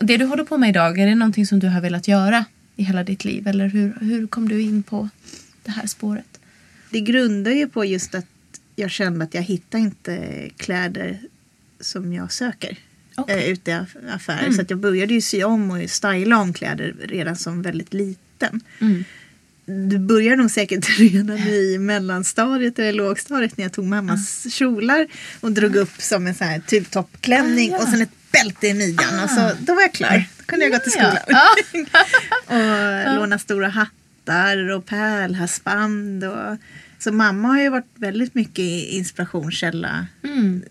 Det 0.00 0.16
du 0.16 0.24
håller 0.24 0.44
på 0.44 0.58
med 0.58 0.68
idag, 0.70 0.98
är 0.98 1.06
det 1.06 1.14
någonting 1.14 1.46
som 1.46 1.58
du 1.58 1.66
har 1.68 1.80
velat 1.80 2.08
göra 2.08 2.44
i 2.80 2.82
hela 2.82 3.04
ditt 3.04 3.24
liv? 3.24 3.46
Eller 3.48 3.68
hur, 3.68 3.92
hur 4.00 4.26
kom 4.26 4.48
du 4.48 4.60
in 4.62 4.82
på 4.82 5.08
det 5.64 5.70
här 5.70 5.86
spåret? 5.86 6.40
Det 6.90 7.00
grundar 7.00 7.50
ju 7.50 7.68
på 7.68 7.84
just 7.84 8.14
att 8.14 8.26
jag 8.76 8.90
kände 8.90 9.24
att 9.24 9.34
jag 9.34 9.42
hittar 9.42 9.78
inte 9.78 10.48
kläder 10.56 11.18
som 11.80 12.12
jag 12.12 12.32
söker. 12.32 12.76
Eh, 13.28 13.44
ute 13.50 13.70
i 13.70 13.74
aff- 13.74 14.14
affärer. 14.14 14.40
Mm. 14.46 14.52
Så 14.54 14.64
jag 14.68 14.78
började 14.78 15.14
ju 15.14 15.20
sy 15.20 15.42
om 15.44 15.70
och 15.70 15.90
styla 15.90 16.38
om 16.38 16.52
kläder 16.52 16.94
redan 17.02 17.36
som 17.36 17.62
väldigt 17.62 17.94
liten. 17.94 18.60
Mm. 18.80 19.04
Du 19.88 19.98
börjar 19.98 20.36
nog 20.36 20.50
säkert 20.50 20.98
redan 20.98 21.38
i 21.38 21.78
mellanstadiet 21.78 22.78
eller 22.78 22.92
lågstadiet 22.92 23.56
när 23.56 23.64
jag 23.64 23.72
tog 23.72 23.84
mammas 23.84 24.46
kjolar 24.54 25.06
och 25.40 25.52
drog 25.52 25.76
upp 25.76 26.02
som 26.02 26.26
en 26.26 26.34
sån 26.34 26.46
här 26.46 26.60
tubtoppklänning 26.60 27.72
Ah, 27.72 27.76
ja. 27.76 27.82
och 27.82 27.88
sen 27.88 28.02
ett 28.02 28.10
bälte 28.32 28.66
i 28.68 28.74
midjan. 28.74 29.24
Och 29.24 29.30
så, 29.30 29.50
då 29.60 29.74
var 29.74 29.82
jag 29.82 29.92
klar. 29.94 30.24
Kunde 30.50 30.64
jag 30.64 30.72
gå 30.72 30.78
till 30.78 30.92
skolan. 30.92 31.16
ja. 31.26 31.48
och 33.08 33.14
låna 33.16 33.38
stora 33.38 33.68
hattar 33.68 34.70
och 34.70 34.86
pärlhalsband. 34.86 36.24
Och... 36.24 36.56
Så 36.98 37.12
mamma 37.12 37.48
har 37.48 37.60
ju 37.60 37.68
varit 37.68 37.92
väldigt 37.94 38.34
mycket 38.34 38.64
inspirationskälla 38.88 40.06
Mm. 40.24 40.62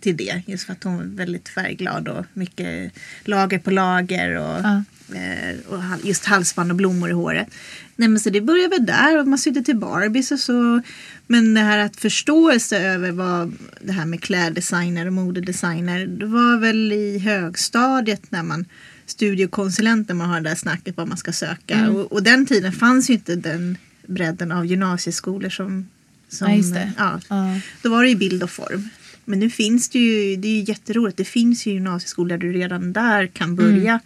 till 0.00 0.16
det. 0.16 0.42
Just 0.46 0.64
för 0.66 0.72
att 0.72 0.84
hon 0.84 1.00
är 1.00 1.04
väldigt 1.16 1.48
färgglad 1.48 2.08
och 2.08 2.26
mycket 2.32 2.92
lager 3.24 3.58
på 3.58 3.70
lager. 3.70 4.36
Och, 4.36 4.60
Ja. 4.62 4.82
eh, 5.16 5.56
och 5.68 5.82
just 6.06 6.24
halsband 6.24 6.70
och 6.70 6.76
blommor 6.76 7.10
i 7.10 7.12
håret. 7.12 7.48
Nej, 7.96 8.08
men 8.08 8.20
så 8.20 8.30
det 8.30 8.40
började 8.40 8.68
väl 8.76 8.86
där 8.86 9.18
och 9.20 9.28
man 9.28 9.38
sydde 9.38 9.62
till 9.62 9.76
Barbies 9.76 10.30
och 10.32 10.38
så. 10.40 10.82
Men 11.26 11.54
det 11.54 11.60
här 11.60 11.78
att 11.78 11.96
förståelse 11.96 12.78
över 12.78 13.10
vad 13.10 13.52
det 13.80 13.92
här 13.92 14.04
med 14.06 14.22
kläddesigner 14.22 15.06
och 15.06 15.12
modedesigner. 15.12 16.06
Det 16.06 16.26
var 16.26 16.56
väl 16.60 16.92
i 16.92 17.18
högstadiet 17.18 18.30
när 18.30 18.42
man 18.42 18.64
studiekonsulent 19.10 20.08
när 20.08 20.14
man 20.14 20.28
har 20.30 20.40
det 20.40 20.48
där 20.48 20.56
snacket 20.56 20.96
vad 20.96 21.08
man 21.08 21.16
ska 21.18 21.32
söka. 21.32 21.74
Mm. 21.74 21.96
Och, 21.96 22.12
och 22.12 22.22
den 22.22 22.46
tiden 22.46 22.72
fanns 22.72 23.10
ju 23.10 23.14
inte 23.14 23.36
den 23.36 23.76
bredden 24.06 24.52
av 24.52 24.66
gymnasieskolor 24.66 25.50
som, 25.50 25.88
som 26.28 26.52
Ja. 26.52 26.90
Ja, 26.98 27.20
Ja. 27.28 27.60
då 27.82 27.90
var 27.90 28.02
det 28.02 28.08
ju 28.08 28.16
bild 28.16 28.42
och 28.42 28.50
form. 28.50 28.88
Men 29.24 29.38
nu 29.38 29.50
finns 29.50 29.88
det 29.88 29.98
ju, 29.98 30.36
det 30.36 30.48
är 30.48 30.52
ju 30.52 30.64
jätteroligt, 30.68 31.16
det 31.16 31.24
finns 31.24 31.66
ju 31.66 31.70
gymnasieskolor 31.72 32.28
där 32.28 32.38
du 32.38 32.52
redan 32.52 32.92
där 32.92 33.26
kan 33.26 33.56
börja 33.56 34.00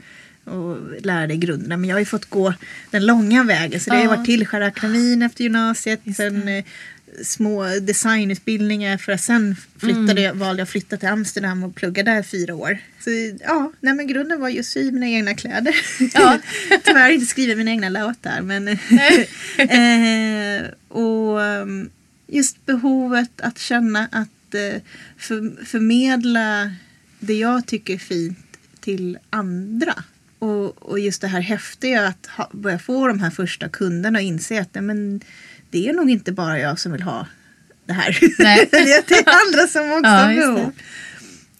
och 0.44 0.78
lära 1.02 1.26
dig 1.26 1.36
grunderna. 1.36 1.76
Men 1.76 1.88
jag 1.88 1.94
har 1.94 2.00
ju 2.00 2.06
fått 2.06 2.30
gå 2.30 2.54
den 2.90 3.06
långa 3.06 3.44
vägen. 3.44 3.80
Så 3.80 3.90
det 3.90 3.96
har 3.96 4.02
ju 4.02 4.08
varit 4.08 4.24
Tillskärakademin 4.26 5.22
efter 5.22 5.44
gymnasiet. 5.44 6.00
Sen 6.16 6.48
eh, 6.48 6.64
små 7.22 7.64
designutbildningar 7.80 8.98
för 8.98 9.12
att 9.12 9.20
sen 9.20 9.56
flyttade 9.78 10.20
jag, 10.20 10.34
valde 10.34 10.60
jag 10.60 10.64
att 10.64 10.70
flytta 10.70 10.96
till 10.96 11.08
Amsterdam 11.08 11.62
och 11.62 11.74
plugga 11.74 12.02
där 12.02 12.22
fyra 12.22 12.54
år. 12.54 12.78
Så 13.00 13.10
ja, 13.40 13.72
nej 13.80 13.94
men 13.94 14.06
grunden 14.06 14.40
var 14.40 14.48
just 14.48 14.70
sy 14.70 14.92
mina 14.92 15.08
egna 15.08 15.34
kläder. 15.34 15.76
Ja. 16.14 16.38
Tyvärr 16.84 17.10
inte 17.10 17.26
skriva 17.26 17.54
mina 17.54 17.70
egna 17.70 17.88
låtar 17.88 18.40
men 18.42 18.68
eh, 18.68 18.78
och 20.88 21.38
um, 21.40 21.90
just 22.26 22.66
behovet 22.66 23.40
att 23.40 23.58
känna 23.58 24.08
att 24.12 24.54
eh, 24.54 24.82
för, 25.16 25.64
förmedla 25.64 26.72
det 27.20 27.34
jag 27.34 27.66
tycker 27.66 27.94
är 27.94 27.98
fint 27.98 28.38
till 28.80 29.18
andra. 29.30 30.04
Och, 30.38 30.90
och 30.90 30.98
just 30.98 31.20
det 31.20 31.28
här 31.28 31.40
häftiga 31.40 32.06
att 32.06 32.26
ha, 32.26 32.50
börja 32.52 32.78
få 32.78 33.06
de 33.06 33.20
här 33.20 33.30
första 33.30 33.68
kunderna 33.68 34.18
och 34.18 34.22
inse 34.22 34.60
att 34.60 34.74
nej, 34.74 34.82
men, 34.82 35.20
det 35.72 35.88
är 35.88 35.92
nog 35.92 36.10
inte 36.10 36.32
bara 36.32 36.58
jag 36.58 36.78
som 36.78 36.92
vill 36.92 37.02
ha 37.02 37.26
det 37.86 37.92
här. 37.92 38.18
Nej. 38.38 38.68
det 38.70 39.14
är 39.14 39.46
andra 39.46 39.66
som 39.66 39.92
också 39.92 40.10
Ja, 40.10 40.54
behov. 40.54 40.72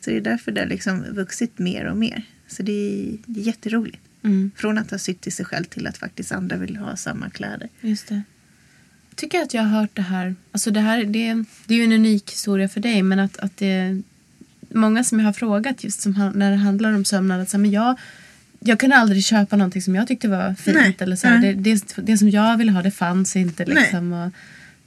Så 0.00 0.10
det 0.10 0.16
är 0.16 0.20
därför 0.20 0.52
det 0.52 0.60
har 0.60 0.68
liksom 0.68 1.04
vuxit 1.10 1.58
mer 1.58 1.84
och 1.84 1.96
mer. 1.96 2.22
Så 2.48 2.62
det 2.62 2.72
är, 2.72 3.18
det 3.26 3.40
är 3.40 3.44
jätteroligt. 3.44 4.02
Mm. 4.24 4.50
Från 4.56 4.78
att 4.78 4.90
ha 4.90 4.98
sytt 4.98 5.20
till 5.20 5.32
sig 5.32 5.46
själv 5.46 5.64
till 5.64 5.86
att 5.86 5.98
faktiskt 5.98 6.32
andra 6.32 6.56
vill 6.56 6.76
ha 6.76 6.96
samma 6.96 7.30
kläder. 7.30 7.68
Just 7.80 8.08
det. 8.08 8.22
Jag 9.10 9.16
tycker 9.16 9.42
att 9.42 9.54
jag 9.54 9.62
har 9.62 9.80
hört 9.80 9.96
det 9.96 10.02
här. 10.02 10.34
Alltså 10.52 10.70
det, 10.70 10.80
här 10.80 11.04
det, 11.04 11.44
det 11.66 11.74
är 11.74 11.78
ju 11.78 11.84
en 11.84 11.92
unik 11.92 12.30
historia 12.32 12.68
för 12.68 12.80
dig. 12.80 13.02
Men 13.02 13.18
att, 13.18 13.38
att 13.38 13.56
det 13.56 14.02
många 14.68 15.04
som 15.04 15.18
jag 15.18 15.26
har 15.26 15.32
frågat 15.32 15.84
just 15.84 16.00
som, 16.00 16.32
när 16.34 16.50
det 16.50 16.56
handlar 16.56 16.92
om 16.92 17.04
sömnad. 17.04 17.40
Att, 17.40 17.52
här, 17.52 17.58
men 17.58 17.70
jag, 17.70 17.98
jag 18.64 18.80
kunde 18.80 18.96
aldrig 18.96 19.24
köpa 19.24 19.56
någonting 19.56 19.82
som 19.82 19.94
jag 19.94 20.08
tyckte 20.08 20.28
var 20.28 20.54
fint. 20.54 20.76
Nej, 20.76 20.96
Eller 20.98 21.16
så 21.16 21.28
här, 21.28 21.38
nej. 21.38 21.54
det, 21.54 21.74
det, 21.74 22.02
det 22.02 22.18
som 22.18 22.30
jag 22.30 22.56
ville 22.56 22.72
ha 22.72 22.82
det 22.82 22.90
fanns 22.90 23.36
inte. 23.36 23.64
Nej. 23.64 23.74
Liksom, 23.74 24.12
och, 24.12 24.32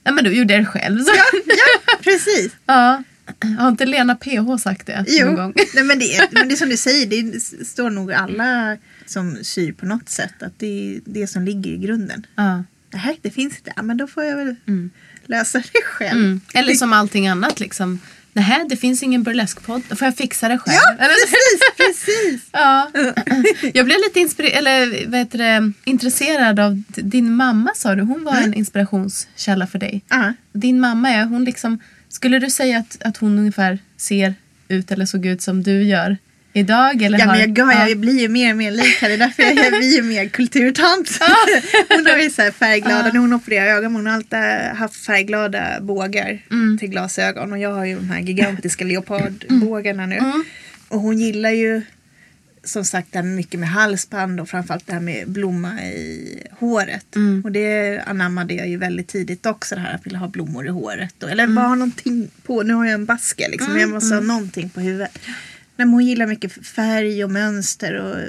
ja, 0.03 0.11
men 0.11 0.23
då 0.23 0.31
gjorde 0.31 0.53
jag 0.53 0.61
det 0.61 0.65
själv. 0.65 0.99
Så. 1.03 1.11
Ja, 1.15 1.39
precis. 2.03 2.51
Ja. 2.65 3.03
Har 3.59 3.67
inte 3.69 3.85
Lena 3.85 4.15
PH 4.15 4.57
sagt 4.59 4.85
det 4.85 5.05
Jo, 5.07 5.25
någon 5.25 5.35
gång? 5.35 5.53
Nej, 5.75 5.83
men, 5.83 5.99
det 5.99 6.15
är, 6.15 6.27
men 6.31 6.47
det 6.47 6.53
är 6.53 6.57
som 6.57 6.69
du 6.69 6.77
säger, 6.77 7.05
det 7.05 7.39
står 7.65 7.89
nog 7.89 8.13
alla 8.13 8.77
som 9.05 9.37
syr 9.41 9.71
på 9.71 9.85
något 9.85 10.09
sätt 10.09 10.43
att 10.43 10.59
det 10.59 10.67
är 10.95 10.99
det 11.05 11.27
som 11.27 11.43
ligger 11.43 11.71
i 11.71 11.77
grunden. 11.77 12.25
Ja. 12.35 12.63
Nej, 12.93 13.19
det 13.21 13.31
finns 13.31 13.57
inte. 13.57 13.73
Ja, 13.75 13.81
men 13.81 13.97
då 13.97 14.07
får 14.07 14.23
jag 14.23 14.37
väl 14.37 14.55
lösa 15.25 15.57
det 15.57 15.81
själv. 15.85 16.19
Mm. 16.19 16.41
Eller 16.53 16.73
som 16.73 16.93
allting 16.93 17.27
annat. 17.27 17.59
Liksom. 17.59 17.99
Nej, 18.37 18.65
det 18.69 18.77
finns 18.77 19.03
ingen 19.03 19.23
burleskpodd. 19.23 19.81
Då 19.89 19.95
får 19.95 20.05
jag 20.05 20.17
fixa 20.17 20.47
det 20.47 20.57
själv. 20.57 20.77
Ja, 20.99 21.07
precis, 21.07 21.61
precis. 21.77 22.49
Ja. 22.51 22.91
Jag 23.73 23.85
blev 23.85 23.97
lite 23.97 24.47
eller, 24.47 25.07
vad 25.07 25.19
heter 25.19 25.37
det, 25.37 25.71
intresserad 25.83 26.59
av 26.59 26.81
din 26.87 27.35
mamma 27.35 27.71
sa 27.75 27.95
du. 27.95 28.03
Hon 28.03 28.23
var 28.23 28.35
en 28.35 28.53
inspirationskälla 28.53 29.67
för 29.67 29.79
dig. 29.79 30.01
Ja. 30.09 30.33
Din 30.53 30.79
mamma 30.79 31.09
är 31.09 31.25
hon 31.25 31.45
liksom, 31.45 31.79
skulle 32.09 32.39
du 32.39 32.49
säga 32.49 32.77
att, 32.77 32.97
att 33.01 33.17
hon 33.17 33.39
ungefär 33.39 33.79
ser 33.97 34.35
ut 34.67 34.91
eller 34.91 35.05
såg 35.05 35.25
ut 35.25 35.41
som 35.41 35.63
du 35.63 35.83
gör 35.83 36.17
idag? 36.59 37.01
Eller 37.01 37.19
Ja, 37.19 37.25
har, 37.25 37.31
men 37.37 37.53
jag, 37.55 37.73
ja. 37.73 37.87
jag 37.89 37.97
blir 37.99 38.19
ju 38.19 38.27
mer 38.27 38.51
och 38.51 38.57
mer 38.57 38.71
lik 38.71 39.01
henne. 39.01 39.17
Därför 39.17 39.43
jag, 39.43 39.55
jag 39.57 39.73
blir 39.79 39.95
ju 39.95 40.01
mer 40.03 40.27
kulturtant. 40.39 41.09
hon 41.89 42.05
har 42.05 42.17
ju 42.17 42.29
så 42.29 42.51
färgglada, 42.51 43.11
när 43.13 43.19
hon 43.19 43.33
opererar 43.33 43.65
ögon, 43.77 43.95
hon 43.95 44.05
har 44.05 44.13
alltid 44.13 44.39
haft 44.77 45.05
färgglada 45.05 45.77
bågar 45.81 46.41
Mm. 46.51 46.77
till 46.77 46.89
glasögon. 46.89 47.51
Och 47.51 47.59
jag 47.59 47.73
har 47.73 47.85
ju 47.85 47.95
de 47.95 48.09
här 48.09 48.19
gigantiska 48.19 48.85
leopardbågarna 49.39 50.05
nu. 50.05 50.15
Mm. 50.15 50.43
Och 50.87 50.99
hon 50.99 51.19
gillar 51.19 51.51
ju 51.51 51.81
som 52.63 52.85
sagt 52.85 53.07
det 53.11 53.17
här 53.19 53.25
mycket 53.25 53.59
med 53.59 53.69
halsband 53.69 54.39
och 54.39 54.49
framförallt 54.49 54.87
det 54.87 54.93
här 54.93 54.99
med 54.99 55.29
blomma 55.29 55.81
i 55.83 56.43
håret. 56.59 57.15
Mm. 57.15 57.41
Och 57.45 57.51
det 57.51 57.99
anammade 58.07 58.53
jag 58.53 58.67
ju 58.69 58.77
väldigt 58.77 59.07
tidigt 59.07 59.45
också 59.45 59.75
det 59.75 59.81
här 59.81 59.95
att 59.95 60.05
vilja 60.05 60.19
ha 60.19 60.27
blommor 60.27 60.65
i 60.65 60.69
håret. 60.69 61.23
Och, 61.23 61.29
eller 61.29 61.43
Mm. 61.43 61.55
bara 61.55 61.67
ha 61.67 61.75
någonting 61.75 62.29
på, 62.43 62.63
nu 62.63 62.73
har 62.73 62.85
jag 62.85 62.93
en 62.93 63.05
basker 63.05 63.49
liksom, 63.49 63.71
men 63.71 63.81
jag 63.81 63.89
måste 63.89 64.15
ha 64.15 64.21
någonting 64.21 64.69
på 64.69 64.79
huvudet. 64.79 65.17
Nej, 65.75 65.87
hon 65.87 66.05
gillar 66.05 66.27
mycket 66.27 66.67
färg 66.67 67.23
och 67.23 67.31
mönster 67.31 67.93
och, 67.93 68.19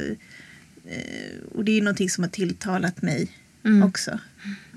eh, 0.91 1.55
och 1.55 1.65
det 1.65 1.79
är 1.79 1.83
någonting 1.83 2.11
som 2.11 2.25
har 2.25 2.31
tilltalat 2.31 3.03
mig 3.03 3.29
Mm. 3.65 3.83
också. 3.83 4.19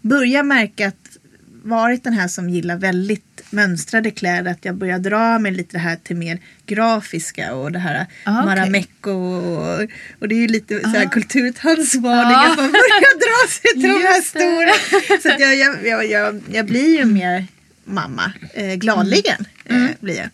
Börjar 0.01 0.43
märka 0.43 0.88
att 0.88 1.17
varit 1.63 2.03
den 2.03 2.13
här 2.13 2.28
som 2.28 2.49
gillar 2.49 2.78
väldigt 2.78 3.41
mönstrade 3.49 4.11
kläder 4.11 4.51
att 4.51 4.65
jag 4.65 4.76
börjar 4.76 4.99
dra 4.99 5.39
mig 5.39 5.51
lite 5.51 5.72
det 5.78 5.80
här 5.80 5.95
till 6.03 6.15
mer 6.15 6.39
grafiska 6.65 7.53
och 7.55 7.72
det 7.72 7.80
här 7.80 8.05
Ah, 8.24 8.32
maramecco 8.45 9.11
och, 9.11 9.88
och 10.20 10.28
det 10.28 10.36
är 10.36 10.39
ju 10.39 10.47
lite 10.47 10.82
så 10.82 10.88
här 10.88 11.05
Ah. 11.05 11.09
kulturtantsvarning 11.09 12.36
Ah. 12.36 12.51
att 12.51 12.57
man 12.57 12.72
börjar 12.72 13.20
dra 13.20 13.51
sig 13.51 13.72
till 13.74 13.82
de 13.82 14.07
här 14.07 14.22
stora. 14.22 15.20
Så 15.22 15.32
att 15.34 15.39
jag, 15.39 15.55
jag, 15.55 15.88
jag, 15.88 16.09
jag, 16.09 16.41
jag 16.51 16.65
blir 16.65 16.97
ju 16.97 17.05
mer 17.05 17.45
mamma, 17.86 18.32
eh, 18.53 18.74
gladligen 18.76 19.45
Mm. 19.65 19.84
eh, 19.86 19.89
blir 19.99 20.15
jag. 20.17 20.30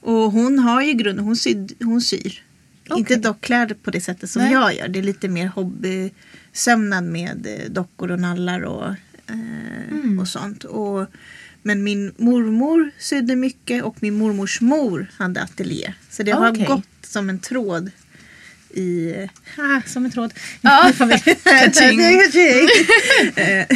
Och 0.00 0.32
hon 0.32 0.58
har 0.58 0.82
ju 0.82 0.92
grunden, 0.92 1.24
hon, 1.24 1.36
syd, 1.36 1.72
hon 1.84 2.00
syr. 2.00 2.42
Inte 2.96 3.16
dock 3.16 3.40
kläder 3.40 3.74
på 3.74 3.90
det 3.90 4.00
sättet 4.00 4.30
som 4.30 4.42
Nej. 4.42 4.52
jag 4.52 4.74
gör. 4.76 4.88
Det 4.88 4.98
är 4.98 5.02
lite 5.02 5.28
mer 5.28 5.46
hobbysömnad 5.46 7.04
med 7.04 7.46
eh, 7.46 7.70
dockor 7.70 8.10
och 8.10 8.20
nallar 8.20 8.60
och, 8.60 8.86
eh, 9.26 9.38
Mm. 9.90 10.18
och 10.18 10.28
sånt. 10.28 10.64
Och, 10.64 11.06
men 11.62 11.84
min 11.84 12.12
mormor 12.16 12.90
sydde 12.98 13.36
mycket 13.36 13.82
och 13.82 13.96
min 14.00 14.14
mormors 14.14 14.60
mor 14.60 15.10
hade 15.16 15.42
ateljé. 15.42 15.92
Så 16.10 16.22
det 16.22 16.30
har 16.32 16.66
gått 16.66 16.88
som 17.02 17.28
en 17.28 17.38
tråd 17.38 17.90
i... 18.74 19.14
Ah, 19.58 19.80
som 19.86 20.04
en 20.04 20.10
tråd. 20.10 20.32
Ja. 20.60 20.92
Eh, 23.36 23.66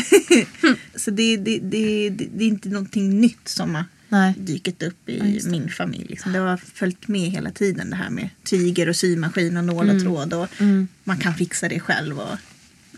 Så 0.96 1.10
det, 1.10 1.36
det, 1.36 1.58
det, 1.58 2.10
det, 2.10 2.28
det 2.34 2.44
är 2.44 2.48
inte 2.48 2.68
någonting 2.68 3.20
nytt 3.20 3.48
som 3.48 3.74
har 3.74 3.84
Nej. 4.12 4.34
dykt 4.38 4.82
upp 4.82 4.98
Ja, 5.06 5.12
i 5.24 5.38
det. 5.38 5.50
min 5.50 5.68
familj. 5.68 6.06
Liksom. 6.08 6.32
Det 6.32 6.38
har 6.38 6.56
följt 6.56 7.08
med 7.08 7.30
hela 7.30 7.50
tiden 7.50 7.90
det 7.90 7.96
här 7.96 8.10
med 8.10 8.28
tyger 8.44 8.88
och 8.88 8.96
symaskin 8.96 9.56
och 9.56 9.64
nål 9.64 9.90
och 9.90 10.00
tråd. 10.00 10.34
Och 10.34 10.48
Mm. 10.60 10.88
Man 11.04 11.16
kan 11.18 11.34
fixa 11.34 11.68
det 11.68 11.80
själv 11.80 12.18
och, 12.18 12.32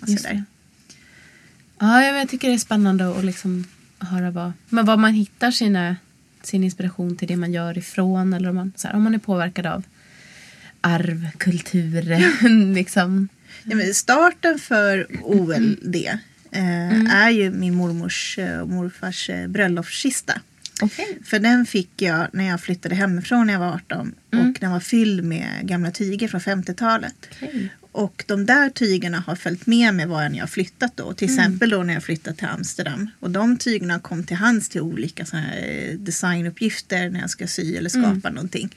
och 0.01 0.09
sådär. 0.09 0.23
det. 0.33 0.45
Ja, 1.79 2.03
jag, 2.05 2.29
tycker 2.29 2.49
det 2.49 2.55
är 2.55 2.59
spännande 2.59 3.19
att 3.19 3.25
liksom 3.25 3.65
höra 3.99 4.31
vad, 4.31 4.53
men 4.69 4.85
vad 4.87 4.99
man 4.99 5.15
hittar 5.15 5.51
sina, 5.51 5.97
sin 6.43 6.65
inspiration 6.65 7.17
till 7.17 7.29
det 7.29 7.37
man 7.37 7.53
gör 7.53 7.79
ifrån. 7.79 8.33
Eller 8.33 8.49
om 8.49 8.55
man, 8.55 8.73
här, 8.85 8.95
om 8.95 9.03
man 9.03 9.15
är 9.15 9.19
påverkad 9.19 9.67
av 9.67 9.83
arv, 10.81 11.29
kultur. 11.39 12.03
liksom. 12.75 13.29
Ja, 13.65 13.77
starten 13.95 14.59
för 14.59 15.07
OLD 15.23 15.97
eh, 15.97 16.19
Mm. 16.93 17.07
är 17.07 17.31
ju 17.31 17.51
min 17.51 17.75
mormors 17.75 18.39
eh, 18.39 18.59
och 18.61 18.69
morfars 18.69 19.31
eh, 19.31 19.49
bröllopskista. 19.49 20.41
Okej. 20.83 21.19
För 21.25 21.39
den 21.39 21.67
fick 21.67 22.03
jag 22.03 22.27
när 22.33 22.45
jag 22.49 22.61
flyttade 22.61 22.95
hemifrån 22.95 23.47
när 23.47 23.53
jag 23.53 23.61
var 23.61 23.75
18 23.75 24.15
Mm. 24.33 24.49
och 24.51 24.57
den 24.61 24.71
var 24.71 24.81
fylld 24.81 25.25
med 25.25 25.49
gamla 25.69 25.91
tyger 25.91 26.29
från 26.29 26.41
50-talet. 26.41 27.15
Okej. 27.33 27.69
Och 27.93 28.25
de 28.27 28.47
där 28.47 28.71
tygerna 28.71 29.21
har 29.27 29.37
följt 29.37 29.67
med 29.67 29.95
mig 29.95 30.07
var 30.07 30.23
jag 30.23 30.41
har 30.41 30.47
flyttat 30.47 30.97
då. 30.97 31.13
Till 31.13 31.29
exempel 31.31 31.71
då 31.71 31.83
när 31.83 31.95
jag 31.95 32.03
flyttade 32.05 32.37
till 32.37 32.47
Amsterdam. 32.47 33.11
Och 33.21 33.31
de 33.31 33.57
tygerna 33.57 33.99
kom 34.01 34.25
till 34.25 34.37
hands 34.37 34.69
till 34.69 34.81
olika 34.81 35.27
såna 35.27 35.43
här 35.43 35.89
eh, 35.91 35.95
designuppgifter 35.99 37.11
när 37.11 37.21
jag 37.21 37.31
ska 37.31 37.47
sy 37.47 37.77
eller 37.77 37.89
skapa 37.91 38.31
någonting. 38.31 38.77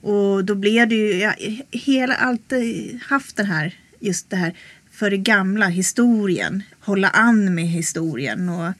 Och 0.00 0.44
då 0.44 0.54
blev 0.54 0.88
det 0.88 0.94
ju, 0.94 1.14
jag 1.14 1.28
har 1.28 1.62
hela 1.78 2.14
alltid 2.14 3.00
haft 3.06 3.36
den 3.36 3.46
här, 3.46 3.74
just 4.00 4.30
det 4.30 4.36
här 4.36 4.54
för 4.92 5.10
det 5.10 5.16
gamla, 5.16 5.66
historien. 5.68 6.62
Hålla 6.80 7.08
an 7.08 7.54
med 7.54 7.66
historien. 7.68 8.48
Och 8.48 8.72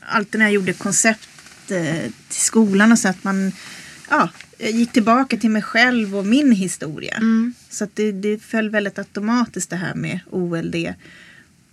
alltid 0.00 0.38
när 0.38 0.46
jag 0.46 0.52
gjorde 0.54 0.72
koncept 0.72 1.28
till 1.68 2.12
skolan 2.28 2.92
och 2.92 2.98
så 2.98 3.08
att 3.08 3.24
man 3.24 3.52
ja, 4.10 4.28
jag 4.58 4.70
gick 4.70 4.92
tillbaka 4.92 5.36
till 5.36 5.50
mig 5.50 5.62
själv 5.62 6.16
och 6.16 6.26
min 6.26 6.52
historia. 6.52 7.18
Så 7.70 7.84
att 7.84 7.96
det, 7.96 8.12
det 8.12 8.42
föll 8.42 8.70
väldigt 8.70 8.98
automatiskt 8.98 9.70
det 9.70 9.76
här 9.76 9.94
med 9.94 10.20
OLD. 10.30 10.94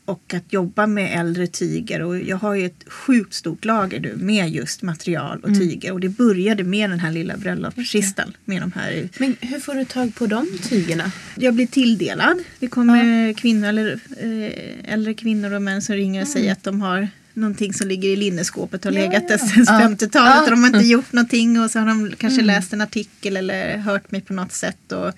Och 0.06 0.34
att 0.34 0.54
jobba 0.54 0.88
med 0.88 1.20
äldre 1.20 1.48
tyger. 1.48 2.02
Och 2.02 2.20
jag 2.20 2.38
har 2.38 2.56
ju 2.56 2.66
ett 2.66 2.84
sjukt 2.88 3.34
stort 3.34 3.66
lager 3.66 4.00
nu 4.00 4.16
med 4.16 4.50
just 4.50 4.82
material 4.82 5.39
och 5.39 5.56
tyger. 5.60 5.91
Och 5.91 6.00
det 6.00 6.10
började 6.10 6.64
med 6.64 6.89
den 6.89 7.00
här 7.00 7.12
lilla 7.12 7.38
bröllopskistan. 7.38 8.34
Med 8.46 8.62
de 8.62 8.72
här. 8.72 9.10
Men 9.18 9.36
hur 9.41 9.60
får 9.60 9.74
du 9.74 9.86
tag 9.86 10.16
på 10.16 10.28
de 10.28 10.48
tygerna? 10.70 11.12
Jag 11.36 11.54
blir 11.54 11.68
tilldelad. 11.68 12.43
Det 12.60 12.68
kommer 12.68 13.34
kvinnor 13.34 13.68
eller 13.68 14.00
eh, 14.18 14.93
äldre 14.93 15.14
kvinnor 15.14 15.54
och 15.54 15.62
män 15.62 15.82
som 15.82 15.96
ringer 15.96 16.22
och 16.22 16.28
säger 16.28 16.52
att 16.52 16.64
de 16.64 16.82
har 16.82 17.08
någonting 17.36 17.73
som 17.73 17.88
ligger 17.88 18.09
i 18.09 18.15
linneskåpet 18.15 18.86
och 18.86 18.91
har 18.93 18.99
legat 18.99 19.27
där 19.27 19.38
sedan 19.38 19.65
Ja. 19.67 19.79
50-talet. 19.89 20.43
Och 20.43 20.49
de 20.51 20.59
har 20.59 20.67
inte 20.67 20.79
Ja. 20.79 20.83
gjort 20.93 21.13
någonting 21.13 21.59
och 21.61 21.71
så 21.71 21.79
har 21.79 21.88
de 21.88 22.11
kanske 22.17 22.41
läst 22.41 22.73
en 22.73 22.81
artikel 22.81 23.38
eller 23.38 23.77
hört 23.77 24.11
mig 24.11 24.21
på 24.21 24.33
något 24.33 24.51
sätt. 24.51 24.91
Och, 24.91 25.11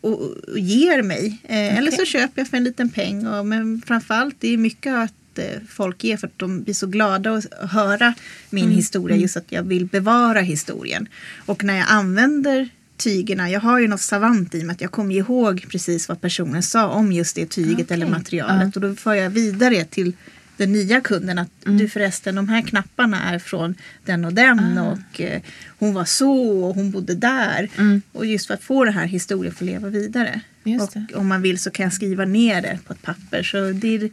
och, 0.00 0.20
och 0.20 0.58
ger 0.58 1.02
mig. 1.02 1.38
Eh, 1.44 1.78
Eller 1.78 1.90
så 1.90 2.04
köper 2.04 2.40
jag 2.40 2.48
för 2.48 2.56
en 2.56 2.64
liten 2.64 2.88
peng. 2.88 3.26
Och, 3.26 3.46
men 3.46 3.82
framförallt 3.86 4.36
det 4.40 4.48
är 4.48 4.56
mycket 4.56 4.94
att 4.94 5.38
eh, 5.38 5.44
folk 5.68 6.04
ger 6.04 6.16
för 6.16 6.26
att 6.26 6.38
de 6.38 6.62
blir 6.62 6.74
så 6.74 6.86
glada 6.86 7.32
att 7.32 7.70
höra 7.70 8.14
min 8.50 8.70
historia. 8.70 9.16
Just 9.16 9.36
att 9.36 9.52
jag 9.52 9.62
vill 9.62 9.86
bevara 9.86 10.40
historien. 10.40 11.08
Och 11.46 11.64
när 11.64 11.76
jag 11.76 11.86
använder 11.88 12.68
tygerna, 12.96 13.50
jag 13.50 13.60
har 13.60 13.78
ju 13.80 13.88
något 13.88 14.00
savant 14.00 14.54
i 14.54 14.64
mig 14.64 14.74
att 14.74 14.80
jag 14.80 14.90
kommer 14.90 15.14
ihåg 15.14 15.64
precis 15.68 16.08
vad 16.08 16.20
personen 16.20 16.62
sa 16.62 16.88
om 16.88 17.12
just 17.12 17.36
det 17.36 17.46
tyget 17.46 17.80
Okej. 17.86 17.94
eller 17.94 18.06
materialet. 18.06 18.76
Och 18.76 18.82
då 18.82 18.94
för 18.94 19.14
jag 19.14 19.30
vidare 19.30 19.84
till 19.84 20.12
den 20.56 20.72
nya 20.72 21.00
kunden 21.00 21.38
att 21.38 21.50
du 21.64 21.88
förresten 21.88 22.34
de 22.34 22.48
här 22.48 22.62
knapparna 22.62 23.22
är 23.34 23.38
från 23.38 23.74
den 24.04 24.24
och 24.24 24.32
den 24.34 24.78
Ah. 24.78 24.92
och 24.92 25.20
eh, 25.20 25.42
hon 25.78 25.94
var 25.94 26.04
så 26.04 26.64
och 26.64 26.74
hon 26.74 26.90
bodde 26.90 27.14
där. 27.14 27.68
Och 28.12 28.26
just 28.26 28.46
för 28.46 28.54
att 28.54 28.62
få 28.62 28.84
den 28.84 28.94
här 28.94 29.06
historien 29.06 29.54
att 29.56 29.60
leva 29.60 29.88
vidare. 29.88 30.40
Just 30.64 30.96
och 30.96 31.02
det. 31.08 31.14
om 31.14 31.26
man 31.28 31.42
vill 31.42 31.58
så 31.58 31.70
kan 31.70 31.84
jag 31.84 31.92
skriva 31.92 32.24
ner 32.24 32.62
det 32.62 32.78
på 32.86 32.92
ett 32.92 33.02
papper. 33.02 33.42
Så 33.42 33.72
det 33.72 33.94
är 33.94 34.10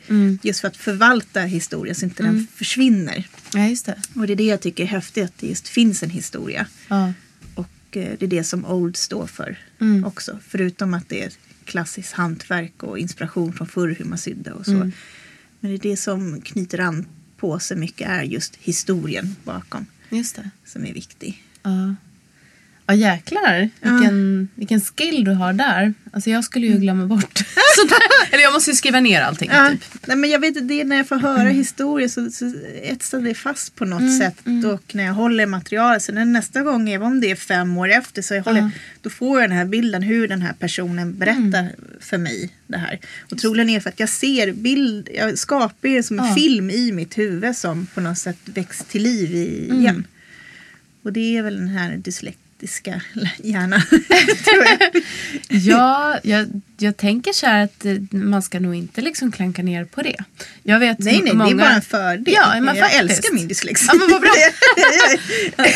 just 0.47 0.59
för 0.61 0.67
att 0.67 0.77
förvalta 0.77 1.41
historien 1.41 1.95
så 1.95 2.05
inte 2.05 2.23
den 2.23 2.47
försvinner. 2.55 3.27
Ja, 3.53 3.67
just 3.67 3.85
det. 3.85 3.95
Och 4.15 4.27
det 4.27 4.33
är 4.33 4.37
det 4.37 4.43
jag 4.45 4.61
tycker 4.61 4.83
är 4.83 4.87
häftigt 4.87 5.25
att 5.25 5.37
det 5.37 5.47
just 5.47 5.67
finns 5.67 6.03
en 6.03 6.09
historia. 6.09 6.67
Ja. 6.87 7.13
Och 7.55 7.67
eh, 7.97 8.11
det 8.19 8.25
är 8.25 8.27
det 8.27 8.43
som 8.43 8.65
Old 8.65 8.97
står 8.97 9.27
för 9.27 9.57
Mm. 9.81 10.03
också. 10.05 10.39
Förutom 10.47 10.93
att 10.93 11.09
det 11.09 11.23
är 11.23 11.31
klassiskt 11.65 12.13
hantverk 12.13 12.83
och 12.83 12.99
inspiration 12.99 13.53
från 13.53 13.67
förr 13.67 13.95
hur 13.99 14.05
man 14.05 14.17
sydde 14.17 14.51
och 14.51 14.65
så. 14.65 14.91
Men 15.59 15.71
det 15.71 15.77
är 15.77 15.89
det 15.89 15.97
som 15.97 16.41
knyter 16.41 16.79
an 16.79 17.05
på 17.37 17.59
så 17.59 17.75
mycket 17.75 18.07
är 18.09 18.23
just 18.23 18.55
historien 18.55 19.35
bakom 19.43 19.85
Just 20.09 20.35
det. 20.35 20.49
som 20.65 20.85
är 20.85 20.93
viktig. 20.93 21.43
Ja. 21.63 21.95
Ja 22.89 22.95
jäklar 22.95 23.69
vilken, 23.81 24.47
vilken 24.55 24.81
skill 24.81 25.23
du 25.23 25.31
har 25.31 25.53
där. 25.53 25.93
Alltså 26.11 26.29
jag 26.29 26.43
skulle 26.43 26.67
ju 26.67 26.77
glömma 26.77 27.05
bort. 27.05 27.39
Eller 28.31 28.43
jag 28.43 28.53
måste 28.53 28.69
ju 28.71 28.75
skriva 28.75 28.99
ner 28.99 29.21
allting 29.21 29.49
Ja, 29.53 29.69
typ. 29.69 30.07
nej, 30.07 30.17
men 30.17 30.29
jag 30.29 30.39
vet 30.39 30.67
det 30.67 30.81
är 30.81 30.85
när 30.85 30.95
jag 30.95 31.07
får 31.07 31.15
höra 31.15 31.41
Mm. 31.41 31.55
historier 31.55 32.07
så, 32.07 32.31
så 32.31 32.53
etsar 32.83 33.19
det 33.21 33.33
fast 33.33 33.75
på 33.75 33.85
något 33.85 34.17
sätt. 34.17 34.35
Och 34.73 34.95
när 34.95 35.03
jag 35.03 35.13
håller 35.13 35.45
materialet. 35.45 36.03
Så 36.03 36.11
när 36.11 36.25
nästa 36.25 36.61
gång, 36.63 36.89
även 36.89 37.07
om 37.07 37.19
det 37.21 37.31
är 37.31 37.35
fem 37.35 37.77
år 37.77 37.89
efter, 37.89 38.21
så 38.21 38.33
jag 38.33 38.43
håller, 38.43 38.59
Ja. 38.61 38.69
då 39.01 39.09
får 39.09 39.41
jag 39.41 39.49
den 39.49 39.57
här 39.57 39.65
bilden 39.65 40.01
hur 40.03 40.27
den 40.27 40.41
här 40.41 40.53
personen 40.53 41.17
berättar 41.17 41.59
Mm. 41.59 41.71
för 41.99 42.17
mig 42.17 42.49
det 42.67 42.77
här. 42.77 42.99
Och 43.31 43.37
troligen 43.37 43.69
är 43.69 43.79
för 43.79 43.89
att 43.89 43.99
jag 43.99 44.09
ser 44.09 44.51
bild, 44.53 45.09
jag 45.15 45.37
skapar 45.37 45.89
det 45.89 46.03
som 46.03 46.19
en 46.19 46.25
Ja. 46.27 46.35
film 46.35 46.69
i 46.69 46.91
mitt 46.91 47.17
huvud 47.17 47.55
som 47.55 47.85
på 47.93 48.01
något 48.01 48.17
sätt 48.17 48.37
väcks 48.45 48.83
till 48.83 49.03
liv 49.03 49.29
Mm. 49.69 49.79
igen. 49.81 50.07
Och 51.03 51.13
det 51.13 51.37
är 51.37 51.43
väl 51.43 51.55
den 51.57 51.67
här 51.67 51.97
dyslektiska 51.97 52.43
tror 54.45 54.65
jag. 54.79 55.03
Ja, 55.47 56.19
jag, 56.23 56.47
jag 56.77 56.97
tänker 56.97 57.33
så 57.33 57.45
här 57.45 57.63
att 57.63 57.85
eh, 57.85 57.95
man 58.11 58.41
ska 58.41 58.59
nog 58.59 58.75
inte 58.75 59.01
liksom 59.01 59.31
klanka 59.31 59.63
ner 59.63 59.85
på 59.85 60.01
det. 60.01 60.15
Jag 60.63 60.79
vet 60.79 60.99
Nej, 60.99 61.21
nej, 61.23 61.33
många... 61.33 61.45
det 61.49 61.55
är 61.55 61.57
bara 61.57 61.75
en 61.75 61.81
fördel. 61.81 62.33
Ja, 62.37 62.61
men 62.61 62.65
jag 62.75 62.77
faktiskt. 62.77 63.01
älskar 63.01 63.33
min 63.35 63.47
dyslexi. 63.47 63.85
Ja, 63.87 63.93
men 63.99 64.11
vad 64.11 64.21
bra. 64.21 64.31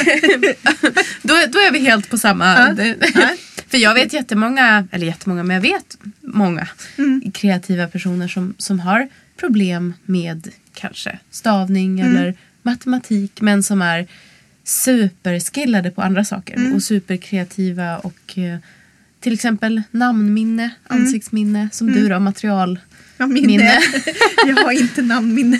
då, 1.21 1.33
då 1.51 1.59
är 1.59 1.71
vi 1.71 1.79
helt 1.79 2.09
på 2.09 2.17
samma... 2.17 2.75
Ja. 2.77 3.29
För 3.67 3.77
jag 3.77 3.93
vet 3.93 4.13
jättemånga, 4.13 4.87
eller 4.91 5.05
jättemånga, 5.07 5.43
men 5.43 5.53
jag 5.55 5.61
vet 5.61 5.97
många 6.21 6.67
Mm. 6.97 7.31
kreativa 7.31 7.87
personer 7.87 8.27
som, 8.27 8.53
som 8.57 8.79
har 8.79 9.09
problem 9.37 9.93
med 10.05 10.47
kanske 10.73 11.19
stavning 11.31 11.99
Mm. 11.99 12.15
eller 12.17 12.33
matematik 12.61 13.41
men 13.41 13.63
som 13.63 13.81
är 13.81 14.07
superskillade 14.63 15.91
på 15.91 16.01
andra 16.01 16.23
saker 16.25 16.55
Mm. 16.55 16.73
och 16.75 16.83
superkreativa 16.83 17.97
och 17.97 18.37
eh, 18.37 18.57
till 19.19 19.33
exempel 19.33 19.81
namnminne, 19.91 20.63
Mm. 20.63 21.01
ansiktsminne 21.03 21.69
som 21.71 21.91
du 21.93 22.07
då, 22.09 22.19
material. 22.19 22.79
Ja, 23.17 23.27
minne. 23.27 23.47
Minne. 23.47 23.79
jag 24.47 24.55
har 24.55 24.71
inte 24.71 25.01
namnminne. 25.01 25.59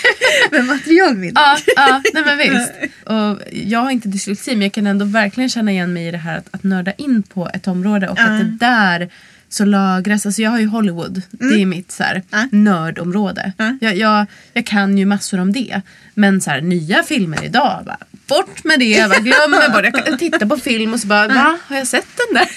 Men 0.50 0.66
materialminne. 0.66 1.32
Ja, 1.34 1.58
ja 1.76 2.02
nej 2.14 2.22
men 2.24 2.38
visst. 2.38 2.72
Och 3.06 3.40
jag 3.68 3.78
har 3.78 3.90
inte 3.90 4.08
dyslexi 4.08 4.50
men 4.50 4.62
jag 4.62 4.72
kan 4.72 4.86
ändå 4.86 5.04
verkligen 5.04 5.50
känna 5.50 5.70
igen 5.72 5.92
mig 5.92 6.08
i 6.08 6.10
det 6.10 6.18
här 6.18 6.38
att, 6.38 6.48
att 6.50 6.62
nörda 6.62 6.92
in 6.92 7.22
på 7.22 7.50
ett 7.54 7.68
område 7.68 8.08
och 8.08 8.18
att 8.20 8.38
det 8.38 8.56
där 8.66 9.08
så 9.48 9.64
lagras, 9.64 10.26
alltså 10.26 10.42
jag 10.42 10.50
har 10.50 10.58
ju 10.60 10.66
Hollywood, 10.66 11.22
det 11.30 11.62
är 11.62 11.66
mitt 11.66 11.92
så 11.92 12.02
här, 12.02 12.22
Ja. 12.30 12.48
nördområde. 12.52 13.52
Ja. 13.56 13.78
Jag, 13.80 13.96
jag, 13.96 14.26
jag 14.52 14.66
kan 14.66 14.98
ju 14.98 15.04
massor 15.06 15.40
om 15.40 15.52
det. 15.52 15.80
Men 16.14 16.40
så 16.40 16.50
här, 16.50 16.60
nya 16.60 17.02
filmer 17.02 17.44
idag, 17.44 17.82
bara, 17.86 17.98
bort 18.34 18.64
med 18.64 18.78
det, 18.78 18.84
jag 18.84 19.10
bara, 19.10 19.20
glömmer 19.20 19.68
bort 19.68 19.84
Jag 19.84 20.06
kan 20.06 20.18
titta 20.18 20.46
på 20.46 20.56
film 20.56 20.92
och 20.94 21.00
så 21.00 21.06
bara, 21.06 21.28
va? 21.28 21.58
Har 21.66 21.76
jag 21.76 21.86
sett 21.86 22.06
den 22.16 22.34
där? 22.34 22.48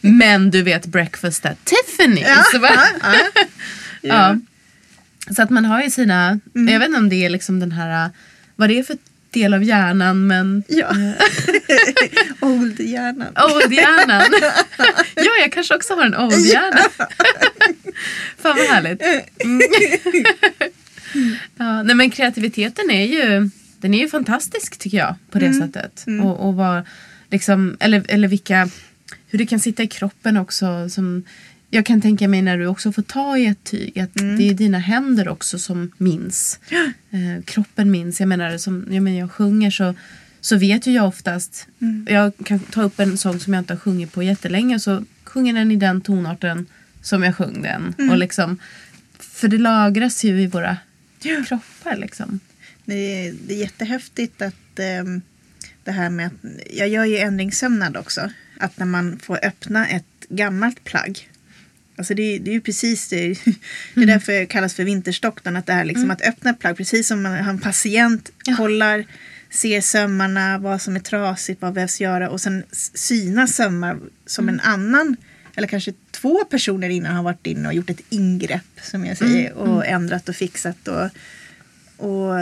men 0.00 0.50
du 0.50 0.62
vet 0.62 0.86
Breakfast 0.86 1.46
at 1.46 1.58
Tiffany. 1.64 2.24
så 2.52 2.58
bara, 2.58 2.84
Ja. 4.00 4.36
Så 5.36 5.42
att 5.42 5.50
man 5.50 5.64
har 5.64 5.82
ju 5.82 5.90
sina, 5.90 6.40
Mm. 6.54 6.72
jag 6.72 6.78
vet 6.78 6.86
inte 6.88 6.98
om 6.98 7.08
det 7.08 7.24
är 7.24 7.28
liksom 7.30 7.60
den 7.60 7.72
här, 7.72 8.10
vad 8.56 8.68
det 8.68 8.78
är 8.78 8.82
för 8.82 8.96
del 9.30 9.54
av 9.54 9.62
hjärnan 9.64 10.26
men 10.26 10.62
Ja. 10.68 10.88
Old-hjärnan. 12.40 13.32
old-hjärnan. 13.54 14.24
ja, 15.14 15.30
jag 15.40 15.52
kanske 15.52 15.74
också 15.76 15.94
har 15.94 16.04
en 16.04 16.16
old-hjärna. 16.16 16.80
Fan 18.42 18.56
vad 18.56 18.66
härligt. 18.66 19.02
Mm. 19.44 19.60
ja, 21.58 21.82
nej 21.82 21.94
men 21.96 22.10
kreativiteten 22.10 22.90
är 22.90 23.04
ju, 23.06 23.50
den 23.86 23.94
är 23.94 23.98
ju 23.98 24.08
fantastisk 24.08 24.78
tycker 24.78 24.98
jag 24.98 25.14
på 25.30 25.38
det 25.38 25.52
sättet. 25.54 26.04
Och, 26.22 26.48
och 26.48 26.54
vad, 26.54 26.82
liksom, 27.30 27.76
eller, 27.80 28.04
eller 28.08 28.28
vilka, 28.28 28.68
hur 29.26 29.38
det 29.38 29.46
kan 29.46 29.60
sitta 29.60 29.82
i 29.82 29.86
kroppen 29.86 30.36
också. 30.36 30.88
Som, 30.88 31.22
jag 31.70 31.86
kan 31.86 32.00
tänka 32.00 32.28
mig 32.28 32.42
när 32.42 32.58
du 32.58 32.66
också 32.66 32.92
får 32.92 33.02
ta 33.02 33.38
i 33.38 33.46
ett 33.46 33.64
tyg 33.64 33.98
att 33.98 34.14
det 34.14 34.48
är 34.50 34.54
dina 34.54 34.78
händer 34.78 35.28
också 35.28 35.58
som 35.58 35.92
minns. 35.98 36.58
Eh, 37.10 37.44
kroppen 37.44 37.90
minns. 37.90 38.20
Jag 38.20 38.28
menar, 38.28 38.58
som, 38.58 38.86
jag, 38.90 39.02
menar 39.02 39.18
jag 39.18 39.32
sjunger 39.32 39.70
så, 39.70 39.94
så 40.40 40.56
vet 40.56 40.86
ju 40.86 40.92
jag 40.92 41.08
oftast. 41.08 41.66
Jag 42.06 42.32
kan 42.44 42.58
ta 42.58 42.82
upp 42.82 43.00
en 43.00 43.18
sång 43.18 43.40
som 43.40 43.54
jag 43.54 43.60
inte 43.60 43.72
har 43.72 43.78
sjungit 43.78 44.12
på 44.12 44.22
jättelänge 44.22 44.80
så 44.80 45.04
sjunger 45.24 45.54
den 45.54 45.70
i 45.72 45.76
den 45.76 46.00
tonarten 46.00 46.66
som 47.02 47.22
jag 47.22 47.36
sjöng 47.36 47.62
den. 47.62 47.94
Och 48.10 48.16
liksom, 48.18 48.58
för 49.18 49.48
det 49.48 49.58
lagras 49.58 50.24
ju 50.24 50.40
i 50.40 50.46
våra 50.46 50.76
kroppar 51.48 51.96
liksom. 51.96 52.40
Det 52.86 53.26
är, 53.26 53.34
det 53.46 53.54
är 53.54 53.58
jättehäftigt 53.58 54.42
att 54.42 54.78
ehm, 54.78 55.22
det 55.84 55.92
här 55.92 56.10
med 56.10 56.26
att 56.26 56.32
jag 56.70 56.88
gör 56.88 57.04
ju 57.04 57.18
ändringssömnad 57.18 57.96
också. 57.96 58.30
Att 58.58 58.78
när 58.78 58.86
man 58.86 59.18
får 59.18 59.38
öppna 59.42 59.88
ett 59.88 60.04
gammalt 60.28 60.84
plagg. 60.84 61.30
Alltså 61.96 62.14
det, 62.14 62.38
det 62.38 62.50
är 62.50 62.54
ju 62.54 62.60
precis 62.60 63.08
det. 63.08 63.28
Det 63.94 64.02
är 64.02 64.06
därför 64.06 64.32
det 64.32 64.46
kallas 64.46 64.74
för 64.74 64.84
vinterstocknen. 64.84 65.56
Att 65.56 65.66
det 65.66 65.72
är 65.72 65.84
liksom 65.84 66.10
att 66.10 66.22
öppna 66.22 66.50
ett 66.50 66.58
plagg. 66.58 66.76
Precis 66.76 67.08
som 67.08 67.22
man 67.22 67.32
har 67.32 67.50
en 67.50 67.60
patient, 67.60 68.30
kollar, 68.56 69.04
ser 69.50 69.80
sömmarna, 69.80 70.58
vad 70.58 70.82
som 70.82 70.96
är 70.96 71.00
trasigt, 71.00 71.62
vad 71.62 71.72
behövs 71.72 72.00
göra. 72.00 72.30
Och 72.30 72.40
sen 72.40 72.64
syna 72.94 73.46
sömmar 73.46 73.98
som 74.26 74.48
en 74.48 74.60
annan. 74.60 75.16
Eller 75.56 75.68
kanske 75.68 75.92
två 76.10 76.44
personer 76.44 76.88
innan 76.88 77.16
har 77.16 77.22
varit 77.22 77.46
inne 77.46 77.68
och 77.68 77.74
gjort 77.74 77.90
ett 77.90 78.00
ingrepp. 78.10 78.80
Som 78.82 79.06
jag 79.06 79.18
säger. 79.18 79.52
Och 79.52 79.86
ändrat 79.86 80.28
och 80.28 80.36
fixat. 80.36 80.88
Och, 80.88 81.10
och 81.96 82.34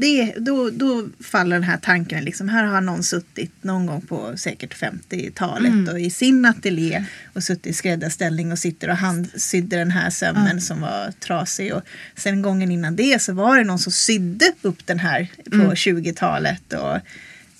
det, 0.00 0.34
då, 0.38 0.70
då 0.70 1.08
faller 1.20 1.56
den 1.56 1.62
här 1.62 1.76
tanken. 1.76 2.24
Liksom, 2.24 2.48
här 2.48 2.64
har 2.64 2.80
någon 2.80 3.02
suttit 3.02 3.52
någon 3.64 3.86
gång 3.86 4.00
på 4.00 4.36
säkert 4.36 4.74
50-talet 4.74 5.88
och 5.92 6.00
i 6.00 6.10
sin 6.10 6.44
ateljé 6.44 7.04
och 7.32 7.42
suttit 7.42 7.66
i 7.66 7.72
skräddarställning 7.72 8.52
och 8.52 8.58
sitter 8.58 8.90
och 8.90 8.96
handsydde 8.96 9.76
den 9.76 9.90
här 9.90 10.10
sömmen 10.10 10.60
som 10.60 10.80
var 10.80 11.12
trasig. 11.20 11.74
Och 11.74 11.82
sen 12.16 12.42
gången 12.42 12.70
innan 12.70 12.96
det 12.96 13.22
så 13.22 13.32
var 13.32 13.58
det 13.58 13.64
någon 13.64 13.78
som 13.78 13.92
sydde 13.92 14.52
upp 14.62 14.86
den 14.86 14.98
här 14.98 15.28
på 15.44 15.56
20-talet. 15.56 16.72
Och, 16.72 16.98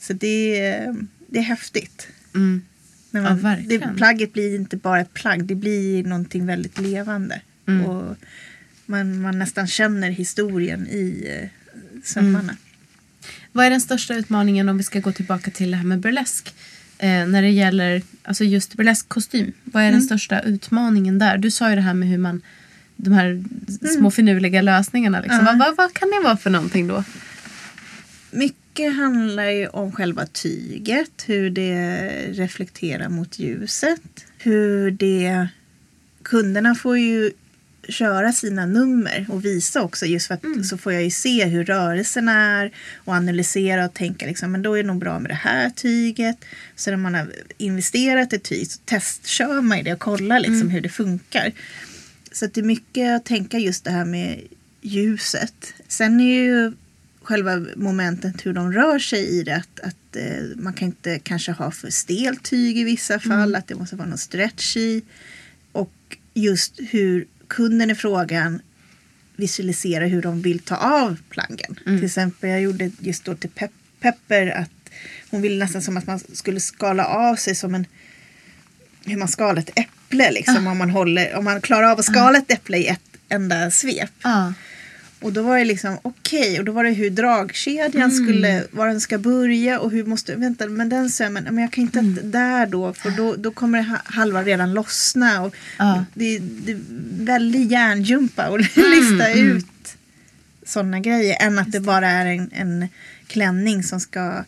så 0.00 0.12
det, 0.12 0.60
det 1.26 1.38
är 1.38 1.42
häftigt. 1.42 2.08
Mm. 2.34 2.62
Men 3.10 3.22
Ja, 3.22 3.28
man, 3.30 3.40
verkligen. 3.40 3.92
det, 3.92 3.96
plagget 3.96 4.32
blir 4.32 4.56
inte 4.56 4.76
bara 4.76 5.00
ett 5.00 5.14
plagg, 5.14 5.44
det 5.44 5.54
blir 5.54 6.04
någonting 6.04 6.46
väldigt 6.46 6.78
levande. 6.78 7.40
Mm. 7.68 7.84
Och 7.84 8.16
man, 8.88 9.20
man 9.20 9.38
nästan 9.38 9.66
känner 9.66 10.10
historien 10.10 10.86
i 10.86 11.24
eh, 11.40 11.48
sömmarna. 12.04 12.56
Vad 13.52 13.66
är 13.66 13.70
den 13.70 13.80
största 13.80 14.14
utmaningen 14.14 14.68
om 14.68 14.76
vi 14.76 14.82
ska 14.82 15.00
gå 15.00 15.12
tillbaka 15.12 15.50
till 15.50 15.70
det 15.70 15.76
här 15.76 15.84
med 15.84 15.98
burlesk? 15.98 16.54
Eh, 16.98 17.26
när 17.26 17.42
det 17.42 17.50
gäller 17.50 18.02
alltså 18.22 18.44
just 18.44 18.74
burleskkostym. 18.74 19.52
Vad 19.64 19.82
är 19.82 19.92
den 19.92 20.02
största 20.02 20.40
utmaningen 20.40 21.18
där? 21.18 21.38
Du 21.38 21.50
sa 21.50 21.70
ju 21.70 21.76
det 21.76 21.82
här 21.82 21.94
med 21.94 22.08
hur 22.08 22.18
man 22.18 22.42
de 22.96 23.12
här 23.12 23.44
små 23.98 24.10
finurliga 24.10 24.62
lösningarna. 24.62 25.20
Liksom. 25.20 25.44
Vad, 25.44 25.58
vad, 25.58 25.76
vad 25.76 25.94
kan 25.94 26.10
det 26.10 26.20
vara 26.24 26.36
för 26.36 26.50
någonting 26.50 26.86
då? 26.86 27.04
Mycket 28.30 28.96
handlar 28.96 29.50
ju 29.50 29.66
om 29.66 29.92
själva 29.92 30.26
tyget, 30.26 31.24
hur 31.26 31.50
det 31.50 32.10
reflekterar 32.32 33.08
mot 33.08 33.38
ljuset. 33.38 34.26
Hur 34.38 34.90
det... 34.90 35.48
Kunderna 36.22 36.74
får 36.74 36.98
ju 36.98 37.32
köra 37.88 38.32
sina 38.32 38.66
nummer 38.66 39.26
och 39.28 39.44
visa 39.44 39.82
också 39.82 40.06
just 40.06 40.26
för 40.26 40.34
att 40.34 40.66
så 40.66 40.78
får 40.78 40.92
jag 40.92 41.02
ju 41.02 41.10
se 41.10 41.44
hur 41.44 41.64
rörelserna 41.64 42.32
är 42.32 42.72
och 42.96 43.14
analysera 43.14 43.84
och 43.84 43.94
tänka 43.94 44.26
liksom, 44.26 44.52
men 44.52 44.62
då 44.62 44.74
är 44.74 44.82
det 44.82 44.86
nog 44.86 44.98
bra 44.98 45.18
med 45.18 45.30
det 45.30 45.34
här 45.34 45.70
tyget. 45.70 46.44
Så 46.76 46.90
när 46.90 46.96
man 46.96 47.14
har 47.14 47.32
investerat 47.58 48.32
i 48.32 48.38
tyg 48.38 48.70
så 48.70 48.78
testkör 48.84 49.60
man 49.60 49.78
ju 49.78 49.84
det 49.84 49.92
och 49.92 49.98
kollar 49.98 50.40
liksom 50.40 50.70
hur 50.70 50.80
det 50.80 50.88
funkar. 50.88 51.52
Så 52.32 52.46
det 52.46 52.60
är 52.60 52.64
mycket 52.64 53.16
att 53.16 53.24
tänka 53.24 53.58
just 53.58 53.84
det 53.84 53.90
här 53.90 54.04
med 54.04 54.40
ljuset. 54.80 55.74
Sen 55.88 56.20
är 56.20 56.34
ju 56.34 56.72
själva 57.22 57.66
momentet 57.76 58.46
hur 58.46 58.52
de 58.52 58.72
rör 58.72 58.98
sig 58.98 59.28
i 59.38 59.42
det. 59.42 59.56
Att, 59.56 59.80
att 59.80 60.16
eh, 60.16 60.44
man 60.56 60.72
kan 60.72 60.88
inte 60.88 61.18
kanske 61.18 61.52
ha 61.52 61.70
för 61.70 61.90
stelt 61.90 62.42
tyg 62.42 62.78
i 62.78 62.84
vissa 62.84 63.18
fall. 63.18 63.54
Att 63.54 63.68
det 63.68 63.74
måste 63.74 63.96
vara 63.96 64.08
någon 64.08 64.18
stretch 64.18 64.76
i. 64.76 65.02
Och 65.72 66.16
just 66.34 66.80
hur 66.90 67.26
kunden 67.48 67.90
i 67.90 67.94
frågan 67.94 68.60
visualisera 69.36 70.06
hur 70.06 70.22
de 70.22 70.42
vill 70.42 70.58
ta 70.58 70.76
av 70.76 71.16
plaggen. 71.30 71.78
Till 71.84 72.04
exempel 72.04 72.50
jag 72.50 72.60
gjorde 72.60 72.90
just 72.98 73.24
då 73.24 73.34
till 73.34 73.50
Pep 73.50 73.70
Pepper 74.00 74.46
att 74.46 74.70
hon 75.30 75.42
ville 75.42 75.64
nästan 75.64 75.82
som 75.82 75.96
att 75.96 76.06
man 76.06 76.20
skulle 76.32 76.60
skala 76.60 77.04
av 77.04 77.36
sig 77.36 77.54
som 77.54 77.74
en 77.74 77.86
hur 79.04 79.16
man 79.16 79.28
skalar 79.28 79.60
ett 79.60 79.78
äpple 79.78 80.30
liksom. 80.30 80.66
Om, 80.66 80.78
man 80.78 80.90
håller, 80.90 81.36
om 81.36 81.44
man 81.44 81.60
klarar 81.60 81.90
av 81.90 81.98
att 81.98 82.04
skala 82.04 82.38
ett 82.38 82.50
äpple 82.50 82.78
i 82.78 82.86
ett 82.86 83.00
enda 83.28 83.70
svep. 83.70 84.10
Ja. 84.22 84.52
Och 85.20 85.32
då 85.32 85.42
var 85.42 85.58
det 85.58 85.64
liksom 85.64 85.98
okej 86.02 86.58
och 86.58 86.64
då 86.64 86.72
var 86.72 86.84
det 86.84 86.90
hur 86.90 87.10
dragkedjan 87.10 88.10
skulle, 88.12 88.64
var 88.70 88.88
den 88.88 89.00
ska 89.00 89.18
börja 89.18 89.80
och 89.80 89.90
hur 89.90 90.04
måste, 90.04 90.34
vänta 90.36 90.66
men 90.66 90.88
den 90.88 91.10
sömmen, 91.10 91.44
men 91.44 91.58
jag 91.58 91.72
kan 91.72 91.82
inte 91.84 92.00
där 92.22 92.66
då 92.66 92.92
för 92.92 93.10
då, 93.10 93.36
då 93.36 93.50
kommer 93.50 93.82
ha- 93.82 94.02
halva 94.04 94.42
redan 94.42 94.74
lossna. 94.74 95.42
Och 95.42 95.54
Ja. 95.78 96.04
det, 96.14 96.38
det 96.38 96.72
är 96.72 96.78
väldigt 97.24 97.70
hjärnjumpa 97.70 98.48
och 98.48 98.58
lista 98.76 99.32
ut 99.32 99.66
sådana 100.66 101.00
grejer 101.00 101.36
än 101.42 101.58
att 101.58 101.72
det 101.72 101.80
bara 101.80 102.10
är 102.10 102.26
en, 102.26 102.50
en 102.52 102.88
klänning 103.26 103.82
som 103.82 104.00
ska 104.00 104.44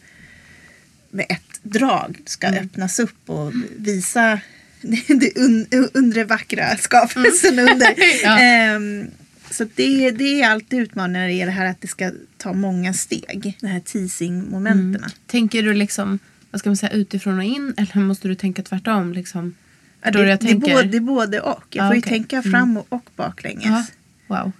med 1.10 1.26
ett 1.28 1.42
drag 1.62 2.18
ska 2.26 2.46
öppnas 2.48 2.98
upp 2.98 3.30
och 3.30 3.52
visa 3.76 4.40
det 5.08 5.36
un, 5.36 5.66
undre 5.94 6.24
vackra 6.24 6.76
skapelsen 6.76 7.58
under. 7.58 7.94
Ja. 8.22 8.38
Ehm, 8.40 9.06
så 9.50 9.66
det, 9.74 10.10
det 10.10 10.42
är 10.42 10.48
alltid 10.50 10.80
utmaningen 10.80 11.20
när 11.20 11.28
det 11.28 11.34
är 11.34 11.46
det 11.46 11.52
här 11.52 11.66
att 11.66 11.80
det 11.80 11.88
ska 11.88 12.12
ta 12.36 12.52
många 12.52 12.94
steg. 12.94 13.56
Det 13.60 13.66
här 13.66 13.80
teasing-momenten. 13.80 15.04
Tänker 15.26 15.62
du 15.62 15.74
liksom, 15.74 16.18
vad 16.50 16.60
ska 16.60 16.70
man 16.70 16.76
säga, 16.76 16.92
utifrån 16.92 17.38
och 17.38 17.44
in 17.44 17.74
eller 17.76 17.96
måste 17.96 18.28
du 18.28 18.34
tänka 18.34 18.62
tvärtom? 18.62 19.12
Liksom? 19.12 19.54
Ja, 20.02 20.10
det, 20.10 20.28
jag 20.28 20.40
det, 20.40 20.50
är 20.50 20.54
både, 20.54 20.82
det 20.82 20.96
är 20.96 21.00
både 21.00 21.40
och. 21.40 21.64
Jag 21.70 21.84
Ja, 21.84 21.88
får 21.88 21.96
ju 21.96 22.02
tänka 22.02 22.36
Mm. 22.36 22.50
fram 22.52 22.76
och, 22.76 22.86
och 22.88 23.10
baklänges. 23.16 23.64
Ja. 23.66 23.84
Wow. 24.26 24.52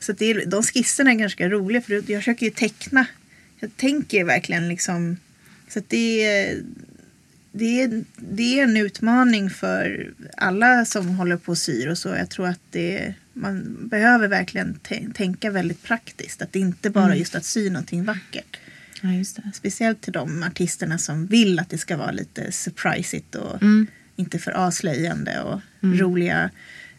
Så 0.00 0.12
det 0.12 0.30
är, 0.30 0.46
de 0.46 0.62
skisserna 0.62 1.10
är 1.10 1.14
ganska 1.14 1.48
roliga 1.48 1.82
för 1.82 1.92
jag 1.92 2.20
försöker 2.20 2.46
ju 2.46 2.52
teckna. 2.52 3.06
Jag 3.60 3.76
tänker 3.76 4.24
verkligen 4.24 4.68
liksom. 4.68 5.16
Så 5.68 5.80
det 5.88 6.24
är, 6.24 6.62
det 7.52 7.82
är, 7.82 8.04
det 8.16 8.58
är 8.58 8.62
en 8.64 8.76
utmaning 8.76 9.50
för 9.50 10.12
alla 10.36 10.84
som 10.84 11.08
håller 11.08 11.36
på 11.36 11.52
och 11.52 11.58
syr 11.58 11.88
och 11.88 11.98
så. 11.98 12.08
Jag 12.08 12.30
tror 12.30 12.46
att 12.48 12.60
det, 12.70 13.14
man 13.36 13.88
behöver 13.88 14.28
verkligen 14.28 14.74
tä- 14.88 15.12
tänka 15.14 15.50
väldigt 15.50 15.82
praktiskt. 15.82 16.42
Att 16.42 16.52
det 16.52 16.58
inte 16.58 16.90
bara 16.90 17.04
Mm. 17.04 17.18
just 17.18 17.34
att 17.34 17.44
sy 17.44 17.70
någonting 17.70 18.04
vackert. 18.04 18.56
Ja. 19.00 19.08
Speciellt 19.54 20.00
till 20.00 20.12
de 20.12 20.42
artisterna 20.42 20.98
som 20.98 21.26
vill 21.26 21.58
att 21.58 21.70
det 21.70 21.78
ska 21.78 21.96
vara 21.96 22.10
lite 22.10 22.52
surpriseigt 22.52 23.34
och 23.34 23.62
Mm. 23.62 23.86
inte 24.16 24.38
för 24.38 24.50
avslöjande 24.50 25.40
och 25.42 25.60
roliga 25.82 26.50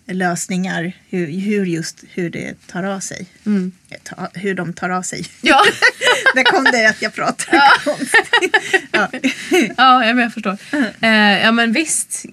lösningar. 0.08 0.92
Hur, 1.10 1.28
hur 1.28 1.66
just 1.66 2.04
hur 2.14 2.30
det 2.30 2.68
tar 2.68 2.84
av 2.84 3.00
sig. 3.00 3.26
Mm. 3.46 3.72
Ta, 4.04 4.30
hur 4.34 4.54
de 4.56 4.74
tar 4.74 4.90
av 4.90 5.02
sig. 5.02 5.26
Ja. 5.42 5.62
Där 6.36 6.44
kom 6.44 6.64
det 6.64 6.90
att 6.90 7.02
jag 7.02 7.14
pratar 7.14 7.84
konstigt. 7.84 8.56
Ja. 8.92 9.10
ja, 9.52 10.06
ja, 10.06 10.14
men 10.14 10.18
jag 10.18 10.34
förstår. 10.34 10.58
Eh, 11.02 11.42
ja, 11.44 11.52
men 11.52 11.72
visst. 11.72 12.26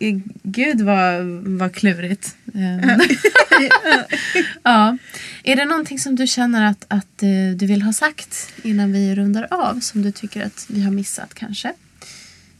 Gud 0.42 0.80
vad, 0.80 1.24
vad 1.44 1.74
klurigt. 1.74 2.36
Eh, 2.54 2.98
ja. 4.62 4.98
Är 5.42 5.56
det 5.56 5.64
någonting 5.64 5.98
som 5.98 6.16
du 6.16 6.26
känner 6.26 6.70
att, 6.70 6.84
att 6.88 7.22
eh, 7.22 7.56
du 7.56 7.66
vill 7.66 7.82
ha 7.82 7.92
sagt 7.92 8.52
innan 8.62 8.92
vi 8.92 9.14
rundar 9.14 9.46
av? 9.50 9.80
Som 9.80 10.02
du 10.02 10.12
tycker 10.12 10.46
att 10.46 10.66
vi 10.68 10.82
har 10.82 10.90
missat 10.90 11.34
kanske? 11.34 11.72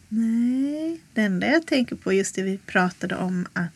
Nej, 0.08 1.00
det 1.12 1.20
enda 1.20 1.46
jag 1.46 1.66
tänker 1.66 1.96
på 1.96 2.12
just 2.12 2.34
det 2.34 2.42
vi 2.42 2.58
pratade 2.58 3.16
om 3.16 3.46
att 3.52 3.73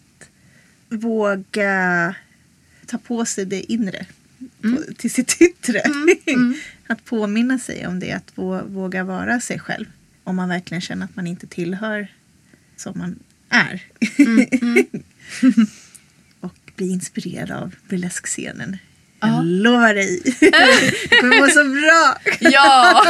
våga 0.89 2.15
ta 2.87 2.99
på 2.99 3.25
sig 3.25 3.45
det 3.45 3.73
inre 3.73 4.07
på, 4.63 4.93
till 4.97 5.11
sitt 5.11 5.43
yttre. 5.43 5.83
att 6.87 7.05
påminna 7.05 7.59
sig 7.59 7.87
om 7.87 8.01
det, 8.01 8.13
att 8.13 8.33
vå, 8.35 8.63
våga 8.63 9.05
vara 9.05 9.41
sig 9.41 9.59
själv. 9.59 9.87
Om 10.25 10.37
man 10.37 10.49
verkligen 10.49 10.81
känner 10.81 11.05
att 11.05 11.17
man 11.17 11.27
inte 11.27 11.47
tillhör 11.47 12.09
som 12.77 12.99
man 12.99 13.19
är. 13.49 13.83
Och 16.41 16.55
bli 16.77 16.91
inspirerad 16.91 17.51
av 17.51 17.75
burleskscenen. 17.89 18.77
Ja. 19.21 19.29
Jag 19.29 19.45
lovar 19.45 19.95
dig. 19.95 20.23
det 20.41 21.21
kommer 21.21 21.41
vara 21.41 21.51
så 21.51 21.65
bra. 21.65 22.19
Ja! 22.51 23.05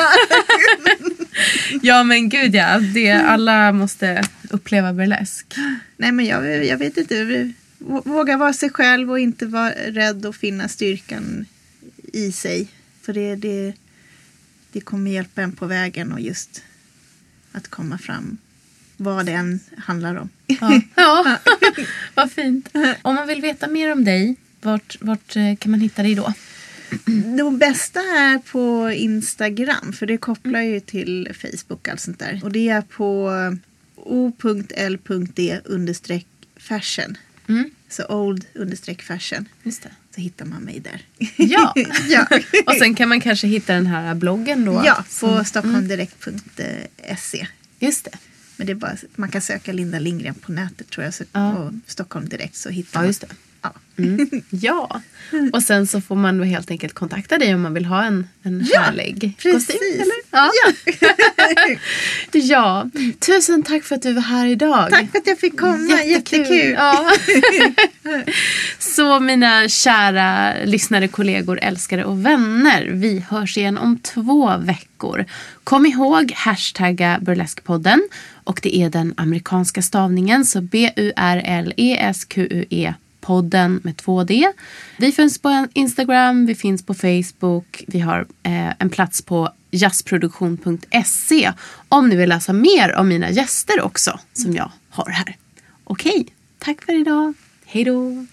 ja, 1.83 2.05
men 2.05 2.29
gud 2.29 2.55
ja. 2.55 2.79
Det, 2.79 3.11
alla 3.11 3.73
måste 3.73 4.23
uppleva 4.51 4.93
burlesk. 4.93 5.55
Nej 5.97 6.13
men 6.13 6.27
jag, 6.27 6.65
jag 6.65 6.79
vet 6.79 6.97
inte. 6.97 7.53
Vå- 7.79 8.09
Våga 8.09 8.37
vara 8.37 8.53
sig 8.53 8.71
själv 8.71 9.11
och 9.11 9.21
inte 9.21 9.47
vara 9.47 9.71
rädd 9.71 10.27
och 10.27 10.37
finna 10.37 10.69
styrkan 10.69 11.45
i 12.13 12.33
sig. 12.33 12.69
För 13.03 13.13
det, 13.13 13.37
det, 13.37 13.73
det 14.73 14.81
kommer 14.81 15.11
hjälpa 15.11 15.43
en 15.43 15.53
på 15.53 15.67
vägen 15.67 16.13
och 16.13 16.21
just 16.21 16.63
att 17.53 17.69
komma 17.69 17.99
fram. 17.99 18.39
Vad 18.97 19.27
det 19.27 19.33
än 19.33 19.61
handlar 19.77 20.15
om. 20.17 20.29
Ja, 20.47 20.81
ja. 20.95 21.39
vad 22.15 22.33
fint. 22.33 22.69
Om 23.03 23.15
man 23.15 23.29
vill 23.29 23.41
veta 23.41 23.69
mer 23.69 23.93
om 23.93 24.05
dig, 24.05 24.37
vart, 24.61 24.97
vart 25.01 25.37
eh, 25.37 25.57
kan 25.57 25.71
man 25.71 25.81
hitta 25.81 26.03
dig 26.03 26.15
då? 26.15 26.33
Det 27.37 27.51
bästa 27.59 28.01
är 28.01 28.39
på 28.39 28.91
Instagram 28.91 29.93
för 29.93 30.07
det 30.07 30.19
kopplar 30.19 30.61
ju 30.63 30.81
till 30.81 31.29
Facebook 31.35 31.81
och 31.81 31.89
allt 31.89 32.01
sånt 32.01 32.19
där. 32.19 32.41
Och 32.43 32.53
det 32.53 32.69
är 32.69 32.83
på 32.83 33.31
o.l.d 33.97 35.61
fashion. 36.57 37.17
Mm. 37.49 37.71
Så 37.89 38.07
old 38.07 38.45
understreck 38.55 39.03
fashion. 39.03 39.49
Just 39.63 39.83
det. 39.83 39.91
Så 40.15 40.21
hittar 40.21 40.45
man 40.45 40.63
mig 40.63 40.81
där. 40.81 41.03
Ja. 41.37 41.75
ja. 42.09 42.27
Och 42.67 42.75
sen 42.75 42.95
kan 42.95 43.09
man 43.09 43.21
kanske 43.21 43.47
hitta 43.47 43.75
den 43.75 43.87
här 43.87 44.15
bloggen 44.15 44.65
då? 44.65 44.83
Ja, 44.87 44.95
på 44.95 45.03
som- 45.11 45.45
stockholmdirekt.se. 45.45 47.47
Just 47.79 48.05
det. 48.05 48.19
Men 48.57 48.67
det 48.67 48.73
är 48.73 48.75
bara, 48.75 48.97
man 49.17 49.29
kan 49.29 49.43
söka 49.43 49.73
Linda 49.73 49.99
Lindgren 49.99 50.35
på 50.35 50.53
nätet 50.53 50.91
tror 50.91 51.05
jag. 51.05 51.15
Så, 51.15 51.25
Ja. 51.33 51.57
Och 51.59 51.73
Stockholm 51.87 52.29
Direkt 52.29 52.57
så 52.57 52.69
hittar 52.71 53.01
Ja, 53.05 53.05
man. 53.05 53.15
Ja. 53.99 54.05
Mm. 54.05 54.43
Ja, 54.51 55.01
och 55.53 55.63
sen 55.63 55.87
så 55.87 56.01
får 56.01 56.17
man 56.17 56.39
då 56.39 56.45
helt 56.45 56.71
enkelt 56.71 56.95
kontakta 56.95 57.39
dig 57.39 57.55
om 57.55 57.63
man 57.63 57.75
vill 57.75 57.85
ha 57.85 58.05
en, 58.05 58.29
en 58.43 58.67
Ja, 58.73 58.81
härlig 58.81 59.35
precis. 59.39 59.67
kostym. 59.67 59.79
Eller? 59.95 60.15
Ja. 60.31 60.51
ja, 62.33 62.91
tusen 63.27 63.63
tack 63.63 63.85
för 63.85 63.95
att 63.95 64.03
du 64.03 64.13
var 64.13 64.23
här 64.23 64.47
idag. 64.47 64.91
Tack 64.91 65.11
för 65.11 65.19
att 65.19 65.27
jag 65.27 65.39
fick 65.39 65.61
komma, 65.61 66.03
jättekul. 66.05 66.73
Ja. 66.79 67.11
så 68.79 69.21
mina 69.21 69.69
kära 69.69 70.55
lyssnare, 70.65 71.09
kollegor, 71.09 71.59
älskare 71.63 72.05
och 72.05 72.27
vänner. 72.27 72.89
Vi 72.93 73.25
hörs 73.31 73.57
igen 73.59 73.79
om 73.79 73.99
två 73.99 74.57
veckor. 74.59 75.25
Kom 75.65 75.87
ihåg 75.87 76.33
hashtagga 76.35 77.19
burleskpodden 77.23 78.09
och 78.45 78.61
det 78.63 78.77
är 78.77 78.91
den 78.91 79.15
amerikanska 79.17 79.83
stavningen 79.83 80.45
så 80.45 80.61
B-U-R-L-E-S-Q-U-E 80.61 82.95
podden 83.29 83.81
med 83.85 83.95
2D. 83.97 84.45
Vi 84.99 85.13
finns 85.13 85.39
på 85.39 85.67
Instagram, 85.73 86.47
vi 86.47 86.55
finns 86.55 86.87
på 86.87 86.95
Facebook, 86.95 87.85
vi 87.87 88.01
har 88.01 88.27
eh, 88.43 88.73
en 88.79 88.91
plats 88.91 89.23
på 89.23 89.51
jazzproduktion.se 89.71 91.53
om 91.89 92.09
ni 92.09 92.17
vill 92.17 92.29
läsa 92.29 92.53
mer 92.53 92.95
om 92.95 93.09
mina 93.09 93.31
gäster 93.31 93.81
också 93.81 94.21
som 94.33 94.55
jag 94.55 94.71
har 94.91 95.11
här. 95.11 95.37
Okej, 95.85 96.27
tack 96.59 96.83
för 96.83 97.01
idag. 97.01 97.35
Hej 97.67 97.85
då! 97.85 98.27